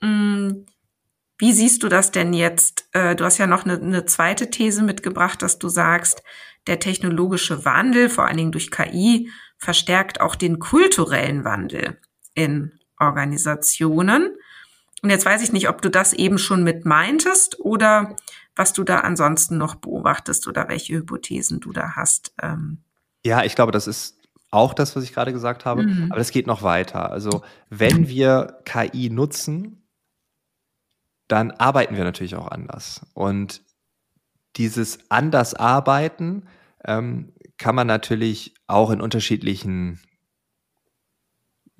mh, 0.02 0.08
mm, 0.08 0.66
wie 1.42 1.54
siehst 1.54 1.82
du 1.82 1.90
das 1.90 2.12
denn 2.12 2.34
jetzt? 2.34 2.88
Äh, 2.92 3.16
du 3.16 3.26
hast 3.26 3.40
ja 3.40 3.48
noch 3.48 3.66
eine, 3.66 3.74
eine 3.74 4.06
zweite 4.06 4.52
These 4.52 4.84
mitgebracht, 4.84 5.42
dass 5.42 5.58
du 5.58 5.70
sagst, 5.70 6.22
der 6.68 6.80
technologische 6.80 7.66
Wandel, 7.66 8.10
vor 8.10 8.26
allen 8.26 8.38
Dingen 8.38 8.52
durch 8.52 8.70
KI, 8.70 9.32
verstärkt 9.58 10.22
auch 10.22 10.36
den 10.36 10.60
kulturellen 10.60 11.44
Wandel 11.44 12.00
in 12.36 12.80
Organisationen. 13.00 14.36
Und 15.02 15.10
jetzt 15.10 15.26
weiß 15.26 15.42
ich 15.42 15.52
nicht, 15.52 15.68
ob 15.70 15.82
du 15.82 15.90
das 15.90 16.14
eben 16.14 16.38
schon 16.38 16.64
mit 16.64 16.86
meintest 16.86 17.60
oder 17.60 18.16
was 18.56 18.74
du 18.74 18.84
da 18.84 19.00
ansonsten 19.00 19.58
noch 19.58 19.76
beobachtest 19.76 20.48
oder 20.48 20.68
welche 20.68 20.96
Hypothesen 20.96 21.60
du 21.60 21.72
da 21.72 21.96
hast. 21.96 22.34
Ähm. 22.42 22.84
Ja, 23.26 23.44
ich 23.44 23.56
glaube, 23.56 23.72
das 23.72 23.88
ist 23.88 24.18
auch 24.52 24.74
das, 24.74 24.96
was 24.96 25.04
ich 25.04 25.14
gerade 25.14 25.32
gesagt 25.32 25.66
habe, 25.66 25.84
mhm. 25.84 26.12
aber 26.12 26.20
es 26.20 26.32
geht 26.32 26.46
noch 26.46 26.62
weiter. 26.62 27.12
Also 27.12 27.42
wenn 27.70 28.08
wir 28.08 28.60
KI 28.66 29.10
nutzen, 29.10 29.88
dann 31.28 31.52
arbeiten 31.52 31.96
wir 31.96 32.04
natürlich 32.04 32.36
auch 32.36 32.50
anders. 32.50 33.02
Und 33.14 33.64
dieses 34.58 35.00
anders 35.10 35.54
arbeiten 35.54 36.44
ähm, 36.84 37.32
kann 37.58 37.76
man 37.76 37.88
natürlich 37.88 38.54
auch 38.68 38.92
in 38.92 39.00
unterschiedlichen 39.00 40.02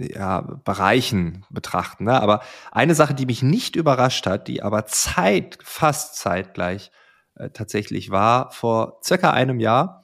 ja, 0.02 0.42
Bereichen 0.42 1.46
betrachten. 1.50 2.06
Ne? 2.06 2.22
Aber 2.22 2.42
eine 2.72 2.96
Sache, 2.96 3.14
die 3.14 3.26
mich 3.26 3.44
nicht 3.44 3.76
überrascht 3.76 4.26
hat, 4.26 4.48
die 4.48 4.62
aber 4.64 4.86
zeit, 4.86 5.58
fast 5.64 6.18
zeitgleich 6.18 6.92
äh, 7.36 7.50
tatsächlich 7.50 8.10
war, 8.12 8.52
vor 8.52 9.00
circa 9.04 9.32
einem 9.32 9.60
Jahr 9.60 10.04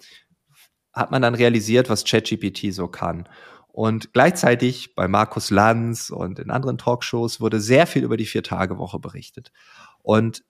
hat 0.93 1.11
man 1.11 1.21
dann 1.21 1.35
realisiert, 1.35 1.89
was 1.89 2.05
ChatGPT 2.05 2.73
so 2.73 2.87
kann. 2.87 3.29
Und 3.67 4.11
gleichzeitig 4.13 4.95
bei 4.95 5.07
Markus 5.07 5.51
Lanz 5.51 6.09
und 6.09 6.39
in 6.39 6.49
anderen 6.49 6.79
Talkshows 6.79 7.39
wurde 7.39 7.61
sehr 7.61 7.85
viel 7.85 8.03
über 8.03 8.17
die 8.17 8.25
Vier-Tage-Woche 8.25 8.97
berichtet. 8.97 9.51
Und 10.01 10.43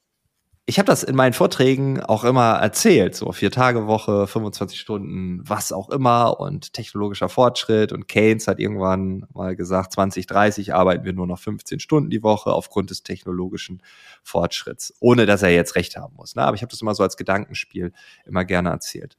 ich 0.70 0.80
habe 0.80 0.88
das 0.88 1.01
in 1.03 1.15
meinen 1.15 1.32
Vorträgen 1.32 2.03
auch 2.03 2.26
immer 2.26 2.55
erzählt, 2.55 3.15
so 3.15 3.32
vier 3.32 3.51
Tage 3.51 3.88
Woche, 3.88 4.28
25 4.28 4.78
Stunden, 4.78 5.39
was 5.47 5.72
auch 5.72 5.89
immer 5.89 6.41
und 6.41 6.74
technologischer 6.74 7.30
Fortschritt 7.30 7.93
und 7.93 8.09
Keynes 8.09 8.49
hat 8.49 8.59
irgendwann 8.59 9.26
mal 9.34 9.55
gesagt, 9.55 9.93
2030 9.93 10.74
arbeiten 10.74 11.05
wir 11.05 11.13
nur 11.13 11.26
noch 11.26 11.39
15 11.39 11.80
Stunden 11.80 12.09
die 12.09 12.22
Woche 12.22 12.51
aufgrund 12.51 12.89
des 12.89 13.03
technologischen 13.03 13.82
Fortschritts, 14.24 14.93
ohne 14.99 15.26
dass 15.26 15.41
er 15.41 15.51
jetzt 15.51 15.78
recht 15.78 15.95
haben 15.95 16.15
muss. 16.18 16.36
Ne? 16.36 16.41
Aber 16.41 16.55
ich 16.55 16.61
habe 16.63 16.70
das 16.70 16.82
immer 16.82 16.95
so 16.95 17.03
als 17.03 17.15
Gedankenspiel 17.15 17.93
immer 18.26 18.43
gerne 18.43 18.70
erzählt. 18.70 19.15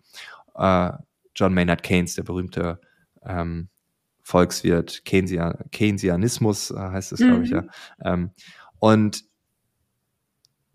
Äh, 0.55 0.91
John 1.35 1.55
Maynard 1.55 1.83
Keynes, 1.83 2.15
der 2.15 2.25
berühmte 2.25 2.79
ähm, 3.25 3.71
Volkswirt, 4.23 5.03
Keynesian, 5.07 5.65
Keynesianismus 5.73 6.73
äh, 6.73 6.77
heißt 6.77 7.13
es, 7.13 7.21
glaube 7.21 7.45
ich, 7.45 7.51
ja. 7.51 7.63
Mhm. 7.63 7.71
Ähm, 8.05 8.31
und 8.81 9.28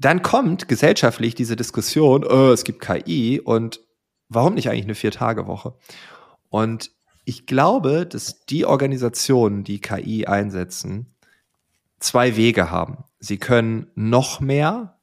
dann 0.06 0.22
kommt 0.22 0.68
gesellschaftlich 0.68 1.36
diese 1.36 1.56
Diskussion, 1.56 2.26
oh, 2.26 2.52
es 2.52 2.64
gibt 2.64 2.82
KI 2.82 3.40
und 3.40 3.80
warum 4.30 4.56
nicht 4.56 4.70
eigentlich 4.70 4.86
eine 4.86 4.96
Vier-Tage-Woche? 4.96 5.76
Und 6.50 6.92
ich 7.26 7.46
glaube, 7.46 8.06
dass 8.06 8.46
die 8.46 8.66
Organisationen, 8.66 9.64
die 9.64 9.80
KI 9.80 10.26
einsetzen, 10.26 11.16
zwei 12.00 12.36
Wege 12.36 12.70
haben. 12.70 13.06
Sie 13.20 13.38
können 13.38 13.88
noch 13.96 14.42
mehr 14.42 15.00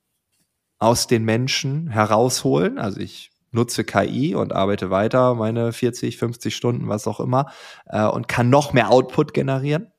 aus 0.79 1.07
den 1.07 1.25
Menschen 1.25 1.89
herausholen. 1.89 2.79
Also 2.79 3.01
ich 3.01 3.31
nutze 3.53 3.85
KI 3.85 4.35
und 4.35 4.53
arbeite 4.53 4.91
weiter 4.91 5.35
meine 5.35 5.73
40, 5.73 6.19
50 6.19 6.55
Stunden, 6.55 6.89
was 6.89 7.07
auch 7.07 7.21
immer, 7.21 7.51
äh, 7.87 8.05
und 8.07 8.29
kann 8.29 8.51
noch 8.51 8.73
mehr 8.73 8.91
Output 8.91 9.35
generieren. 9.35 9.93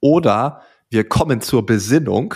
Oder 0.00 0.62
wir 0.92 1.04
kommen 1.04 1.40
zur 1.40 1.64
Besinnung 1.64 2.34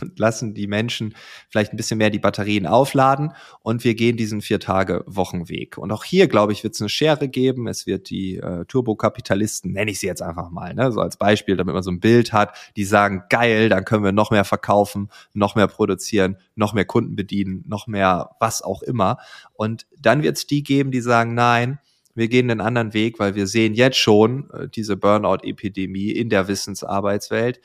und 0.00 0.18
lassen 0.18 0.54
die 0.54 0.66
Menschen 0.66 1.14
vielleicht 1.50 1.72
ein 1.72 1.76
bisschen 1.76 1.98
mehr 1.98 2.08
die 2.08 2.18
Batterien 2.18 2.66
aufladen 2.66 3.34
und 3.60 3.84
wir 3.84 3.94
gehen 3.94 4.16
diesen 4.16 4.40
vier 4.40 4.60
Tage 4.60 5.04
Wochenweg. 5.06 5.76
Und 5.76 5.92
auch 5.92 6.04
hier, 6.04 6.26
glaube 6.26 6.52
ich, 6.52 6.64
wird 6.64 6.74
es 6.74 6.80
eine 6.80 6.88
Schere 6.88 7.28
geben. 7.28 7.68
Es 7.68 7.86
wird 7.86 8.08
die 8.08 8.36
äh, 8.36 8.64
Turbokapitalisten, 8.64 9.72
nenne 9.72 9.90
ich 9.90 10.00
sie 10.00 10.06
jetzt 10.06 10.22
einfach 10.22 10.48
mal, 10.50 10.72
ne, 10.74 10.90
so 10.90 11.00
als 11.00 11.18
Beispiel, 11.18 11.56
damit 11.58 11.74
man 11.74 11.82
so 11.82 11.90
ein 11.90 12.00
Bild 12.00 12.32
hat, 12.32 12.56
die 12.76 12.84
sagen, 12.84 13.24
geil, 13.28 13.68
dann 13.68 13.84
können 13.84 14.04
wir 14.04 14.12
noch 14.12 14.30
mehr 14.30 14.44
verkaufen, 14.44 15.10
noch 15.34 15.54
mehr 15.54 15.68
produzieren, 15.68 16.38
noch 16.54 16.72
mehr 16.72 16.86
Kunden 16.86 17.14
bedienen, 17.14 17.62
noch 17.68 17.86
mehr 17.86 18.30
was 18.40 18.62
auch 18.62 18.80
immer. 18.82 19.18
Und 19.52 19.86
dann 20.00 20.22
wird 20.22 20.38
es 20.38 20.46
die 20.46 20.62
geben, 20.62 20.92
die 20.92 21.02
sagen, 21.02 21.34
nein, 21.34 21.78
wir 22.14 22.28
gehen 22.28 22.50
einen 22.50 22.62
anderen 22.62 22.94
Weg, 22.94 23.18
weil 23.18 23.34
wir 23.34 23.46
sehen 23.46 23.74
jetzt 23.74 23.98
schon 23.98 24.48
äh, 24.54 24.66
diese 24.66 24.96
Burnout-Epidemie 24.96 26.10
in 26.10 26.30
der 26.30 26.48
Wissensarbeitswelt 26.48 27.60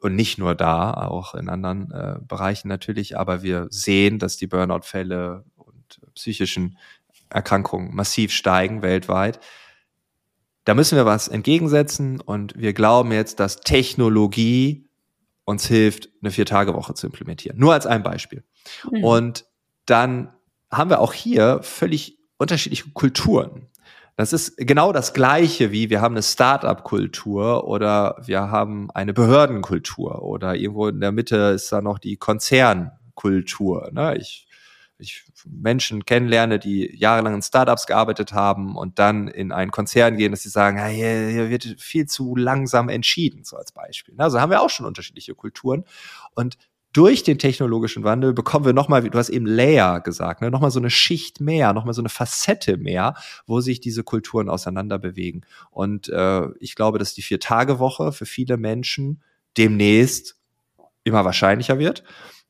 und 0.00 0.16
nicht 0.16 0.38
nur 0.38 0.54
da, 0.54 0.94
auch 0.94 1.34
in 1.34 1.48
anderen 1.48 1.90
äh, 1.92 2.16
Bereichen 2.26 2.68
natürlich, 2.68 3.18
aber 3.18 3.42
wir 3.42 3.66
sehen, 3.70 4.18
dass 4.18 4.36
die 4.36 4.46
Burnout-Fälle 4.46 5.44
und 5.56 6.00
psychischen 6.14 6.78
Erkrankungen 7.28 7.94
massiv 7.94 8.32
steigen 8.32 8.82
weltweit. 8.82 9.40
Da 10.64 10.74
müssen 10.74 10.96
wir 10.96 11.06
was 11.06 11.28
entgegensetzen 11.28 12.20
und 12.20 12.54
wir 12.56 12.72
glauben 12.72 13.12
jetzt, 13.12 13.40
dass 13.40 13.60
Technologie 13.60 14.88
uns 15.44 15.66
hilft, 15.66 16.08
eine 16.22 16.30
Vier-Tage-Woche 16.30 16.94
zu 16.94 17.06
implementieren. 17.06 17.58
Nur 17.58 17.72
als 17.72 17.86
ein 17.86 18.02
Beispiel. 18.02 18.44
Mhm. 18.90 19.04
Und 19.04 19.44
dann 19.86 20.32
haben 20.70 20.90
wir 20.90 21.00
auch 21.00 21.12
hier 21.12 21.60
völlig 21.62 22.18
unterschiedliche 22.38 22.90
Kulturen. 22.90 23.68
Das 24.20 24.34
ist 24.34 24.58
genau 24.58 24.92
das 24.92 25.14
Gleiche 25.14 25.72
wie 25.72 25.88
wir 25.88 26.02
haben 26.02 26.12
eine 26.12 26.22
Start-up-Kultur 26.22 27.66
oder 27.66 28.20
wir 28.22 28.50
haben 28.50 28.90
eine 28.90 29.14
Behördenkultur 29.14 30.20
oder 30.20 30.54
irgendwo 30.54 30.88
in 30.88 31.00
der 31.00 31.10
Mitte 31.10 31.36
ist 31.54 31.72
da 31.72 31.80
noch 31.80 31.98
die 31.98 32.18
Konzernkultur. 32.18 33.88
Ne? 33.92 34.18
Ich, 34.18 34.46
ich 34.98 35.24
Menschen 35.46 36.04
kennenlerne, 36.04 36.58
die 36.58 36.94
jahrelang 36.94 37.36
in 37.36 37.40
Startups 37.40 37.86
gearbeitet 37.86 38.34
haben 38.34 38.76
und 38.76 38.98
dann 38.98 39.26
in 39.26 39.52
einen 39.52 39.70
Konzern 39.70 40.18
gehen, 40.18 40.32
dass 40.32 40.42
sie 40.42 40.50
sagen, 40.50 40.76
ja, 40.76 40.88
hier, 40.88 41.28
hier 41.28 41.48
wird 41.48 41.76
viel 41.78 42.04
zu 42.04 42.36
langsam 42.36 42.90
entschieden, 42.90 43.44
so 43.44 43.56
als 43.56 43.72
Beispiel. 43.72 44.14
Also 44.18 44.38
haben 44.38 44.50
wir 44.50 44.60
auch 44.60 44.68
schon 44.68 44.84
unterschiedliche 44.84 45.34
Kulturen. 45.34 45.84
Und 46.34 46.58
durch 46.92 47.22
den 47.22 47.38
technologischen 47.38 48.02
Wandel 48.02 48.32
bekommen 48.32 48.64
wir 48.64 48.72
nochmal, 48.72 49.08
du 49.08 49.18
hast 49.18 49.28
eben 49.28 49.46
Layer 49.46 50.00
gesagt, 50.00 50.40
ne, 50.40 50.50
nochmal 50.50 50.72
so 50.72 50.80
eine 50.80 50.90
Schicht 50.90 51.40
mehr, 51.40 51.72
nochmal 51.72 51.94
so 51.94 52.02
eine 52.02 52.08
Facette 52.08 52.76
mehr, 52.76 53.14
wo 53.46 53.60
sich 53.60 53.80
diese 53.80 54.02
Kulturen 54.02 54.48
auseinander 54.48 54.98
bewegen. 54.98 55.42
Und 55.70 56.08
äh, 56.08 56.48
ich 56.58 56.74
glaube, 56.74 56.98
dass 56.98 57.14
die 57.14 57.22
Vier-Tage-Woche 57.22 58.12
für 58.12 58.26
viele 58.26 58.56
Menschen 58.56 59.22
demnächst 59.56 60.36
immer 61.04 61.24
wahrscheinlicher 61.24 61.78
wird. 61.78 62.02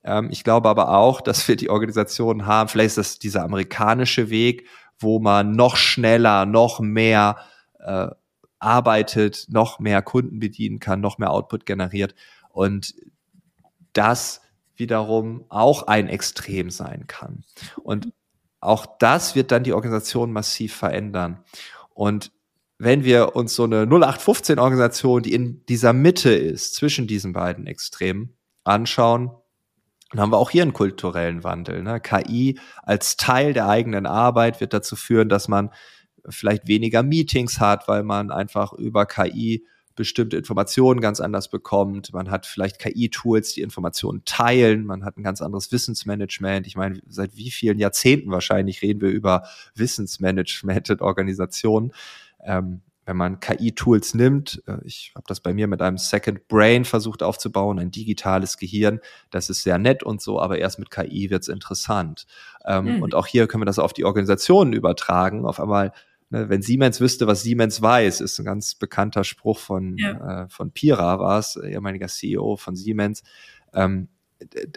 Ähm, 0.05 0.29
ich 0.31 0.43
glaube 0.43 0.69
aber 0.69 0.97
auch, 0.97 1.21
dass 1.21 1.47
wir 1.47 1.57
die 1.57 1.69
Organisationen 1.69 2.47
haben, 2.47 2.69
vielleicht 2.69 2.89
ist 2.89 2.99
das 2.99 3.19
dieser 3.19 3.45
amerikanische 3.45 4.31
Weg, 4.31 4.67
wo 4.99 5.19
man 5.19 5.53
noch 5.53 5.77
schneller, 5.77 6.47
noch 6.47 6.81
mehr 6.81 7.37
äh, 7.79 8.09
arbeitet, 8.59 9.47
noch 9.49 9.81
mehr 9.81 10.03
Kunden 10.03 10.39
bedienen 10.39 10.79
kann, 10.79 11.01
noch 11.01 11.19
mehr 11.19 11.31
Output 11.31 11.67
generiert. 11.67 12.15
Und 12.51 12.95
das 13.93 14.41
wiederum 14.77 15.45
auch 15.49 15.85
ein 15.85 16.09
Extrem 16.09 16.71
sein 16.71 17.07
kann. 17.07 17.45
Und 17.83 18.13
auch 18.61 18.87
das 18.99 19.35
wird 19.35 19.53
dann 19.53 19.65
die 19.65 19.73
Organisation 19.73 20.33
massiv 20.33 20.75
verändern. 20.75 21.45
Und 21.95 22.33
wenn 22.79 23.05
wir 23.05 23.37
uns 23.37 23.55
so 23.55 23.65
eine 23.65 23.85
0815-Organisation, 23.85 25.23
die 25.23 25.35
in 25.35 25.65
dieser 25.67 25.93
Mitte 25.93 26.31
ist, 26.31 26.75
zwischen 26.75 27.07
diesen 27.07 27.33
beiden 27.33 27.67
Extremen, 27.67 28.37
anschauen, 28.65 29.31
dann 30.11 30.21
haben 30.21 30.33
wir 30.33 30.39
auch 30.39 30.51
hier 30.51 30.63
einen 30.63 30.73
kulturellen 30.73 31.45
Wandel. 31.45 31.83
Ne? 31.83 32.01
KI 32.01 32.59
als 32.83 33.17
Teil 33.17 33.53
der 33.53 33.69
eigenen 33.69 34.07
Arbeit 34.07 34.61
wird 34.61 34.73
dazu 34.73 34.97
führen, 34.97 35.29
dass 35.29 35.47
man 35.47 35.71
vielleicht 36.29 36.67
weniger 36.67 37.03
Meetings 37.03 37.61
hat, 37.61 37.87
weil 37.87 38.03
man 38.03 38.31
einfach 38.31 38.73
über 38.73 39.07
KI 39.07 39.65
bestimmte 40.01 40.39
Informationen 40.39 41.03
ganz 41.03 41.21
anders 41.21 41.51
bekommt. 41.51 42.15
Man 42.15 42.31
hat 42.31 42.47
vielleicht 42.47 42.79
KI-Tools, 42.79 43.53
die 43.53 43.61
Informationen 43.61 44.23
teilen. 44.25 44.87
Man 44.87 45.05
hat 45.05 45.19
ein 45.19 45.23
ganz 45.23 45.43
anderes 45.43 45.73
Wissensmanagement. 45.73 46.67
Ich 46.67 46.75
meine, 46.75 47.03
seit 47.07 47.37
wie 47.37 47.51
vielen 47.51 47.79
Jahrzehnten 47.79 48.31
wahrscheinlich 48.31 48.81
reden 48.81 49.03
wir 49.03 49.11
über 49.11 49.43
Wissensmanagement 49.75 50.89
in 50.89 51.01
Organisationen. 51.01 51.93
Ähm, 52.43 52.81
wenn 53.05 53.17
man 53.19 53.41
KI-Tools 53.41 54.15
nimmt, 54.15 54.63
äh, 54.67 54.79
ich 54.85 55.13
habe 55.15 55.25
das 55.29 55.41
bei 55.41 55.53
mir 55.53 55.67
mit 55.67 55.83
einem 55.83 55.99
Second 55.99 56.49
Brain 56.49 56.87
versucht 56.87 57.23
aufzubauen, 57.23 57.79
ein 57.79 57.91
digitales 57.91 58.57
Gehirn, 58.57 59.01
das 59.31 59.51
ist 59.51 59.63
sehr 59.63 59.77
nett 59.77 60.03
und 60.03 60.23
so, 60.23 60.41
aber 60.41 60.57
erst 60.57 60.79
mit 60.79 60.91
KI 60.91 61.29
wird's 61.29 61.49
interessant. 61.49 62.27
Ähm, 62.65 62.97
mhm. 62.97 63.03
Und 63.03 63.15
auch 63.15 63.27
hier 63.27 63.49
können 63.49 63.61
wir 63.61 63.67
das 63.67 63.79
auf 63.79 63.93
die 63.93 64.07
Organisationen 64.07 64.73
übertragen. 64.73 65.45
Auf 65.45 65.61
einmal 65.61 65.93
wenn 66.31 66.63
Siemens 66.63 67.01
wüsste, 67.01 67.27
was 67.27 67.43
Siemens 67.43 67.83
weiß, 67.83 68.21
ist 68.21 68.39
ein 68.39 68.45
ganz 68.45 68.75
bekannter 68.77 69.25
Spruch 69.25 69.59
von, 69.59 69.97
ja. 69.99 70.45
äh, 70.45 70.49
von 70.49 70.71
Pira, 70.71 71.19
war 71.19 71.39
es, 71.39 71.57
ehemaliger 71.57 72.07
CEO 72.07 72.57
von 72.57 72.77
Siemens. 72.77 73.23
Ähm, 73.75 74.09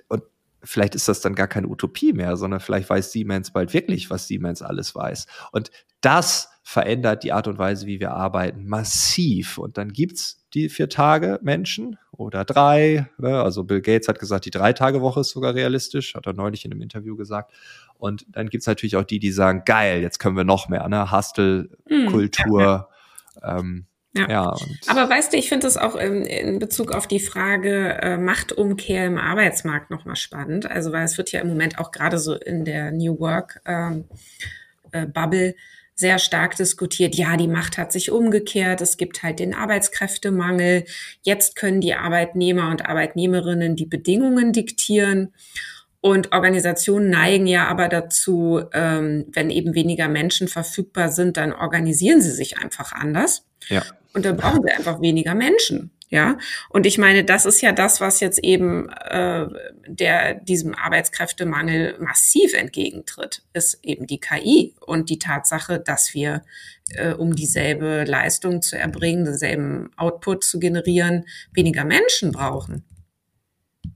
und 0.09 0.23
vielleicht 0.63 0.95
ist 0.95 1.07
das 1.07 1.21
dann 1.21 1.35
gar 1.35 1.47
keine 1.47 1.67
Utopie 1.67 2.13
mehr, 2.13 2.37
sondern 2.37 2.59
vielleicht 2.59 2.89
weiß 2.89 3.11
Siemens 3.11 3.51
bald 3.51 3.73
wirklich, 3.73 4.09
was 4.09 4.27
Siemens 4.27 4.61
alles 4.61 4.95
weiß. 4.95 5.27
Und 5.51 5.71
das 6.01 6.49
verändert 6.63 7.23
die 7.23 7.33
Art 7.33 7.47
und 7.47 7.57
Weise, 7.57 7.85
wie 7.85 7.99
wir 7.99 8.11
arbeiten, 8.11 8.65
massiv. 8.65 9.57
Und 9.57 9.77
dann 9.77 9.89
gibt's 9.89 10.45
die 10.53 10.69
vier 10.69 10.87
Tage 10.87 11.39
Menschen 11.43 11.97
oder 12.11 12.45
drei. 12.45 13.09
Ne? 13.17 13.41
Also 13.41 13.63
Bill 13.63 13.81
Gates 13.81 14.07
hat 14.07 14.19
gesagt, 14.19 14.45
die 14.45 14.51
Drei-Tage-Woche 14.51 15.21
ist 15.21 15.29
sogar 15.29 15.55
realistisch, 15.55 16.15
hat 16.15 16.25
er 16.25 16.33
neulich 16.33 16.63
in 16.63 16.71
einem 16.71 16.81
Interview 16.81 17.17
gesagt. 17.17 17.51
Und 17.97 18.25
dann 18.29 18.49
gibt's 18.49 18.67
natürlich 18.67 18.95
auch 18.95 19.03
die, 19.03 19.19
die 19.19 19.31
sagen, 19.31 19.63
geil, 19.65 20.01
jetzt 20.01 20.19
können 20.19 20.37
wir 20.37 20.43
noch 20.43 20.69
mehr, 20.69 20.87
ne? 20.87 21.11
Hustle-Kultur. 21.11 22.59
Mm, 22.59 22.59
ja, 22.59 22.87
ja. 23.41 23.59
Ähm, 23.59 23.87
ja. 24.13 24.29
ja 24.29 24.55
Aber 24.87 25.09
weißt 25.09 25.33
du, 25.33 25.37
ich 25.37 25.49
finde 25.49 25.67
es 25.67 25.77
auch 25.77 25.95
in, 25.95 26.25
in, 26.25 26.59
Bezug 26.59 26.91
auf 26.91 27.07
die 27.07 27.19
Frage 27.19 27.99
äh, 28.01 28.17
Machtumkehr 28.17 29.05
im 29.05 29.17
Arbeitsmarkt 29.17 29.89
nochmal 29.89 30.15
spannend. 30.15 30.69
Also, 30.69 30.91
weil 30.91 31.03
es 31.03 31.17
wird 31.17 31.31
ja 31.31 31.41
im 31.41 31.47
Moment 31.47 31.79
auch 31.79 31.91
gerade 31.91 32.17
so 32.17 32.35
in 32.35 32.65
der 32.65 32.91
New 32.91 33.19
Work 33.19 33.61
ähm, 33.65 34.05
äh, 34.91 35.05
Bubble 35.05 35.55
sehr 35.95 36.19
stark 36.19 36.55
diskutiert, 36.55 37.15
ja, 37.15 37.37
die 37.37 37.47
Macht 37.47 37.77
hat 37.77 37.91
sich 37.91 38.11
umgekehrt, 38.11 38.81
es 38.81 38.97
gibt 38.97 39.21
halt 39.21 39.39
den 39.39 39.53
Arbeitskräftemangel, 39.53 40.85
jetzt 41.21 41.55
können 41.55 41.81
die 41.81 41.93
Arbeitnehmer 41.93 42.69
und 42.71 42.85
Arbeitnehmerinnen 42.87 43.75
die 43.75 43.85
Bedingungen 43.85 44.53
diktieren. 44.53 45.33
Und 46.01 46.33
Organisationen 46.33 47.09
neigen 47.09 47.47
ja 47.47 47.67
aber 47.67 47.87
dazu, 47.87 48.61
ähm, 48.73 49.25
wenn 49.31 49.49
eben 49.49 49.73
weniger 49.73 50.09
Menschen 50.09 50.49
verfügbar 50.49 51.09
sind, 51.09 51.37
dann 51.37 51.53
organisieren 51.53 52.21
sie 52.21 52.31
sich 52.31 52.57
einfach 52.57 52.91
anders. 52.91 53.45
Ja. 53.69 53.83
Und 54.13 54.25
dann 54.25 54.37
brauchen 54.37 54.61
sie 54.63 54.71
einfach 54.71 55.01
weniger 55.01 55.35
Menschen. 55.35 55.91
Ja, 56.13 56.37
und 56.69 56.85
ich 56.85 56.99
meine, 56.99 57.23
das 57.23 57.47
ist 57.47 57.61
ja 57.61 57.71
das, 57.71 57.99
was 57.99 58.19
jetzt 58.19 58.37
eben 58.43 58.87
äh, 58.89 59.47
der 59.87 60.35
diesem 60.35 60.75
Arbeitskräftemangel 60.75 61.97
massiv 61.99 62.53
entgegentritt, 62.53 63.41
ist 63.53 63.79
eben 63.81 64.05
die 64.05 64.19
KI 64.19 64.75
und 64.85 65.09
die 65.09 65.17
Tatsache, 65.17 65.79
dass 65.79 66.13
wir, 66.13 66.43
äh, 66.91 67.13
um 67.13 67.35
dieselbe 67.35 68.03
Leistung 68.03 68.61
zu 68.61 68.77
erbringen, 68.77 69.25
denselben 69.25 69.89
Output 69.97 70.43
zu 70.43 70.59
generieren, 70.59 71.25
weniger 71.51 71.83
Menschen 71.83 72.31
brauchen. 72.31 72.85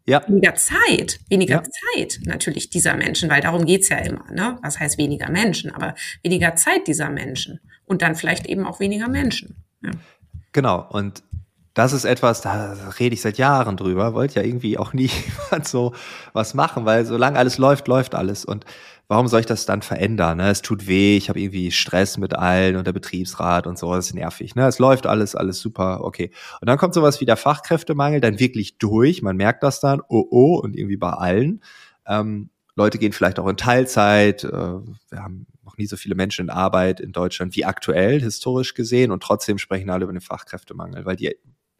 Ja. 0.07 0.27
Weniger 0.27 0.55
Zeit, 0.55 1.19
weniger 1.29 1.57
ja. 1.57 1.63
Zeit 1.63 2.21
natürlich 2.23 2.71
dieser 2.71 2.95
Menschen, 2.95 3.29
weil 3.29 3.41
darum 3.41 3.65
geht's 3.67 3.89
ja 3.89 3.97
immer. 3.97 4.25
Ne? 4.31 4.57
Was 4.63 4.79
heißt 4.79 4.97
weniger 4.97 5.29
Menschen, 5.29 5.69
aber 5.69 5.93
weniger 6.23 6.55
Zeit 6.55 6.87
dieser 6.87 7.11
Menschen 7.11 7.59
und 7.85 8.01
dann 8.01 8.15
vielleicht 8.15 8.47
eben 8.47 8.65
auch 8.65 8.79
weniger 8.79 9.07
Menschen. 9.07 9.66
Genau, 10.51 10.87
und 10.89 11.23
das 11.77 11.93
ist 11.93 12.05
etwas, 12.05 12.41
da 12.41 12.75
rede 12.99 13.13
ich 13.13 13.21
seit 13.21 13.37
Jahren 13.37 13.77
drüber, 13.77 14.15
wollte 14.15 14.39
ja 14.39 14.45
irgendwie 14.45 14.79
auch 14.79 14.93
nie 14.93 15.11
so 15.63 15.93
was 16.33 16.55
machen, 16.55 16.85
weil 16.85 17.05
solange 17.05 17.37
alles 17.37 17.59
läuft, 17.59 17.87
läuft 17.87 18.15
alles. 18.15 18.45
Und 18.45 18.65
warum 19.07 19.27
soll 19.27 19.41
ich 19.41 19.45
das 19.45 19.67
dann 19.67 19.83
verändern? 19.83 20.37
Ne? 20.37 20.49
Es 20.49 20.63
tut 20.63 20.87
weh, 20.87 21.17
ich 21.17 21.29
habe 21.29 21.39
irgendwie 21.39 21.69
Stress 21.69 22.17
mit 22.17 22.33
allen 22.35 22.77
und 22.77 22.87
der 22.87 22.93
Betriebsrat 22.93 23.67
und 23.67 23.77
so, 23.77 23.93
das 23.93 24.07
ist 24.07 24.15
nervig. 24.15 24.55
Ne? 24.55 24.67
Es 24.67 24.79
läuft 24.79 25.05
alles, 25.05 25.35
alles 25.35 25.59
super, 25.59 26.03
okay. 26.03 26.31
Und 26.61 26.67
dann 26.67 26.79
kommt 26.79 26.95
sowas 26.95 27.21
wie 27.21 27.25
der 27.25 27.37
Fachkräftemangel 27.37 28.21
dann 28.21 28.39
wirklich 28.39 28.79
durch, 28.79 29.21
man 29.21 29.37
merkt 29.37 29.61
das 29.61 29.79
dann, 29.79 30.01
oh 30.09 30.25
oh, 30.31 30.59
und 30.59 30.75
irgendwie 30.75 30.97
bei 30.97 31.11
allen. 31.11 31.61
Ähm, 32.07 32.49
Leute 32.75 32.97
gehen 32.97 33.13
vielleicht 33.13 33.37
auch 33.37 33.47
in 33.47 33.57
Teilzeit, 33.57 34.43
äh, 34.43 34.49
wir 34.49 35.23
haben 35.23 35.45
noch 35.67 35.77
nie 35.77 35.85
so 35.85 35.97
viele 35.97 36.15
Menschen 36.15 36.45
in 36.45 36.49
Arbeit 36.49 36.99
in 36.99 37.11
Deutschland 37.11 37.55
wie 37.55 37.65
aktuell, 37.65 38.19
historisch 38.21 38.73
gesehen, 38.73 39.11
und 39.11 39.21
trotzdem 39.21 39.59
sprechen 39.59 39.89
alle 39.89 40.05
über 40.05 40.13
den 40.13 40.21
Fachkräftemangel, 40.21 41.05
weil 41.05 41.15
die 41.15 41.35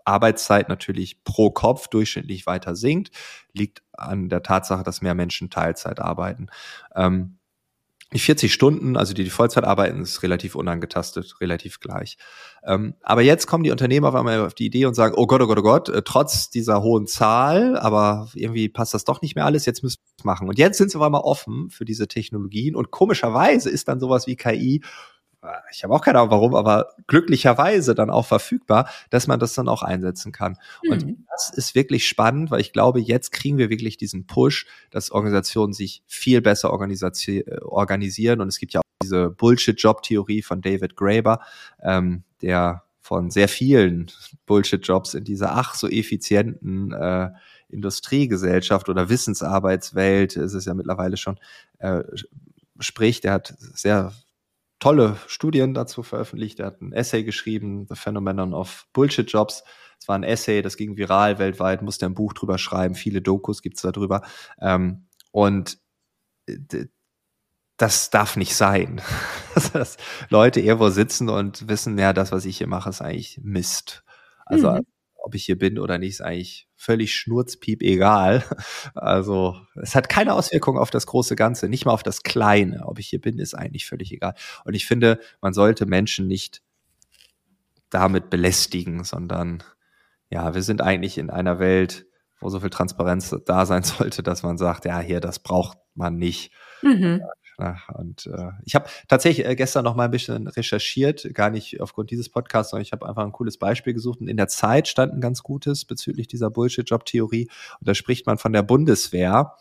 Arbeitszeit 0.06 0.70
natürlich 0.70 1.24
pro 1.24 1.50
Kopf 1.50 1.88
durchschnittlich 1.88 2.46
weiter 2.46 2.76
sinkt, 2.76 3.12
liegt 3.54 3.84
an 3.94 4.30
der 4.30 4.44
Tatsache, 4.44 4.84
dass 4.84 5.02
mehr 5.02 5.16
Menschen 5.16 5.50
Teilzeit 5.50 6.00
arbeiten. 6.00 6.48
Ähm, 6.96 7.37
die 8.14 8.20
40 8.20 8.54
Stunden, 8.54 8.96
also 8.96 9.14
die 9.14 9.26
die 9.26 9.30
Vollzeit 9.30 9.66
arbeiten, 9.66 10.02
ist 10.02 10.24
relativ 10.24 10.56
unangetastet, 10.56 11.36
relativ 11.42 11.80
gleich. 11.80 12.18
Ähm, 12.64 12.96
aber 13.02 13.22
jetzt 13.22 13.48
kommen 13.48 13.64
die 13.64 13.72
Unternehmen 13.72 14.06
auf 14.06 14.16
einmal 14.16 14.40
auf 14.46 14.54
die 14.54 14.66
Idee 14.66 14.86
und 14.86 14.94
sagen, 14.94 15.14
oh 15.18 15.28
Gott, 15.28 15.42
oh 15.42 15.48
Gott, 15.48 15.60
oh 15.60 15.64
Gott, 15.64 15.90
äh, 15.90 16.02
trotz 16.04 16.50
dieser 16.50 16.82
hohen 16.82 17.08
Zahl, 17.08 17.78
aber 17.78 18.30
irgendwie 18.34 18.70
passt 18.70 18.94
das 18.94 19.04
doch 19.04 19.22
nicht 19.22 19.36
mehr 19.36 19.46
alles, 19.46 19.66
jetzt 19.66 19.84
müssen 19.84 20.00
wir 20.00 20.20
es 20.20 20.24
machen. 20.24 20.48
Und 20.48 20.58
jetzt 20.58 20.78
sind 20.78 20.90
sie 20.90 20.98
auf 20.98 21.04
einmal 21.04 21.22
offen 21.22 21.70
für 21.70 21.84
diese 21.84 22.08
Technologien 22.08 22.76
und 22.76 22.92
komischerweise 22.92 23.70
ist 23.70 23.90
dann 23.90 24.00
sowas 24.00 24.26
wie 24.26 24.38
KI 24.38 24.82
ich 25.72 25.84
habe 25.84 25.94
auch 25.94 26.02
keine 26.02 26.20
Ahnung 26.20 26.32
warum, 26.32 26.56
aber 26.56 26.90
glücklicherweise 27.08 27.96
dann 27.96 28.10
auch 28.10 28.26
verfügbar, 28.26 28.90
dass 29.10 29.28
man 29.28 29.40
das 29.40 29.54
dann 29.54 29.70
auch 29.70 29.84
einsetzen 29.84 30.32
kann. 30.32 30.58
Mhm. 30.84 30.92
Und 30.92 31.18
das 31.32 31.50
ist 31.52 31.76
wirklich 31.76 32.08
spannend, 32.08 32.52
weil 32.52 32.62
ich 32.62 32.74
glaube, 32.74 33.00
jetzt 33.00 33.32
kriegen 33.32 33.58
wir 33.58 33.70
wirklich 33.70 33.98
diesen 33.98 34.26
Push, 34.28 34.66
dass 34.90 35.12
Organisationen 35.12 35.74
sich 35.74 36.04
viel 36.08 36.42
besser 36.42 36.72
organisieren. 36.72 38.42
Und 38.42 38.48
es 38.48 38.60
gibt 38.60 38.74
ja 38.74 38.80
auch 38.80 38.84
diese 39.04 39.30
Bullshit-Job-Theorie 39.30 40.42
von 40.42 40.62
David 40.62 40.96
Graeber, 40.96 41.42
ähm, 41.82 42.24
der 42.42 42.84
von 43.00 43.32
sehr 43.32 43.48
vielen 43.48 44.12
Bullshit-Jobs 44.48 45.14
in 45.14 45.24
dieser 45.24 45.56
ach 45.56 45.76
so 45.76 45.88
effizienten 45.88 46.92
äh, 46.92 47.30
Industriegesellschaft 47.70 48.90
oder 48.90 49.10
Wissensarbeitswelt 49.10 50.36
ist 50.36 50.54
es 50.54 50.66
ja 50.66 50.74
mittlerweile 50.74 51.18
schon 51.18 51.38
äh, 51.80 52.04
spricht. 52.80 53.26
Er 53.26 53.34
hat 53.34 53.56
sehr 53.58 54.14
tolle 54.80 55.18
Studien 55.28 55.74
dazu 55.74 56.04
veröffentlicht. 56.04 56.60
Er 56.60 56.68
hat 56.68 56.82
ein 56.82 56.94
Essay 56.94 57.24
geschrieben, 57.24 57.86
The 57.88 57.96
Phenomenon 57.96 58.54
of 58.54 58.88
Bullshit 58.94 59.32
Jobs. 59.32 59.64
Es 60.00 60.08
war 60.08 60.18
ein 60.18 60.24
Essay, 60.24 60.62
das 60.62 60.78
ging 60.78 60.98
viral 60.98 61.40
weltweit, 61.40 61.82
musste 61.82 62.06
ein 62.06 62.14
Buch 62.14 62.34
drüber 62.34 62.58
schreiben, 62.58 62.96
viele 62.96 63.22
Dokus 63.22 63.62
gibt's 63.62 63.82
darüber. 63.82 64.22
Ähm, 64.62 65.08
und 65.32 65.80
das 67.78 68.10
darf 68.10 68.38
nicht 68.38 68.56
sein. 68.56 69.02
dass 69.74 69.98
Leute 70.30 70.60
irgendwo 70.62 70.90
sitzen 70.90 71.30
und 71.30 71.68
wissen, 71.68 71.98
ja, 71.98 72.14
das, 72.14 72.32
was 72.32 72.46
ich 72.46 72.58
hier 72.58 72.68
mache, 72.68 72.90
ist 72.90 73.02
eigentlich 73.02 73.40
Mist. 73.44 74.04
Also 74.46 74.72
mhm 74.72 74.86
ob 75.28 75.36
ich 75.36 75.46
hier 75.46 75.58
bin 75.58 75.78
oder 75.78 75.98
nicht, 75.98 76.12
ist 76.12 76.22
eigentlich 76.22 76.67
völlig 76.78 77.16
schnurzpiep 77.16 77.82
egal. 77.82 78.44
Also 78.94 79.58
es 79.82 79.96
hat 79.96 80.10
keine 80.10 80.34
Auswirkung 80.34 80.78
auf 80.78 80.92
das 80.92 81.08
große 81.08 81.36
Ganze, 81.36 81.68
nicht 81.68 81.86
mal 81.86 81.92
auf 81.92 82.04
das 82.04 82.24
Kleine. 82.24 82.84
Ob 82.86 83.00
ich 83.00 83.08
hier 83.08 83.20
bin, 83.20 83.40
ist 83.40 83.56
eigentlich 83.56 83.86
völlig 83.86 84.12
egal. 84.14 84.36
Und 84.64 84.76
ich 84.76 84.86
finde, 84.86 85.20
man 85.42 85.54
sollte 85.54 85.86
Menschen 85.86 86.28
nicht 86.28 86.62
damit 87.90 88.30
belästigen, 88.30 89.04
sondern 89.04 89.64
ja, 90.30 90.54
wir 90.54 90.62
sind 90.62 90.82
eigentlich 90.82 91.18
in 91.18 91.30
einer 91.30 91.60
Welt, 91.60 92.06
wo 92.40 92.50
so 92.50 92.60
viel 92.60 92.70
Transparenz 92.70 93.36
da 93.46 93.66
sein 93.66 93.84
sollte, 93.84 94.24
dass 94.24 94.44
man 94.44 94.58
sagt, 94.58 94.86
ja, 94.86 95.00
hier, 95.00 95.20
das 95.20 95.40
braucht 95.40 95.80
man 95.96 96.18
nicht. 96.18 96.52
Mhm. 96.84 97.22
Und 97.96 98.28
äh, 98.28 98.52
ich 98.66 98.76
habe 98.76 98.88
tatsächlich 99.08 99.48
äh, 99.48 99.56
gestern 99.56 99.84
noch 99.84 99.96
mal 99.96 100.06
ein 100.06 100.12
bisschen 100.12 100.48
recherchiert, 100.48 101.34
gar 101.34 101.50
nicht 101.50 101.82
aufgrund 101.82 102.12
dieses 102.12 102.30
Podcasts, 102.30 102.70
sondern 102.70 102.84
ich 102.84 102.92
habe 102.92 103.08
einfach 103.08 103.24
ein 103.24 103.32
cooles 103.32 103.58
Beispiel 103.58 103.94
gesucht. 103.94 104.22
Und 104.22 104.28
in 104.28 104.38
der 104.38 104.48
Zeit 104.48 104.88
stand 104.88 105.14
ein 105.14 105.22
ganz 105.22 105.42
gutes 105.42 105.84
bezüglich 105.84 106.28
dieser 106.28 106.52
Bullshit-Job-Theorie. 106.52 107.50
Und 107.80 107.88
da 107.88 107.96
spricht 107.96 108.28
man 108.28 108.38
von 108.38 108.54
der 108.54 108.62
Bundeswehr, 108.62 109.56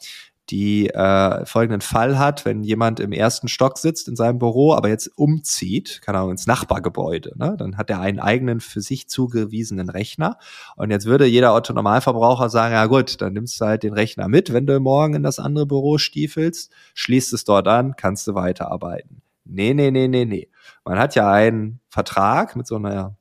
die 0.50 0.90
äh, 0.90 1.44
folgenden 1.44 1.80
Fall 1.80 2.18
hat, 2.18 2.44
wenn 2.44 2.62
jemand 2.62 3.00
im 3.00 3.12
ersten 3.12 3.48
Stock 3.48 3.78
sitzt 3.78 4.06
in 4.06 4.14
seinem 4.14 4.38
Büro, 4.38 4.74
aber 4.74 4.88
jetzt 4.88 5.10
umzieht, 5.16 6.00
keine 6.02 6.18
Ahnung, 6.18 6.32
ins 6.32 6.46
Nachbargebäude, 6.46 7.32
ne? 7.36 7.56
dann 7.58 7.76
hat 7.76 7.90
er 7.90 8.00
einen 8.00 8.20
eigenen 8.20 8.60
für 8.60 8.80
sich 8.80 9.08
zugewiesenen 9.08 9.88
Rechner 9.88 10.38
und 10.76 10.90
jetzt 10.90 11.06
würde 11.06 11.26
jeder 11.26 11.52
Autonormalverbraucher 11.52 12.48
sagen, 12.48 12.74
ja 12.74 12.86
gut, 12.86 13.20
dann 13.20 13.32
nimmst 13.32 13.60
du 13.60 13.64
halt 13.64 13.82
den 13.82 13.92
Rechner 13.92 14.28
mit, 14.28 14.52
wenn 14.52 14.66
du 14.66 14.78
morgen 14.78 15.14
in 15.14 15.24
das 15.24 15.40
andere 15.40 15.66
Büro 15.66 15.98
stiefelst, 15.98 16.70
schließt 16.94 17.32
es 17.32 17.44
dort 17.44 17.66
an, 17.66 17.96
kannst 17.96 18.26
du 18.28 18.34
weiterarbeiten. 18.34 19.22
Nee, 19.44 19.74
nee, 19.74 19.90
nee, 19.90 20.08
nee, 20.08 20.24
nee. 20.24 20.48
Man 20.84 20.98
hat 20.98 21.14
ja 21.14 21.30
einen 21.30 21.80
Vertrag 21.88 22.56
mit 22.56 22.66
so 22.66 22.76
einer 22.76 23.16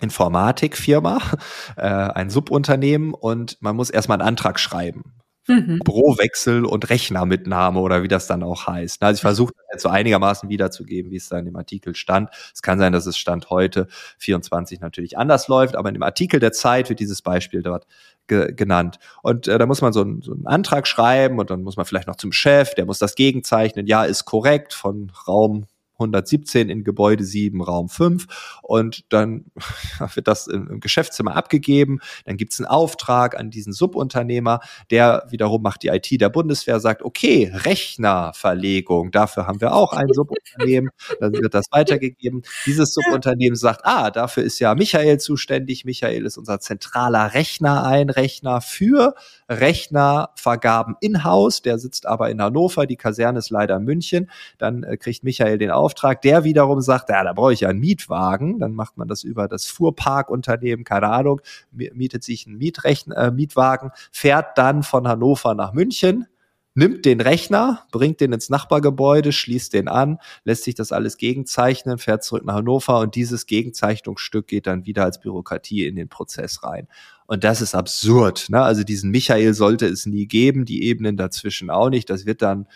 Informatikfirma, 0.00 1.18
äh, 1.76 1.82
ein 1.82 2.30
Subunternehmen 2.30 3.14
und 3.14 3.58
man 3.60 3.74
muss 3.74 3.90
erstmal 3.90 4.20
einen 4.20 4.28
Antrag 4.28 4.60
schreiben 4.60 5.15
mhm. 5.46 5.80
Bürowechsel 5.84 6.64
und 6.64 6.88
Rechnermitnahme 6.90 7.80
oder 7.80 8.02
wie 8.02 8.08
das 8.08 8.26
dann 8.26 8.42
auch 8.42 8.66
heißt. 8.66 9.02
Also 9.02 9.18
ich 9.18 9.22
versuche 9.22 9.52
das 9.56 9.66
jetzt 9.72 9.82
so 9.82 9.88
einigermaßen 9.88 10.48
wiederzugeben, 10.48 11.10
wie 11.10 11.16
es 11.16 11.28
da 11.28 11.38
in 11.38 11.44
dem 11.44 11.56
Artikel 11.56 11.94
stand. 11.94 12.30
Es 12.54 12.62
kann 12.62 12.78
sein, 12.78 12.92
dass 12.92 13.06
es 13.06 13.16
Stand 13.16 13.50
heute 13.50 13.88
24 14.18 14.80
natürlich 14.80 15.18
anders 15.18 15.48
läuft, 15.48 15.76
aber 15.76 15.88
in 15.88 15.94
dem 15.94 16.02
Artikel 16.02 16.40
der 16.40 16.52
Zeit 16.52 16.88
wird 16.88 17.00
dieses 17.00 17.22
Beispiel 17.22 17.62
dort 17.62 17.86
ge 18.26 18.52
genannt. 18.52 18.98
Und 19.22 19.48
äh, 19.48 19.58
da 19.58 19.66
muss 19.66 19.82
man 19.82 19.92
so, 19.92 20.02
ein, 20.02 20.22
so 20.22 20.32
einen 20.32 20.46
Antrag 20.46 20.86
schreiben 20.86 21.38
und 21.38 21.50
dann 21.50 21.62
muss 21.62 21.76
man 21.76 21.86
vielleicht 21.86 22.08
noch 22.08 22.16
zum 22.16 22.32
Chef, 22.32 22.74
der 22.74 22.86
muss 22.86 22.98
das 22.98 23.14
gegenzeichnen. 23.14 23.86
Ja, 23.86 24.04
ist 24.04 24.24
korrekt 24.24 24.74
von 24.74 25.12
Raum 25.26 25.66
117 25.98 26.68
in 26.68 26.84
Gebäude 26.84 27.24
7, 27.24 27.62
Raum 27.62 27.88
5 27.88 28.26
und 28.62 29.04
dann 29.12 29.46
wird 30.14 30.28
das 30.28 30.46
im, 30.46 30.80
Geschäftszimmer 30.80 31.34
abgegeben, 31.36 32.00
dann 32.24 32.36
gibt 32.36 32.52
es 32.52 32.60
einen 32.60 32.66
Auftrag 32.66 33.38
an 33.38 33.50
diesen 33.50 33.72
Subunternehmer, 33.72 34.60
der 34.90 35.26
wiederum 35.30 35.62
macht 35.62 35.82
die 35.82 35.88
IT 35.88 36.08
der 36.20 36.28
Bundeswehr, 36.28 36.80
sagt, 36.80 37.02
okay, 37.02 37.50
Rechnerverlegung, 37.52 39.10
dafür 39.10 39.46
haben 39.46 39.60
wir 39.60 39.74
auch 39.74 39.92
ein 39.92 40.08
Subunternehmen, 40.12 40.90
dann 41.20 41.32
wird 41.32 41.54
das 41.54 41.66
weitergegeben. 41.70 42.42
Dieses 42.66 42.92
Subunternehmen 42.94 43.56
sagt, 43.56 43.80
ah, 43.84 44.10
dafür 44.10 44.42
ist 44.42 44.58
ja 44.58 44.74
Michael 44.74 45.18
zuständig, 45.18 45.84
Michael 45.84 46.26
ist 46.26 46.36
unser 46.36 46.60
zentraler 46.60 47.34
Rechnereinrechner 47.34 48.60
für 48.60 49.14
Rechnervergaben 49.48 50.96
in-house, 51.00 51.62
der 51.62 51.78
sitzt 51.78 52.06
aber 52.06 52.30
in 52.30 52.40
Hannover, 52.40 52.86
die 52.86 52.96
Kaserne 52.96 53.38
ist 53.38 53.50
leider 53.50 53.76
in 53.76 53.84
München, 53.84 54.30
dann 54.58 54.82
äh, 54.82 54.96
kriegt 54.96 55.24
Michael 55.24 55.58
den 55.58 55.70
Auftrag, 55.70 55.85
Auftrag, 55.86 56.20
der 56.22 56.42
wiederum 56.42 56.80
sagt, 56.80 57.10
ja, 57.10 57.22
da 57.22 57.32
brauche 57.32 57.52
ich 57.52 57.60
ja 57.60 57.68
einen 57.68 57.78
Mietwagen. 57.78 58.58
Dann 58.58 58.74
macht 58.74 58.96
man 58.96 59.06
das 59.06 59.22
über 59.22 59.46
das 59.46 59.66
Fuhrparkunternehmen, 59.66 60.84
keine 60.84 61.08
Ahnung, 61.08 61.40
mietet 61.70 62.24
sich 62.24 62.46
einen 62.46 62.58
Mietrechn 62.58 63.12
äh, 63.12 63.30
Mietwagen, 63.30 63.92
fährt 64.10 64.58
dann 64.58 64.82
von 64.82 65.06
Hannover 65.06 65.54
nach 65.54 65.72
München, 65.72 66.26
nimmt 66.74 67.04
den 67.04 67.20
Rechner, 67.20 67.86
bringt 67.92 68.20
den 68.20 68.32
ins 68.32 68.50
Nachbargebäude, 68.50 69.30
schließt 69.30 69.72
den 69.72 69.86
an, 69.86 70.18
lässt 70.42 70.64
sich 70.64 70.74
das 70.74 70.90
alles 70.90 71.18
gegenzeichnen, 71.18 71.98
fährt 71.98 72.24
zurück 72.24 72.44
nach 72.44 72.54
Hannover 72.56 72.98
und 72.98 73.14
dieses 73.14 73.46
Gegenzeichnungsstück 73.46 74.48
geht 74.48 74.66
dann 74.66 74.86
wieder 74.86 75.04
als 75.04 75.20
Bürokratie 75.20 75.86
in 75.86 75.94
den 75.94 76.08
Prozess 76.08 76.64
rein. 76.64 76.88
Und 77.26 77.44
das 77.44 77.60
ist 77.60 77.74
absurd. 77.74 78.46
Ne? 78.50 78.60
Also 78.60 78.84
diesen 78.84 79.10
Michael 79.10 79.54
sollte 79.54 79.86
es 79.86 80.06
nie 80.06 80.26
geben, 80.26 80.64
die 80.64 80.84
Ebenen 80.84 81.16
dazwischen 81.16 81.70
auch 81.70 81.90
nicht. 81.90 82.08
Das 82.10 82.26
wird 82.26 82.42
dann 82.42 82.66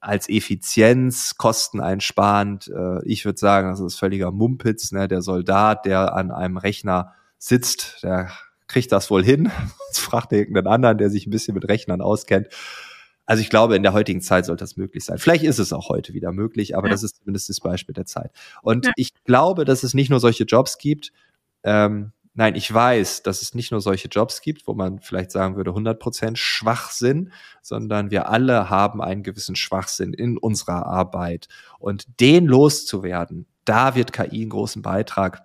als 0.00 0.28
Effizienz, 0.28 1.36
kosteneinsparend. 1.36 2.68
Äh, 2.68 3.04
ich 3.04 3.24
würde 3.24 3.38
sagen, 3.38 3.70
das 3.70 3.80
ist 3.80 3.98
völliger 3.98 4.32
Mumpitz. 4.32 4.92
Ne? 4.92 5.08
Der 5.08 5.22
Soldat, 5.22 5.84
der 5.86 6.14
an 6.14 6.30
einem 6.30 6.56
Rechner 6.56 7.14
sitzt, 7.38 8.02
der 8.02 8.30
kriegt 8.66 8.92
das 8.92 9.10
wohl 9.10 9.24
hin. 9.24 9.50
Jetzt 9.88 10.00
fragt 10.00 10.32
er 10.32 10.38
irgendeinen 10.38 10.68
anderen, 10.68 10.98
der 10.98 11.10
sich 11.10 11.26
ein 11.26 11.30
bisschen 11.30 11.54
mit 11.54 11.68
Rechnern 11.68 12.00
auskennt. 12.00 12.48
Also 13.26 13.42
ich 13.42 13.50
glaube, 13.50 13.76
in 13.76 13.82
der 13.82 13.92
heutigen 13.92 14.22
Zeit 14.22 14.46
sollte 14.46 14.64
das 14.64 14.76
möglich 14.76 15.04
sein. 15.04 15.18
Vielleicht 15.18 15.44
ist 15.44 15.58
es 15.58 15.72
auch 15.72 15.88
heute 15.88 16.14
wieder 16.14 16.32
möglich, 16.32 16.76
aber 16.76 16.88
ja. 16.88 16.92
das 16.92 17.04
ist 17.04 17.16
zumindest 17.16 17.48
das 17.48 17.60
Beispiel 17.60 17.94
der 17.94 18.06
Zeit. 18.06 18.32
Und 18.62 18.86
ja. 18.86 18.92
ich 18.96 19.12
glaube, 19.24 19.64
dass 19.64 19.84
es 19.84 19.94
nicht 19.94 20.10
nur 20.10 20.18
solche 20.18 20.44
Jobs 20.44 20.78
gibt, 20.78 21.12
ähm, 21.62 22.12
Nein, 22.40 22.54
ich 22.54 22.72
weiß, 22.72 23.22
dass 23.22 23.42
es 23.42 23.54
nicht 23.54 23.70
nur 23.70 23.82
solche 23.82 24.08
Jobs 24.08 24.40
gibt, 24.40 24.66
wo 24.66 24.72
man 24.72 25.00
vielleicht 25.00 25.30
sagen 25.30 25.56
würde 25.56 25.72
100% 25.72 26.36
Schwachsinn, 26.36 27.32
sondern 27.60 28.10
wir 28.10 28.30
alle 28.30 28.70
haben 28.70 29.02
einen 29.02 29.22
gewissen 29.22 29.56
Schwachsinn 29.56 30.14
in 30.14 30.38
unserer 30.38 30.86
Arbeit. 30.86 31.48
Und 31.78 32.18
den 32.18 32.46
loszuwerden, 32.46 33.44
da 33.66 33.94
wird 33.94 34.14
KI 34.14 34.40
einen 34.40 34.48
großen 34.48 34.80
Beitrag 34.80 35.42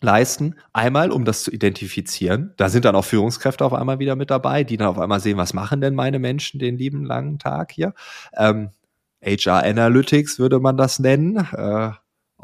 leisten. 0.00 0.54
Einmal, 0.72 1.10
um 1.10 1.24
das 1.24 1.42
zu 1.42 1.50
identifizieren. 1.50 2.54
Da 2.58 2.68
sind 2.68 2.84
dann 2.84 2.94
auch 2.94 3.04
Führungskräfte 3.04 3.64
auf 3.64 3.72
einmal 3.72 3.98
wieder 3.98 4.14
mit 4.14 4.30
dabei, 4.30 4.62
die 4.62 4.76
dann 4.76 4.86
auf 4.86 5.00
einmal 5.00 5.18
sehen, 5.18 5.36
was 5.36 5.52
machen 5.52 5.80
denn 5.80 5.96
meine 5.96 6.20
Menschen 6.20 6.60
den 6.60 6.78
lieben 6.78 7.04
langen 7.04 7.40
Tag 7.40 7.72
hier. 7.72 7.92
Ähm, 8.36 8.70
HR 9.20 9.64
Analytics 9.64 10.38
würde 10.38 10.60
man 10.60 10.76
das 10.76 11.00
nennen. 11.00 11.38
Äh, 11.38 11.90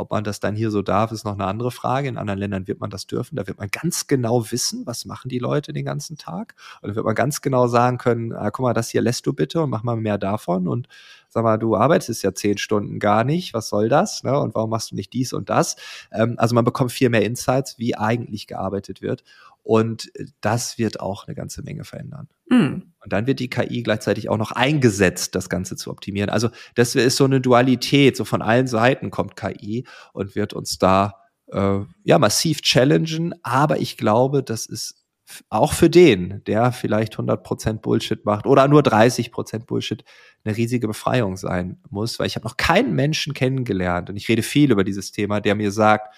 ob 0.00 0.10
man 0.10 0.24
das 0.24 0.40
dann 0.40 0.56
hier 0.56 0.70
so 0.70 0.82
darf, 0.82 1.12
ist 1.12 1.24
noch 1.24 1.34
eine 1.34 1.44
andere 1.44 1.70
Frage. 1.70 2.08
In 2.08 2.16
anderen 2.16 2.40
Ländern 2.40 2.66
wird 2.66 2.80
man 2.80 2.90
das 2.90 3.06
dürfen. 3.06 3.36
Da 3.36 3.46
wird 3.46 3.58
man 3.58 3.68
ganz 3.70 4.06
genau 4.06 4.50
wissen, 4.50 4.86
was 4.86 5.04
machen 5.04 5.28
die 5.28 5.38
Leute 5.38 5.72
den 5.72 5.84
ganzen 5.84 6.16
Tag. 6.16 6.54
Und 6.80 6.88
dann 6.88 6.96
wird 6.96 7.04
man 7.04 7.14
ganz 7.14 7.40
genau 7.40 7.66
sagen 7.66 7.98
können, 7.98 8.32
ah, 8.32 8.50
guck 8.50 8.64
mal, 8.64 8.74
das 8.74 8.90
hier 8.90 9.02
lässt 9.02 9.26
du 9.26 9.32
bitte 9.32 9.62
und 9.62 9.70
mach 9.70 9.82
mal 9.82 9.96
mehr 9.96 10.18
davon. 10.18 10.68
Und 10.68 10.88
sag 11.28 11.44
mal, 11.44 11.58
du 11.58 11.76
arbeitest 11.76 12.22
ja 12.22 12.34
zehn 12.34 12.58
Stunden 12.58 12.98
gar 12.98 13.24
nicht. 13.24 13.54
Was 13.54 13.68
soll 13.68 13.88
das? 13.88 14.22
Ne? 14.24 14.38
Und 14.38 14.54
warum 14.54 14.70
machst 14.70 14.90
du 14.90 14.96
nicht 14.96 15.12
dies 15.12 15.32
und 15.32 15.48
das? 15.48 15.76
Ähm, 16.12 16.34
also 16.38 16.54
man 16.54 16.64
bekommt 16.64 16.92
viel 16.92 17.08
mehr 17.08 17.24
Insights, 17.24 17.78
wie 17.78 17.96
eigentlich 17.96 18.46
gearbeitet 18.46 19.00
wird. 19.02 19.22
Und 19.62 20.10
das 20.40 20.78
wird 20.78 21.00
auch 21.00 21.26
eine 21.26 21.34
ganze 21.34 21.62
Menge 21.62 21.84
verändern. 21.84 22.28
Mhm. 22.48 22.92
Und 23.02 23.12
dann 23.12 23.26
wird 23.26 23.40
die 23.40 23.50
KI 23.50 23.82
gleichzeitig 23.82 24.28
auch 24.28 24.38
noch 24.38 24.52
eingesetzt, 24.52 25.34
das 25.34 25.48
Ganze 25.48 25.76
zu 25.76 25.90
optimieren. 25.90 26.30
Also 26.30 26.48
das 26.74 26.94
ist 26.94 27.16
so 27.16 27.24
eine 27.24 27.40
Dualität, 27.40 28.16
so 28.16 28.24
von 28.24 28.42
allen 28.42 28.66
Seiten 28.66 29.10
kommt 29.10 29.36
KI 29.36 29.86
und 30.12 30.34
wird 30.34 30.52
uns 30.52 30.78
da 30.78 31.14
äh, 31.52 31.80
ja 32.04 32.18
massiv 32.18 32.62
challengen. 32.62 33.34
Aber 33.42 33.78
ich 33.78 33.96
glaube, 33.96 34.42
das 34.42 34.66
ist 34.66 35.00
auch 35.48 35.72
für 35.72 35.90
den, 35.90 36.42
der 36.44 36.72
vielleicht 36.72 37.16
100% 37.16 37.80
Bullshit 37.80 38.24
macht 38.24 38.46
oder 38.46 38.66
nur 38.68 38.82
30% 38.82 39.66
Bullshit, 39.66 40.04
eine 40.44 40.56
riesige 40.56 40.88
Befreiung 40.88 41.36
sein 41.36 41.78
muss, 41.90 42.18
weil 42.18 42.26
ich 42.26 42.36
habe 42.36 42.46
noch 42.46 42.56
keinen 42.56 42.94
Menschen 42.94 43.34
kennengelernt 43.34 44.10
und 44.10 44.16
ich 44.16 44.28
rede 44.28 44.42
viel 44.42 44.72
über 44.72 44.84
dieses 44.84 45.12
Thema, 45.12 45.40
der 45.40 45.54
mir 45.54 45.70
sagt, 45.70 46.14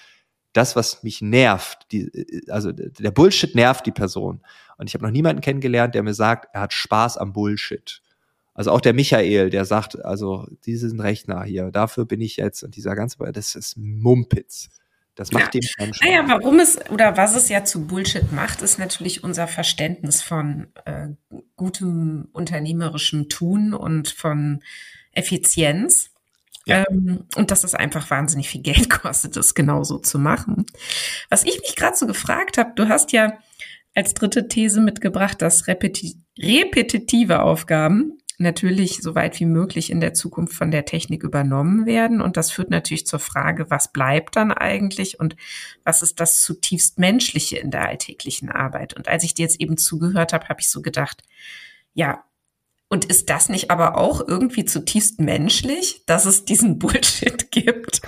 das, 0.53 0.76
was 0.76 1.03
mich 1.03 1.22
nervt, 1.22 1.86
die, 1.92 2.11
also 2.48 2.72
der 2.72 3.11
Bullshit 3.11 3.55
nervt 3.55 3.86
die 3.86 3.92
Person. 3.92 4.40
Und 4.76 4.88
ich 4.88 4.94
habe 4.94 5.05
noch 5.05 5.12
niemanden 5.12 5.40
kennengelernt, 5.40 5.94
der 5.94 6.03
mir 6.03 6.14
sagt, 6.14 6.55
er 6.55 6.62
hat 6.62 6.72
Spaß 6.72 7.16
am 7.18 7.32
Bullshit. 7.32 8.03
Also 8.55 8.70
auch 8.70 8.80
der 8.80 8.92
Michael, 8.92 9.48
der 9.48 9.64
sagt, 9.64 10.05
also 10.05 10.46
diesen 10.66 11.00
Rechner 11.00 11.42
hier, 11.44 11.70
dafür 11.70 12.05
bin 12.05 12.20
ich 12.20 12.36
jetzt 12.36 12.62
und 12.62 12.76
dieser 12.76 12.94
ganze, 12.94 13.16
das 13.32 13.55
ist 13.55 13.76
Mumpitz. 13.78 14.68
Das 15.14 15.30
macht 15.30 15.55
ja. 15.55 15.61
dem 15.61 15.68
keinen 15.76 15.94
Spaß. 15.94 16.09
Naja, 16.09 16.24
warum 16.26 16.59
es 16.59 16.78
oder 16.90 17.16
was 17.16 17.36
es 17.36 17.48
ja 17.48 17.64
zu 17.64 17.86
Bullshit 17.86 18.32
macht, 18.32 18.62
ist 18.62 18.78
natürlich 18.78 19.22
unser 19.22 19.46
Verständnis 19.46 20.22
von 20.22 20.68
äh, 20.84 21.09
gutem 21.57 22.28
unternehmerischem 22.32 23.28
Tun 23.28 23.74
und 23.74 24.09
von 24.09 24.62
Effizienz. 25.12 26.12
Ja. 26.65 26.85
Ähm, 26.89 27.25
und 27.37 27.51
dass 27.51 27.65
es 27.65 27.75
einfach 27.75 28.11
wahnsinnig 28.11 28.49
viel 28.49 28.63
Geld 28.63 28.91
kostet, 29.03 29.37
das 29.37 29.55
genauso 29.55 29.99
zu 29.99 30.19
machen. 30.19 30.67
Was 31.29 31.45
ich 31.45 31.61
mich 31.61 31.77
gerade 31.77 31.97
so 31.97 32.07
gefragt 32.07 32.59
habe, 32.59 32.73
du 32.75 32.89
hast 32.89 33.13
ja 33.13 33.39
als 33.95 34.15
dritte 34.15 34.49
These 34.49 34.81
mitgebracht, 34.81 35.43
dass 35.43 35.67
repeti 35.67 36.17
repetitive 36.39 37.43
Aufgaben 37.43 38.19
natürlich 38.39 38.99
so 39.03 39.15
weit 39.15 39.39
wie 39.41 39.47
möglich 39.47 39.91
in 39.91 40.01
der 40.01 40.15
Zukunft 40.15 40.55
von 40.55 40.71
der 40.71 40.85
Technik 40.85 41.23
übernommen 41.23 41.87
werden. 41.87 42.21
Und 42.21 42.37
das 42.37 42.51
führt 42.51 42.71
natürlich 42.71 43.07
zur 43.07 43.19
Frage, 43.19 43.71
was 43.71 43.93
bleibt 43.93 44.37
dann 44.37 44.53
eigentlich 44.53 45.21
und 45.21 45.37
was 45.85 46.03
ist 46.03 46.21
das 46.21 46.41
zutiefst 46.41 46.99
Menschliche 46.99 47.59
in 47.59 47.71
der 47.71 47.89
alltäglichen 47.89 48.51
Arbeit? 48.51 48.95
Und 48.95 49.09
als 49.09 49.25
ich 49.25 49.35
dir 49.35 49.43
jetzt 49.43 49.61
eben 49.61 49.77
zugehört 49.77 50.33
habe, 50.33 50.49
habe 50.49 50.61
ich 50.61 50.71
so 50.71 50.83
gedacht, 50.83 51.23
ja, 51.95 52.25
und 52.93 53.07
ist 53.07 53.30
das 53.30 53.49
nicht 53.49 53.70
aber 53.70 53.97
auch 53.97 54.20
irgendwie 54.28 54.66
zutiefst 54.66 55.18
menschlich, 55.18 56.05
dass 56.05 56.26
es 56.26 56.45
diesen 56.45 56.78
Bullshit 56.78 57.51
gibt? 57.51 58.03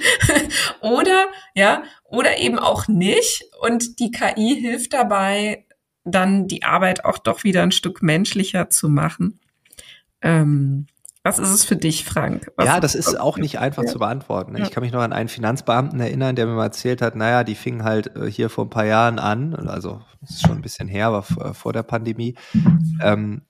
oder, 0.80 1.26
ja, 1.56 1.82
oder 2.04 2.38
eben 2.38 2.60
auch 2.60 2.86
nicht. 2.86 3.42
Und 3.60 3.98
die 3.98 4.12
KI 4.12 4.60
hilft 4.60 4.92
dabei, 4.92 5.66
dann 6.04 6.46
die 6.46 6.62
Arbeit 6.62 7.04
auch 7.04 7.18
doch 7.18 7.42
wieder 7.42 7.64
ein 7.64 7.72
Stück 7.72 8.00
menschlicher 8.00 8.70
zu 8.70 8.88
machen. 8.88 9.40
Ähm, 10.20 10.86
was 11.24 11.40
ist 11.40 11.50
es 11.50 11.64
für 11.64 11.76
dich, 11.76 12.04
Frank? 12.04 12.52
Was 12.56 12.66
ja, 12.66 12.78
das 12.78 12.94
ist 12.94 13.18
auch 13.18 13.38
nicht 13.38 13.58
einfach 13.58 13.82
ja. 13.82 13.88
zu 13.88 13.98
beantworten. 13.98 14.56
Ich 14.56 14.70
kann 14.70 14.84
mich 14.84 14.92
noch 14.92 15.02
an 15.02 15.12
einen 15.12 15.28
Finanzbeamten 15.28 15.98
erinnern, 15.98 16.36
der 16.36 16.46
mir 16.46 16.54
mal 16.54 16.66
erzählt 16.66 17.02
hat, 17.02 17.16
naja, 17.16 17.42
die 17.42 17.56
fingen 17.56 17.82
halt 17.82 18.14
äh, 18.14 18.30
hier 18.30 18.50
vor 18.50 18.66
ein 18.66 18.70
paar 18.70 18.86
Jahren 18.86 19.18
an, 19.18 19.54
also 19.54 20.00
das 20.20 20.30
ist 20.30 20.42
schon 20.42 20.58
ein 20.58 20.62
bisschen 20.62 20.86
her, 20.86 21.08
aber 21.08 21.22
vor 21.22 21.72
der 21.72 21.82
Pandemie, 21.82 22.36
ähm, 23.00 23.42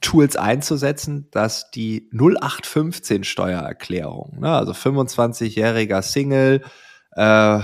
Tools 0.00 0.36
einzusetzen, 0.36 1.28
dass 1.30 1.70
die 1.70 2.08
0815 2.12 3.24
Steuererklärung, 3.24 4.38
ne, 4.40 4.50
also 4.50 4.72
25-jähriger 4.72 6.02
Single, 6.02 6.62
äh, 7.12 7.60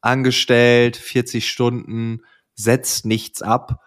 angestellt, 0.00 0.96
40 0.96 1.48
Stunden, 1.48 2.22
setzt 2.54 3.06
nichts 3.06 3.42
ab, 3.42 3.80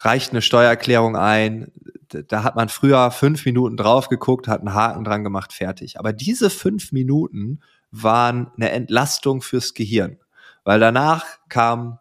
reicht 0.00 0.32
eine 0.32 0.42
Steuererklärung 0.42 1.16
ein. 1.16 1.72
Da 2.08 2.42
hat 2.42 2.56
man 2.56 2.68
früher 2.68 3.10
fünf 3.10 3.44
Minuten 3.46 3.76
drauf 3.76 4.08
geguckt, 4.08 4.48
hat 4.48 4.60
einen 4.60 4.74
Haken 4.74 5.04
dran 5.04 5.24
gemacht, 5.24 5.52
fertig. 5.52 5.98
Aber 5.98 6.12
diese 6.12 6.50
fünf 6.50 6.92
Minuten 6.92 7.60
waren 7.90 8.50
eine 8.56 8.70
Entlastung 8.70 9.42
fürs 9.42 9.74
Gehirn, 9.74 10.18
weil 10.64 10.80
danach 10.80 11.24
kam 11.48 11.98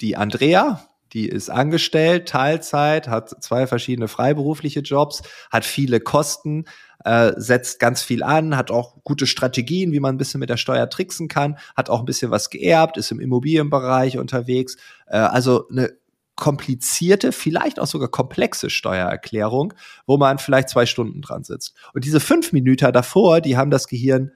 die 0.00 0.16
Andrea, 0.16 0.80
die 1.16 1.30
ist 1.30 1.48
angestellt, 1.48 2.28
Teilzeit, 2.28 3.08
hat 3.08 3.42
zwei 3.42 3.66
verschiedene 3.66 4.06
freiberufliche 4.06 4.80
Jobs, 4.80 5.22
hat 5.50 5.64
viele 5.64 5.98
Kosten, 5.98 6.66
äh, 7.06 7.32
setzt 7.38 7.80
ganz 7.80 8.02
viel 8.02 8.22
an, 8.22 8.54
hat 8.54 8.70
auch 8.70 9.02
gute 9.02 9.26
Strategien, 9.26 9.92
wie 9.92 10.00
man 10.00 10.16
ein 10.16 10.18
bisschen 10.18 10.40
mit 10.40 10.50
der 10.50 10.58
Steuer 10.58 10.90
tricksen 10.90 11.28
kann, 11.28 11.56
hat 11.74 11.88
auch 11.88 12.00
ein 12.00 12.04
bisschen 12.04 12.30
was 12.30 12.50
geerbt, 12.50 12.98
ist 12.98 13.12
im 13.12 13.20
Immobilienbereich 13.20 14.18
unterwegs. 14.18 14.76
Äh, 15.06 15.16
also 15.16 15.66
eine 15.68 15.94
komplizierte, 16.34 17.32
vielleicht 17.32 17.80
auch 17.80 17.86
sogar 17.86 18.10
komplexe 18.10 18.68
Steuererklärung, 18.68 19.72
wo 20.06 20.18
man 20.18 20.36
vielleicht 20.36 20.68
zwei 20.68 20.84
Stunden 20.84 21.22
dran 21.22 21.44
sitzt. 21.44 21.74
Und 21.94 22.04
diese 22.04 22.20
fünf 22.20 22.52
Minuten 22.52 22.92
davor, 22.92 23.40
die 23.40 23.56
haben 23.56 23.70
das 23.70 23.88
Gehirn 23.88 24.32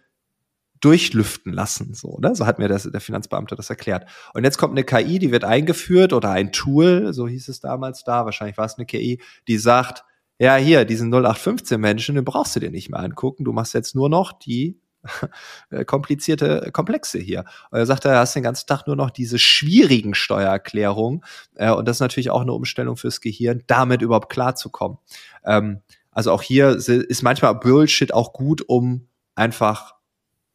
durchlüften 0.80 1.52
lassen, 1.52 1.94
so, 1.94 2.18
ne? 2.20 2.34
So 2.34 2.46
hat 2.46 2.58
mir 2.58 2.68
das, 2.68 2.84
der 2.90 3.00
Finanzbeamte 3.00 3.54
das 3.54 3.70
erklärt. 3.70 4.06
Und 4.34 4.44
jetzt 4.44 4.58
kommt 4.58 4.72
eine 4.72 4.84
KI, 4.84 5.18
die 5.18 5.30
wird 5.30 5.44
eingeführt 5.44 6.12
oder 6.12 6.30
ein 6.30 6.52
Tool, 6.52 7.12
so 7.12 7.28
hieß 7.28 7.48
es 7.48 7.60
damals 7.60 8.04
da, 8.04 8.24
wahrscheinlich 8.24 8.56
war 8.56 8.64
es 8.64 8.76
eine 8.76 8.86
KI, 8.86 9.20
die 9.46 9.58
sagt, 9.58 10.04
ja, 10.38 10.56
hier, 10.56 10.86
diesen 10.86 11.12
0815 11.12 11.78
Menschen, 11.78 12.14
den 12.14 12.24
brauchst 12.24 12.56
du 12.56 12.60
dir 12.60 12.70
nicht 12.70 12.88
mehr 12.88 13.00
angucken, 13.00 13.44
du 13.44 13.52
machst 13.52 13.74
jetzt 13.74 13.94
nur 13.94 14.08
noch 14.08 14.32
die 14.32 14.80
äh, 15.70 15.84
komplizierte 15.84 16.70
Komplexe 16.72 17.18
hier. 17.18 17.44
Und 17.70 17.78
er 17.78 17.86
sagt, 17.86 18.06
er 18.06 18.18
hast 18.18 18.34
den 18.34 18.42
ganzen 18.42 18.66
Tag 18.66 18.86
nur 18.86 18.96
noch 18.96 19.10
diese 19.10 19.38
schwierigen 19.38 20.14
Steuererklärungen. 20.14 21.22
Äh, 21.56 21.70
und 21.72 21.86
das 21.86 21.96
ist 21.96 22.00
natürlich 22.00 22.30
auch 22.30 22.40
eine 22.40 22.52
Umstellung 22.52 22.96
fürs 22.96 23.20
Gehirn, 23.20 23.62
damit 23.66 24.02
überhaupt 24.02 24.30
klarzukommen. 24.30 24.98
Ähm, 25.44 25.80
also 26.10 26.32
auch 26.32 26.42
hier 26.42 26.70
ist 26.70 27.22
manchmal 27.22 27.54
Bullshit 27.54 28.12
auch 28.12 28.32
gut, 28.32 28.62
um 28.66 29.08
einfach 29.34 29.94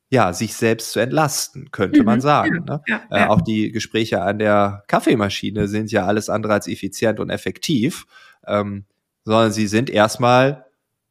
ja, 0.09 0.33
sich 0.33 0.53
selbst 0.53 0.91
zu 0.91 0.99
entlasten, 0.99 1.71
könnte 1.71 1.99
mhm, 1.99 2.05
man 2.05 2.21
sagen. 2.21 2.63
Ne? 2.65 2.81
Ja, 2.87 3.01
äh, 3.09 3.19
ja. 3.21 3.29
auch 3.29 3.41
die 3.41 3.71
Gespräche 3.71 4.21
an 4.21 4.39
der 4.39 4.83
Kaffeemaschine 4.87 5.67
sind 5.67 5.91
ja 5.91 6.05
alles 6.05 6.29
andere 6.29 6.53
als 6.53 6.67
effizient 6.67 7.19
und 7.19 7.29
effektiv, 7.29 8.05
ähm, 8.45 8.85
sondern 9.23 9.51
sie 9.51 9.67
sind 9.67 9.89
erstmal 9.89 10.65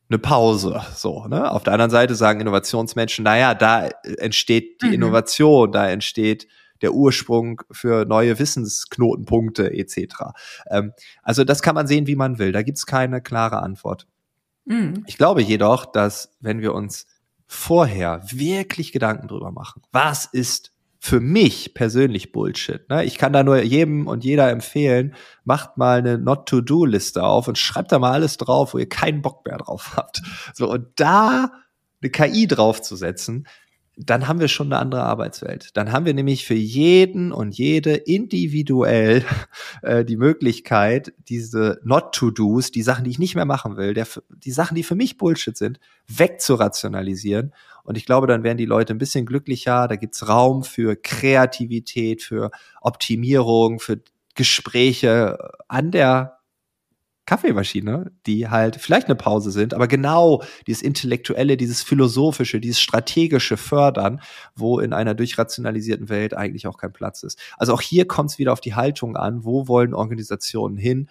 eine 0.08 0.18
Pause. 0.18 0.80
So, 0.94 1.26
ne? 1.26 1.50
Auf 1.50 1.64
der 1.64 1.72
anderen 1.72 1.90
Seite 1.90 2.14
sagen 2.14 2.40
Innovationsmenschen, 2.40 3.24
naja, 3.24 3.54
da 3.54 3.88
entsteht 4.18 4.82
die 4.82 4.88
mhm. 4.88 4.94
Innovation, 4.94 5.72
da 5.72 5.88
entsteht 5.88 6.46
der 6.82 6.92
Ursprung 6.92 7.62
für 7.70 8.04
neue 8.04 8.38
Wissensknotenpunkte 8.38 9.72
etc. 9.72 10.34
Ähm, 10.70 10.92
also 11.22 11.42
das 11.44 11.62
kann 11.62 11.74
man 11.74 11.86
sehen, 11.86 12.06
wie 12.06 12.16
man 12.16 12.38
will. 12.38 12.52
Da 12.52 12.62
gibt's 12.62 12.86
keine 12.86 13.20
klare 13.20 13.62
Antwort. 13.62 14.06
Mhm. 14.66 15.02
Ich 15.06 15.16
glaube 15.16 15.42
jedoch, 15.42 15.86
dass 15.86 16.36
wenn 16.40 16.60
wir 16.60 16.74
uns 16.74 17.06
vorher 17.54 18.20
wirklich 18.30 18.92
Gedanken 18.92 19.28
drüber 19.28 19.50
machen. 19.52 19.82
Was 19.92 20.26
ist 20.26 20.74
für 21.04 21.20
mich 21.20 21.74
persönlich 21.74 22.32
Bullshit. 22.32 22.88
Ne? 22.88 23.04
Ich 23.04 23.18
kann 23.18 23.34
da 23.34 23.42
nur 23.42 23.60
jedem 23.62 24.06
und 24.06 24.24
jeder 24.24 24.48
empfehlen, 24.48 25.14
macht 25.44 25.76
mal 25.76 25.98
eine 25.98 26.16
Not-to-Do-Liste 26.16 27.22
auf 27.22 27.46
und 27.46 27.58
schreibt 27.58 27.92
da 27.92 27.98
mal 27.98 28.12
alles 28.12 28.38
drauf, 28.38 28.72
wo 28.72 28.78
ihr 28.78 28.88
keinen 28.88 29.20
Bock 29.20 29.44
mehr 29.44 29.58
drauf 29.58 29.96
habt. 29.96 30.22
So, 30.54 30.70
und 30.70 30.86
da 30.96 31.52
eine 32.00 32.10
KI 32.10 32.46
draufzusetzen, 32.46 33.46
dann 33.96 34.26
haben 34.26 34.40
wir 34.40 34.48
schon 34.48 34.72
eine 34.72 34.80
andere 34.80 35.04
Arbeitswelt. 35.04 35.76
Dann 35.76 35.92
haben 35.92 36.04
wir 36.04 36.14
nämlich 36.14 36.44
für 36.44 36.54
jeden 36.54 37.32
und 37.32 37.56
jede 37.56 37.94
individuell 37.94 39.24
äh, 39.82 40.04
die 40.04 40.16
Möglichkeit, 40.16 41.12
diese 41.28 41.80
Not-to-Dos, 41.84 42.72
die 42.72 42.82
Sachen, 42.82 43.04
die 43.04 43.10
ich 43.10 43.18
nicht 43.18 43.36
mehr 43.36 43.44
machen 43.44 43.76
will, 43.76 43.94
der, 43.94 44.06
die 44.28 44.50
Sachen, 44.50 44.74
die 44.74 44.82
für 44.82 44.96
mich 44.96 45.16
Bullshit 45.16 45.56
sind, 45.56 45.78
wegzurationalisieren. 46.08 47.52
Und 47.84 47.96
ich 47.96 48.06
glaube, 48.06 48.26
dann 48.26 48.42
werden 48.42 48.58
die 48.58 48.64
Leute 48.64 48.94
ein 48.94 48.98
bisschen 48.98 49.26
glücklicher. 49.26 49.86
Da 49.86 49.96
gibt's 49.96 50.28
Raum 50.28 50.64
für 50.64 50.96
Kreativität, 50.96 52.22
für 52.22 52.50
Optimierung, 52.80 53.78
für 53.78 54.00
Gespräche 54.34 55.38
an 55.68 55.92
der 55.92 56.33
Kaffeemaschine, 57.26 58.12
die 58.26 58.48
halt 58.48 58.76
vielleicht 58.76 59.06
eine 59.06 59.14
Pause 59.14 59.50
sind, 59.50 59.72
aber 59.72 59.88
genau 59.88 60.42
dieses 60.66 60.82
Intellektuelle, 60.82 61.56
dieses 61.56 61.82
Philosophische, 61.82 62.60
dieses 62.60 62.80
Strategische 62.80 63.56
fördern, 63.56 64.20
wo 64.54 64.78
in 64.78 64.92
einer 64.92 65.14
durchrationalisierten 65.14 66.08
Welt 66.08 66.34
eigentlich 66.34 66.66
auch 66.66 66.76
kein 66.76 66.92
Platz 66.92 67.22
ist. 67.22 67.38
Also 67.56 67.72
auch 67.72 67.80
hier 67.80 68.06
kommt 68.06 68.30
es 68.30 68.38
wieder 68.38 68.52
auf 68.52 68.60
die 68.60 68.74
Haltung 68.74 69.16
an, 69.16 69.44
wo 69.44 69.68
wollen 69.68 69.94
Organisationen 69.94 70.76
hin, 70.76 71.08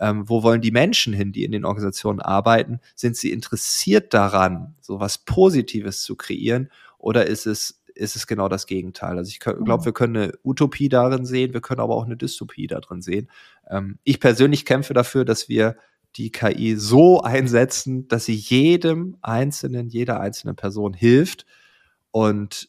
ähm, 0.00 0.28
wo 0.28 0.42
wollen 0.42 0.60
die 0.60 0.70
Menschen 0.70 1.12
hin, 1.12 1.32
die 1.32 1.44
in 1.44 1.52
den 1.52 1.64
Organisationen 1.64 2.20
arbeiten? 2.20 2.80
Sind 2.94 3.16
sie 3.16 3.32
interessiert 3.32 4.14
daran, 4.14 4.74
so 4.80 5.00
was 5.00 5.18
Positives 5.18 6.02
zu 6.02 6.16
kreieren? 6.16 6.70
Oder 6.98 7.26
ist 7.26 7.46
es 7.46 7.82
ist 7.96 8.14
es 8.14 8.26
genau 8.26 8.48
das 8.48 8.66
Gegenteil. 8.66 9.16
Also 9.16 9.30
ich 9.30 9.40
glaube, 9.40 9.62
mhm. 9.62 9.84
wir 9.84 9.92
können 9.92 10.16
eine 10.16 10.32
Utopie 10.44 10.88
darin 10.88 11.24
sehen, 11.24 11.54
wir 11.54 11.60
können 11.60 11.80
aber 11.80 11.94
auch 11.94 12.04
eine 12.04 12.16
Dystopie 12.16 12.66
darin 12.66 13.02
sehen. 13.02 13.28
Ähm, 13.70 13.98
ich 14.04 14.20
persönlich 14.20 14.64
kämpfe 14.64 14.94
dafür, 14.94 15.24
dass 15.24 15.48
wir 15.48 15.76
die 16.16 16.32
KI 16.32 16.76
so 16.76 17.20
einsetzen, 17.20 18.08
dass 18.08 18.24
sie 18.24 18.34
jedem 18.34 19.16
Einzelnen, 19.20 19.88
jeder 19.88 20.20
einzelnen 20.20 20.56
Person 20.56 20.94
hilft 20.94 21.44
und 22.10 22.68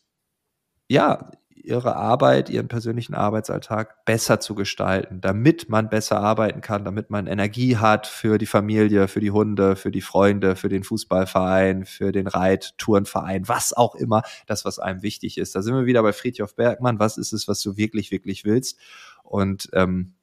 ja, 0.89 1.31
ihre 1.67 1.95
Arbeit, 1.97 2.49
ihren 2.49 2.69
persönlichen 2.69 3.13
Arbeitsalltag 3.13 4.05
besser 4.05 4.39
zu 4.39 4.55
gestalten, 4.55 5.19
damit 5.21 5.69
man 5.69 5.89
besser 5.89 6.19
arbeiten 6.19 6.61
kann, 6.61 6.85
damit 6.85 7.09
man 7.09 7.27
Energie 7.27 7.77
hat 7.77 8.07
für 8.07 8.37
die 8.37 8.45
Familie, 8.45 9.07
für 9.07 9.19
die 9.19 9.31
Hunde, 9.31 9.75
für 9.75 9.91
die 9.91 10.01
Freunde, 10.01 10.55
für 10.55 10.69
den 10.69 10.83
Fußballverein, 10.83 11.85
für 11.85 12.11
den 12.11 12.27
Reittourenverein, 12.27 13.47
was 13.47 13.73
auch 13.73 13.95
immer, 13.95 14.23
das, 14.45 14.63
was 14.63 14.79
einem 14.79 15.01
wichtig 15.01 15.37
ist. 15.37 15.55
Da 15.55 15.61
sind 15.61 15.75
wir 15.75 15.85
wieder 15.85 16.03
bei 16.03 16.13
Friedhof 16.13 16.55
Bergmann. 16.55 16.99
Was 16.99 17.17
ist 17.17 17.33
es, 17.33 17.47
was 17.47 17.61
du 17.61 17.75
wirklich, 17.75 18.11
wirklich 18.11 18.45
willst? 18.45 18.79
Und 19.23 19.69
ähm, 19.73 20.13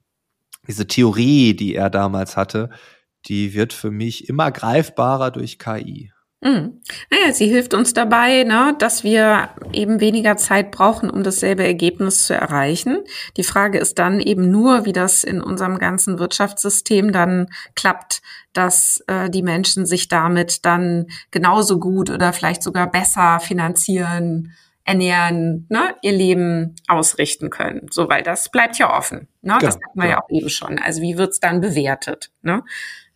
diese 0.67 0.87
Theorie, 0.87 1.55
die 1.55 1.75
er 1.75 1.91
damals 1.91 2.37
hatte, 2.37 2.71
die 3.27 3.55
wird 3.55 3.73
für 3.73 3.91
mich 3.91 4.29
immer 4.29 4.51
greifbarer 4.51 5.31
durch 5.31 5.59
KI. 5.59 6.13
Mhm. 6.45 6.83
Naja, 7.11 7.33
sie 7.33 7.47
hilft 7.47 7.73
uns 7.73 7.95
dabei, 7.95 8.45
ne, 8.45 8.77
dass 8.79 9.03
wir 9.03 9.49
eben 9.73 10.01
weniger 10.01 10.37
Zeit 10.37 10.73
brauchen, 10.73 11.09
um 11.09 11.23
dasselbe 11.23 11.65
Ergebnis 11.65 12.27
zu 12.27 12.35
erreichen. 12.35 12.99
Die 13.39 13.45
Frage 13.45 13.79
ist 13.79 13.99
dann 13.99 14.21
eben 14.21 14.51
nur, 14.51 14.85
wie 14.85 14.93
das 14.93 15.25
in 15.25 15.41
unserem 15.41 15.79
ganzen 15.79 16.19
Wirtschaftssystem 16.19 17.13
dann 17.13 17.47
klappt, 17.75 18.21
dass 18.53 19.03
äh, 19.07 19.31
die 19.31 19.43
Menschen 19.43 19.87
sich 19.87 20.09
damit 20.09 20.67
dann 20.67 21.07
genauso 21.31 21.81
gut 21.81 22.11
oder 22.11 22.35
vielleicht 22.35 22.63
sogar 22.63 22.91
besser 22.91 23.41
finanzieren, 23.41 24.53
ernähren, 24.85 25.67
ne, 25.71 25.95
ihr 26.03 26.13
Leben 26.13 26.77
ausrichten 26.89 27.51
können. 27.51 27.89
So, 27.91 28.09
weil 28.09 28.23
das 28.23 28.51
bleibt 28.51 28.79
ja 28.79 28.97
offen. 28.97 29.29
Ne? 29.41 29.57
Genau, 29.59 29.59
das 29.59 29.75
hatten 29.77 30.01
wir 30.01 30.09
ja 30.09 30.23
auch 30.23 30.29
eben 30.31 30.49
schon. 30.49 30.79
Also 30.79 31.01
wie 31.01 31.17
wird's 31.17 31.41
dann 31.41 31.61
bewertet? 31.61 32.31
Ne? 32.43 32.63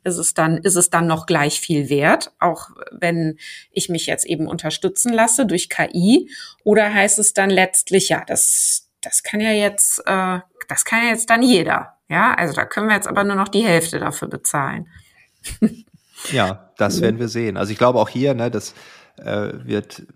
ist 0.09 0.19
es 0.19 0.35
dann, 0.35 0.59
ist 0.59 0.77
es 0.77 0.91
dann 0.91 1.07
noch 1.07 1.27
gleich 1.27 1.61
viel 1.61 1.89
wert, 1.89 2.33
auch 2.39 2.71
wenn 2.91 3.39
ich 3.71 3.89
mich 3.89 4.07
jetzt 4.07 4.27
eben 4.27 4.47
unterstützen 4.47 5.13
lasse 5.13 5.47
durch 5.47 5.69
KI? 5.69 6.31
Oder 6.65 6.93
heißt 6.93 7.19
es 7.19 7.35
dann 7.35 7.51
letztlich, 7.51 8.09
ja, 8.09 8.25
das, 8.27 8.89
das 9.01 9.23
kann 9.23 9.41
ja 9.41 9.51
jetzt, 9.51 10.01
äh, 10.07 10.41
das 10.69 10.85
kann 10.85 11.05
ja 11.05 11.11
jetzt 11.11 11.31
dann 11.31 11.43
jeder. 11.43 11.99
Ja, 12.09 12.35
also 12.35 12.55
da 12.55 12.65
können 12.65 12.89
wir 12.89 12.97
jetzt 12.97 13.09
aber 13.09 13.23
nur 13.23 13.37
noch 13.37 13.49
die 13.49 13.65
Hälfte 13.65 13.99
dafür 13.99 14.29
bezahlen. 14.29 14.89
ja, 16.33 16.73
das 16.79 17.01
werden 17.01 17.21
wir 17.21 17.29
sehen. 17.29 17.57
Also 17.57 17.73
ich 17.73 17.79
glaube 17.79 17.99
auch 17.99 18.09
hier, 18.09 18.35
ne, 18.35 18.51
das 18.51 18.75
äh, 19.19 19.53
wird, 19.65 20.07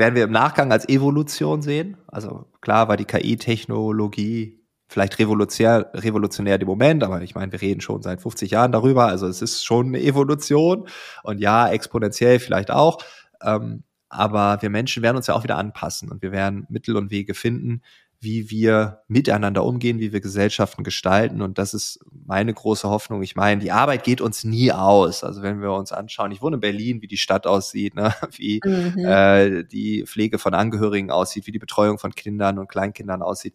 werden 0.00 0.16
wir 0.16 0.24
im 0.24 0.32
Nachgang 0.32 0.72
als 0.72 0.88
Evolution 0.88 1.62
sehen. 1.62 1.96
Also 2.08 2.46
klar 2.60 2.88
war 2.88 2.96
die 2.96 3.04
KI-Technologie 3.04 4.58
vielleicht 4.88 5.20
revolutionär, 5.20 5.88
revolutionär 5.94 6.60
im 6.60 6.66
Moment, 6.66 7.04
aber 7.04 7.22
ich 7.22 7.36
meine, 7.36 7.52
wir 7.52 7.60
reden 7.60 7.80
schon 7.80 8.02
seit 8.02 8.20
50 8.20 8.50
Jahren 8.50 8.72
darüber, 8.72 9.06
also 9.06 9.28
es 9.28 9.40
ist 9.40 9.64
schon 9.64 9.88
eine 9.88 10.00
Evolution 10.00 10.88
und 11.22 11.38
ja, 11.38 11.68
exponentiell 11.68 12.40
vielleicht 12.40 12.72
auch, 12.72 12.98
ähm, 13.40 13.84
aber 14.08 14.60
wir 14.60 14.70
Menschen 14.70 15.04
werden 15.04 15.16
uns 15.16 15.28
ja 15.28 15.34
auch 15.34 15.44
wieder 15.44 15.58
anpassen 15.58 16.10
und 16.10 16.22
wir 16.22 16.32
werden 16.32 16.66
Mittel 16.70 16.96
und 16.96 17.12
Wege 17.12 17.34
finden, 17.34 17.82
wie 18.20 18.50
wir 18.50 19.02
miteinander 19.08 19.64
umgehen, 19.64 19.98
wie 19.98 20.12
wir 20.12 20.20
Gesellschaften 20.20 20.84
gestalten. 20.84 21.40
Und 21.40 21.58
das 21.58 21.72
ist 21.72 22.00
meine 22.26 22.52
große 22.52 22.88
Hoffnung. 22.88 23.22
Ich 23.22 23.34
meine, 23.34 23.62
die 23.62 23.72
Arbeit 23.72 24.04
geht 24.04 24.20
uns 24.20 24.44
nie 24.44 24.72
aus. 24.72 25.24
Also 25.24 25.42
wenn 25.42 25.62
wir 25.62 25.72
uns 25.72 25.90
anschauen, 25.90 26.30
ich 26.30 26.42
wohne 26.42 26.56
in 26.56 26.60
Berlin, 26.60 27.00
wie 27.00 27.06
die 27.06 27.16
Stadt 27.16 27.46
aussieht, 27.46 27.94
ne? 27.94 28.14
wie 28.36 28.60
mhm. 28.64 29.04
äh, 29.04 29.64
die 29.64 30.04
Pflege 30.06 30.38
von 30.38 30.52
Angehörigen 30.52 31.10
aussieht, 31.10 31.46
wie 31.46 31.52
die 31.52 31.58
Betreuung 31.58 31.98
von 31.98 32.14
Kindern 32.14 32.58
und 32.58 32.68
Kleinkindern 32.68 33.22
aussieht 33.22 33.54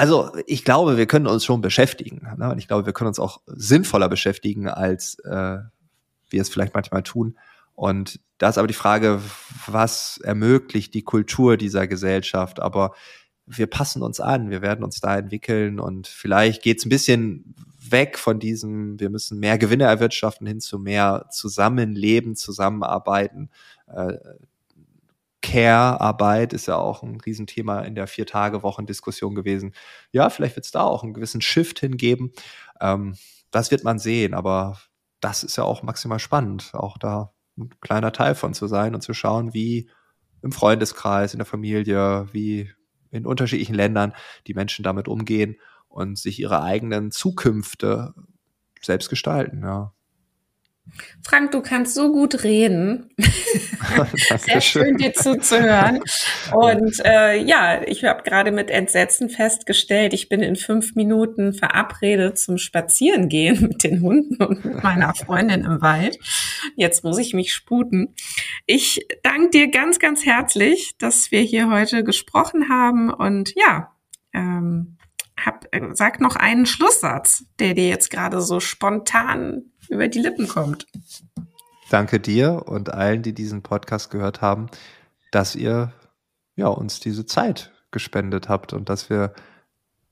also 0.00 0.32
ich 0.46 0.64
glaube, 0.64 0.96
wir 0.96 1.04
können 1.04 1.26
uns 1.26 1.44
schon 1.44 1.60
beschäftigen. 1.60 2.26
Ne? 2.38 2.50
Und 2.50 2.56
ich 2.56 2.68
glaube, 2.68 2.86
wir 2.86 2.94
können 2.94 3.08
uns 3.08 3.18
auch 3.18 3.42
sinnvoller 3.44 4.08
beschäftigen, 4.08 4.66
als 4.66 5.18
äh, 5.24 5.58
wir 6.30 6.40
es 6.40 6.48
vielleicht 6.48 6.72
manchmal 6.72 7.02
tun. 7.02 7.36
Und 7.74 8.18
da 8.38 8.48
ist 8.48 8.56
aber 8.56 8.66
die 8.66 8.72
Frage, 8.72 9.20
was 9.66 10.18
ermöglicht 10.24 10.94
die 10.94 11.02
Kultur 11.02 11.58
dieser 11.58 11.86
Gesellschaft? 11.86 12.60
Aber 12.60 12.94
wir 13.56 13.66
passen 13.66 14.02
uns 14.02 14.20
an, 14.20 14.50
wir 14.50 14.62
werden 14.62 14.84
uns 14.84 15.00
da 15.00 15.18
entwickeln 15.18 15.80
und 15.80 16.06
vielleicht 16.06 16.62
geht 16.62 16.78
es 16.78 16.86
ein 16.86 16.90
bisschen 16.90 17.54
weg 17.90 18.18
von 18.18 18.38
diesem, 18.38 19.00
wir 19.00 19.10
müssen 19.10 19.38
mehr 19.40 19.58
Gewinne 19.58 19.84
erwirtschaften 19.84 20.46
hin 20.46 20.60
zu 20.60 20.78
mehr 20.78 21.26
Zusammenleben, 21.30 22.36
Zusammenarbeiten. 22.36 23.50
Äh, 23.88 24.18
Care-Arbeit 25.42 26.52
ist 26.52 26.66
ja 26.66 26.76
auch 26.76 27.02
ein 27.02 27.20
Riesenthema 27.20 27.80
in 27.80 27.94
der 27.94 28.06
Vier-Tage-Wochen-Diskussion 28.06 29.34
gewesen. 29.34 29.72
Ja, 30.12 30.30
vielleicht 30.30 30.56
wird 30.56 30.66
es 30.66 30.72
da 30.72 30.82
auch 30.82 31.02
einen 31.02 31.14
gewissen 31.14 31.40
Shift 31.40 31.80
hingeben. 31.80 32.32
Ähm, 32.80 33.16
das 33.50 33.70
wird 33.70 33.82
man 33.82 33.98
sehen, 33.98 34.34
aber 34.34 34.78
das 35.20 35.42
ist 35.42 35.56
ja 35.56 35.64
auch 35.64 35.82
maximal 35.82 36.18
spannend, 36.18 36.70
auch 36.74 36.98
da 36.98 37.32
ein 37.58 37.70
kleiner 37.80 38.12
Teil 38.12 38.34
von 38.34 38.54
zu 38.54 38.66
sein 38.66 38.94
und 38.94 39.00
zu 39.00 39.12
schauen, 39.14 39.54
wie 39.54 39.90
im 40.42 40.52
Freundeskreis, 40.52 41.34
in 41.34 41.38
der 41.38 41.46
Familie, 41.46 42.28
wie 42.32 42.70
in 43.10 43.26
unterschiedlichen 43.26 43.74
Ländern 43.74 44.14
die 44.46 44.54
Menschen 44.54 44.82
damit 44.82 45.08
umgehen 45.08 45.56
und 45.88 46.18
sich 46.18 46.38
ihre 46.40 46.62
eigenen 46.62 47.10
Zukünfte 47.10 48.14
selbst 48.80 49.08
gestalten. 49.10 49.62
Ja. 49.62 49.92
Frank, 51.22 51.52
du 51.52 51.60
kannst 51.60 51.94
so 51.94 52.12
gut 52.12 52.44
reden. 52.44 53.10
Sehr 54.38 54.60
schön, 54.60 54.96
dir 54.96 55.12
zuzuhören. 55.12 56.00
Und 56.52 57.04
äh, 57.04 57.42
ja, 57.42 57.82
ich 57.86 58.04
habe 58.04 58.22
gerade 58.22 58.52
mit 58.52 58.70
Entsetzen 58.70 59.28
festgestellt, 59.28 60.12
ich 60.14 60.28
bin 60.28 60.40
in 60.40 60.56
fünf 60.56 60.94
Minuten 60.94 61.52
verabredet 61.52 62.38
zum 62.38 62.58
Spazierengehen 62.58 63.60
mit 63.68 63.84
den 63.84 64.00
Hunden 64.00 64.42
und 64.42 64.64
mit 64.64 64.82
meiner 64.82 65.14
Freundin 65.14 65.64
im 65.64 65.80
Wald. 65.80 66.18
Jetzt 66.76 67.04
muss 67.04 67.18
ich 67.18 67.34
mich 67.34 67.52
sputen. 67.52 68.14
Ich 68.66 69.06
danke 69.22 69.50
dir 69.50 69.70
ganz, 69.70 69.98
ganz 69.98 70.24
herzlich, 70.24 70.96
dass 70.98 71.30
wir 71.30 71.40
hier 71.40 71.70
heute 71.70 72.04
gesprochen 72.04 72.68
haben. 72.68 73.12
Und 73.12 73.52
ja, 73.56 73.94
ähm, 74.32 74.96
hab, 75.44 75.66
äh, 75.72 75.80
sag 75.92 76.20
noch 76.20 76.36
einen 76.36 76.66
Schlusssatz, 76.66 77.44
der 77.58 77.74
dir 77.74 77.88
jetzt 77.88 78.10
gerade 78.10 78.40
so 78.40 78.60
spontan 78.60 79.64
über 79.90 80.08
die 80.08 80.20
Lippen 80.20 80.48
kommt. 80.48 80.86
Danke 81.90 82.20
dir 82.20 82.62
und 82.66 82.94
allen, 82.94 83.22
die 83.22 83.34
diesen 83.34 83.62
Podcast 83.62 84.10
gehört 84.10 84.40
haben, 84.40 84.68
dass 85.32 85.54
ihr 85.54 85.92
ja, 86.56 86.68
uns 86.68 87.00
diese 87.00 87.26
Zeit 87.26 87.72
gespendet 87.90 88.48
habt 88.48 88.72
und 88.72 88.88
dass 88.88 89.10
wir 89.10 89.34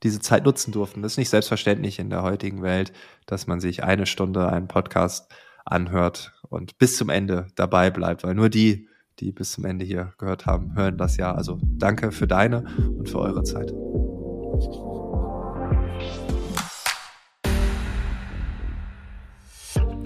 diese 0.03 0.21
Zeit 0.21 0.45
nutzen 0.45 0.73
durften. 0.73 1.03
Das 1.03 1.13
ist 1.13 1.19
nicht 1.19 1.31
selbstverständlich 1.31 1.99
in 1.99 2.11
der 2.11 2.23
heutigen 2.23 2.63
Welt, 2.63 2.93
dass 3.27 3.47
man 3.47 3.61
sich 3.61 3.85
eine 3.85 4.07
Stunde 4.07 4.49
einen 4.49 4.69
Podcast 4.69 5.31
anhört 5.65 6.33
und 6.49 6.79
bis 6.79 6.97
zum 6.97 7.09
Ende 7.09 7.47
dabei 7.57 7.91
bleibt, 7.91 8.25
weil 8.25 8.35
nur 8.35 8.49
die, 8.49 8.89
die 9.21 9.33
bis 9.33 9.53
zum 9.53 9.65
Ende 9.65 9.85
hier 9.85 10.15
gehört 10.19 10.47
haben, 10.47 10.75
hören 10.75 10.97
das 10.97 11.17
ja. 11.17 11.35
Also 11.35 11.59
danke 11.63 12.13
für 12.13 12.27
deine 12.27 12.65
und 12.97 13.09
für 13.09 13.19
eure 13.19 13.43
Zeit. 13.43 13.73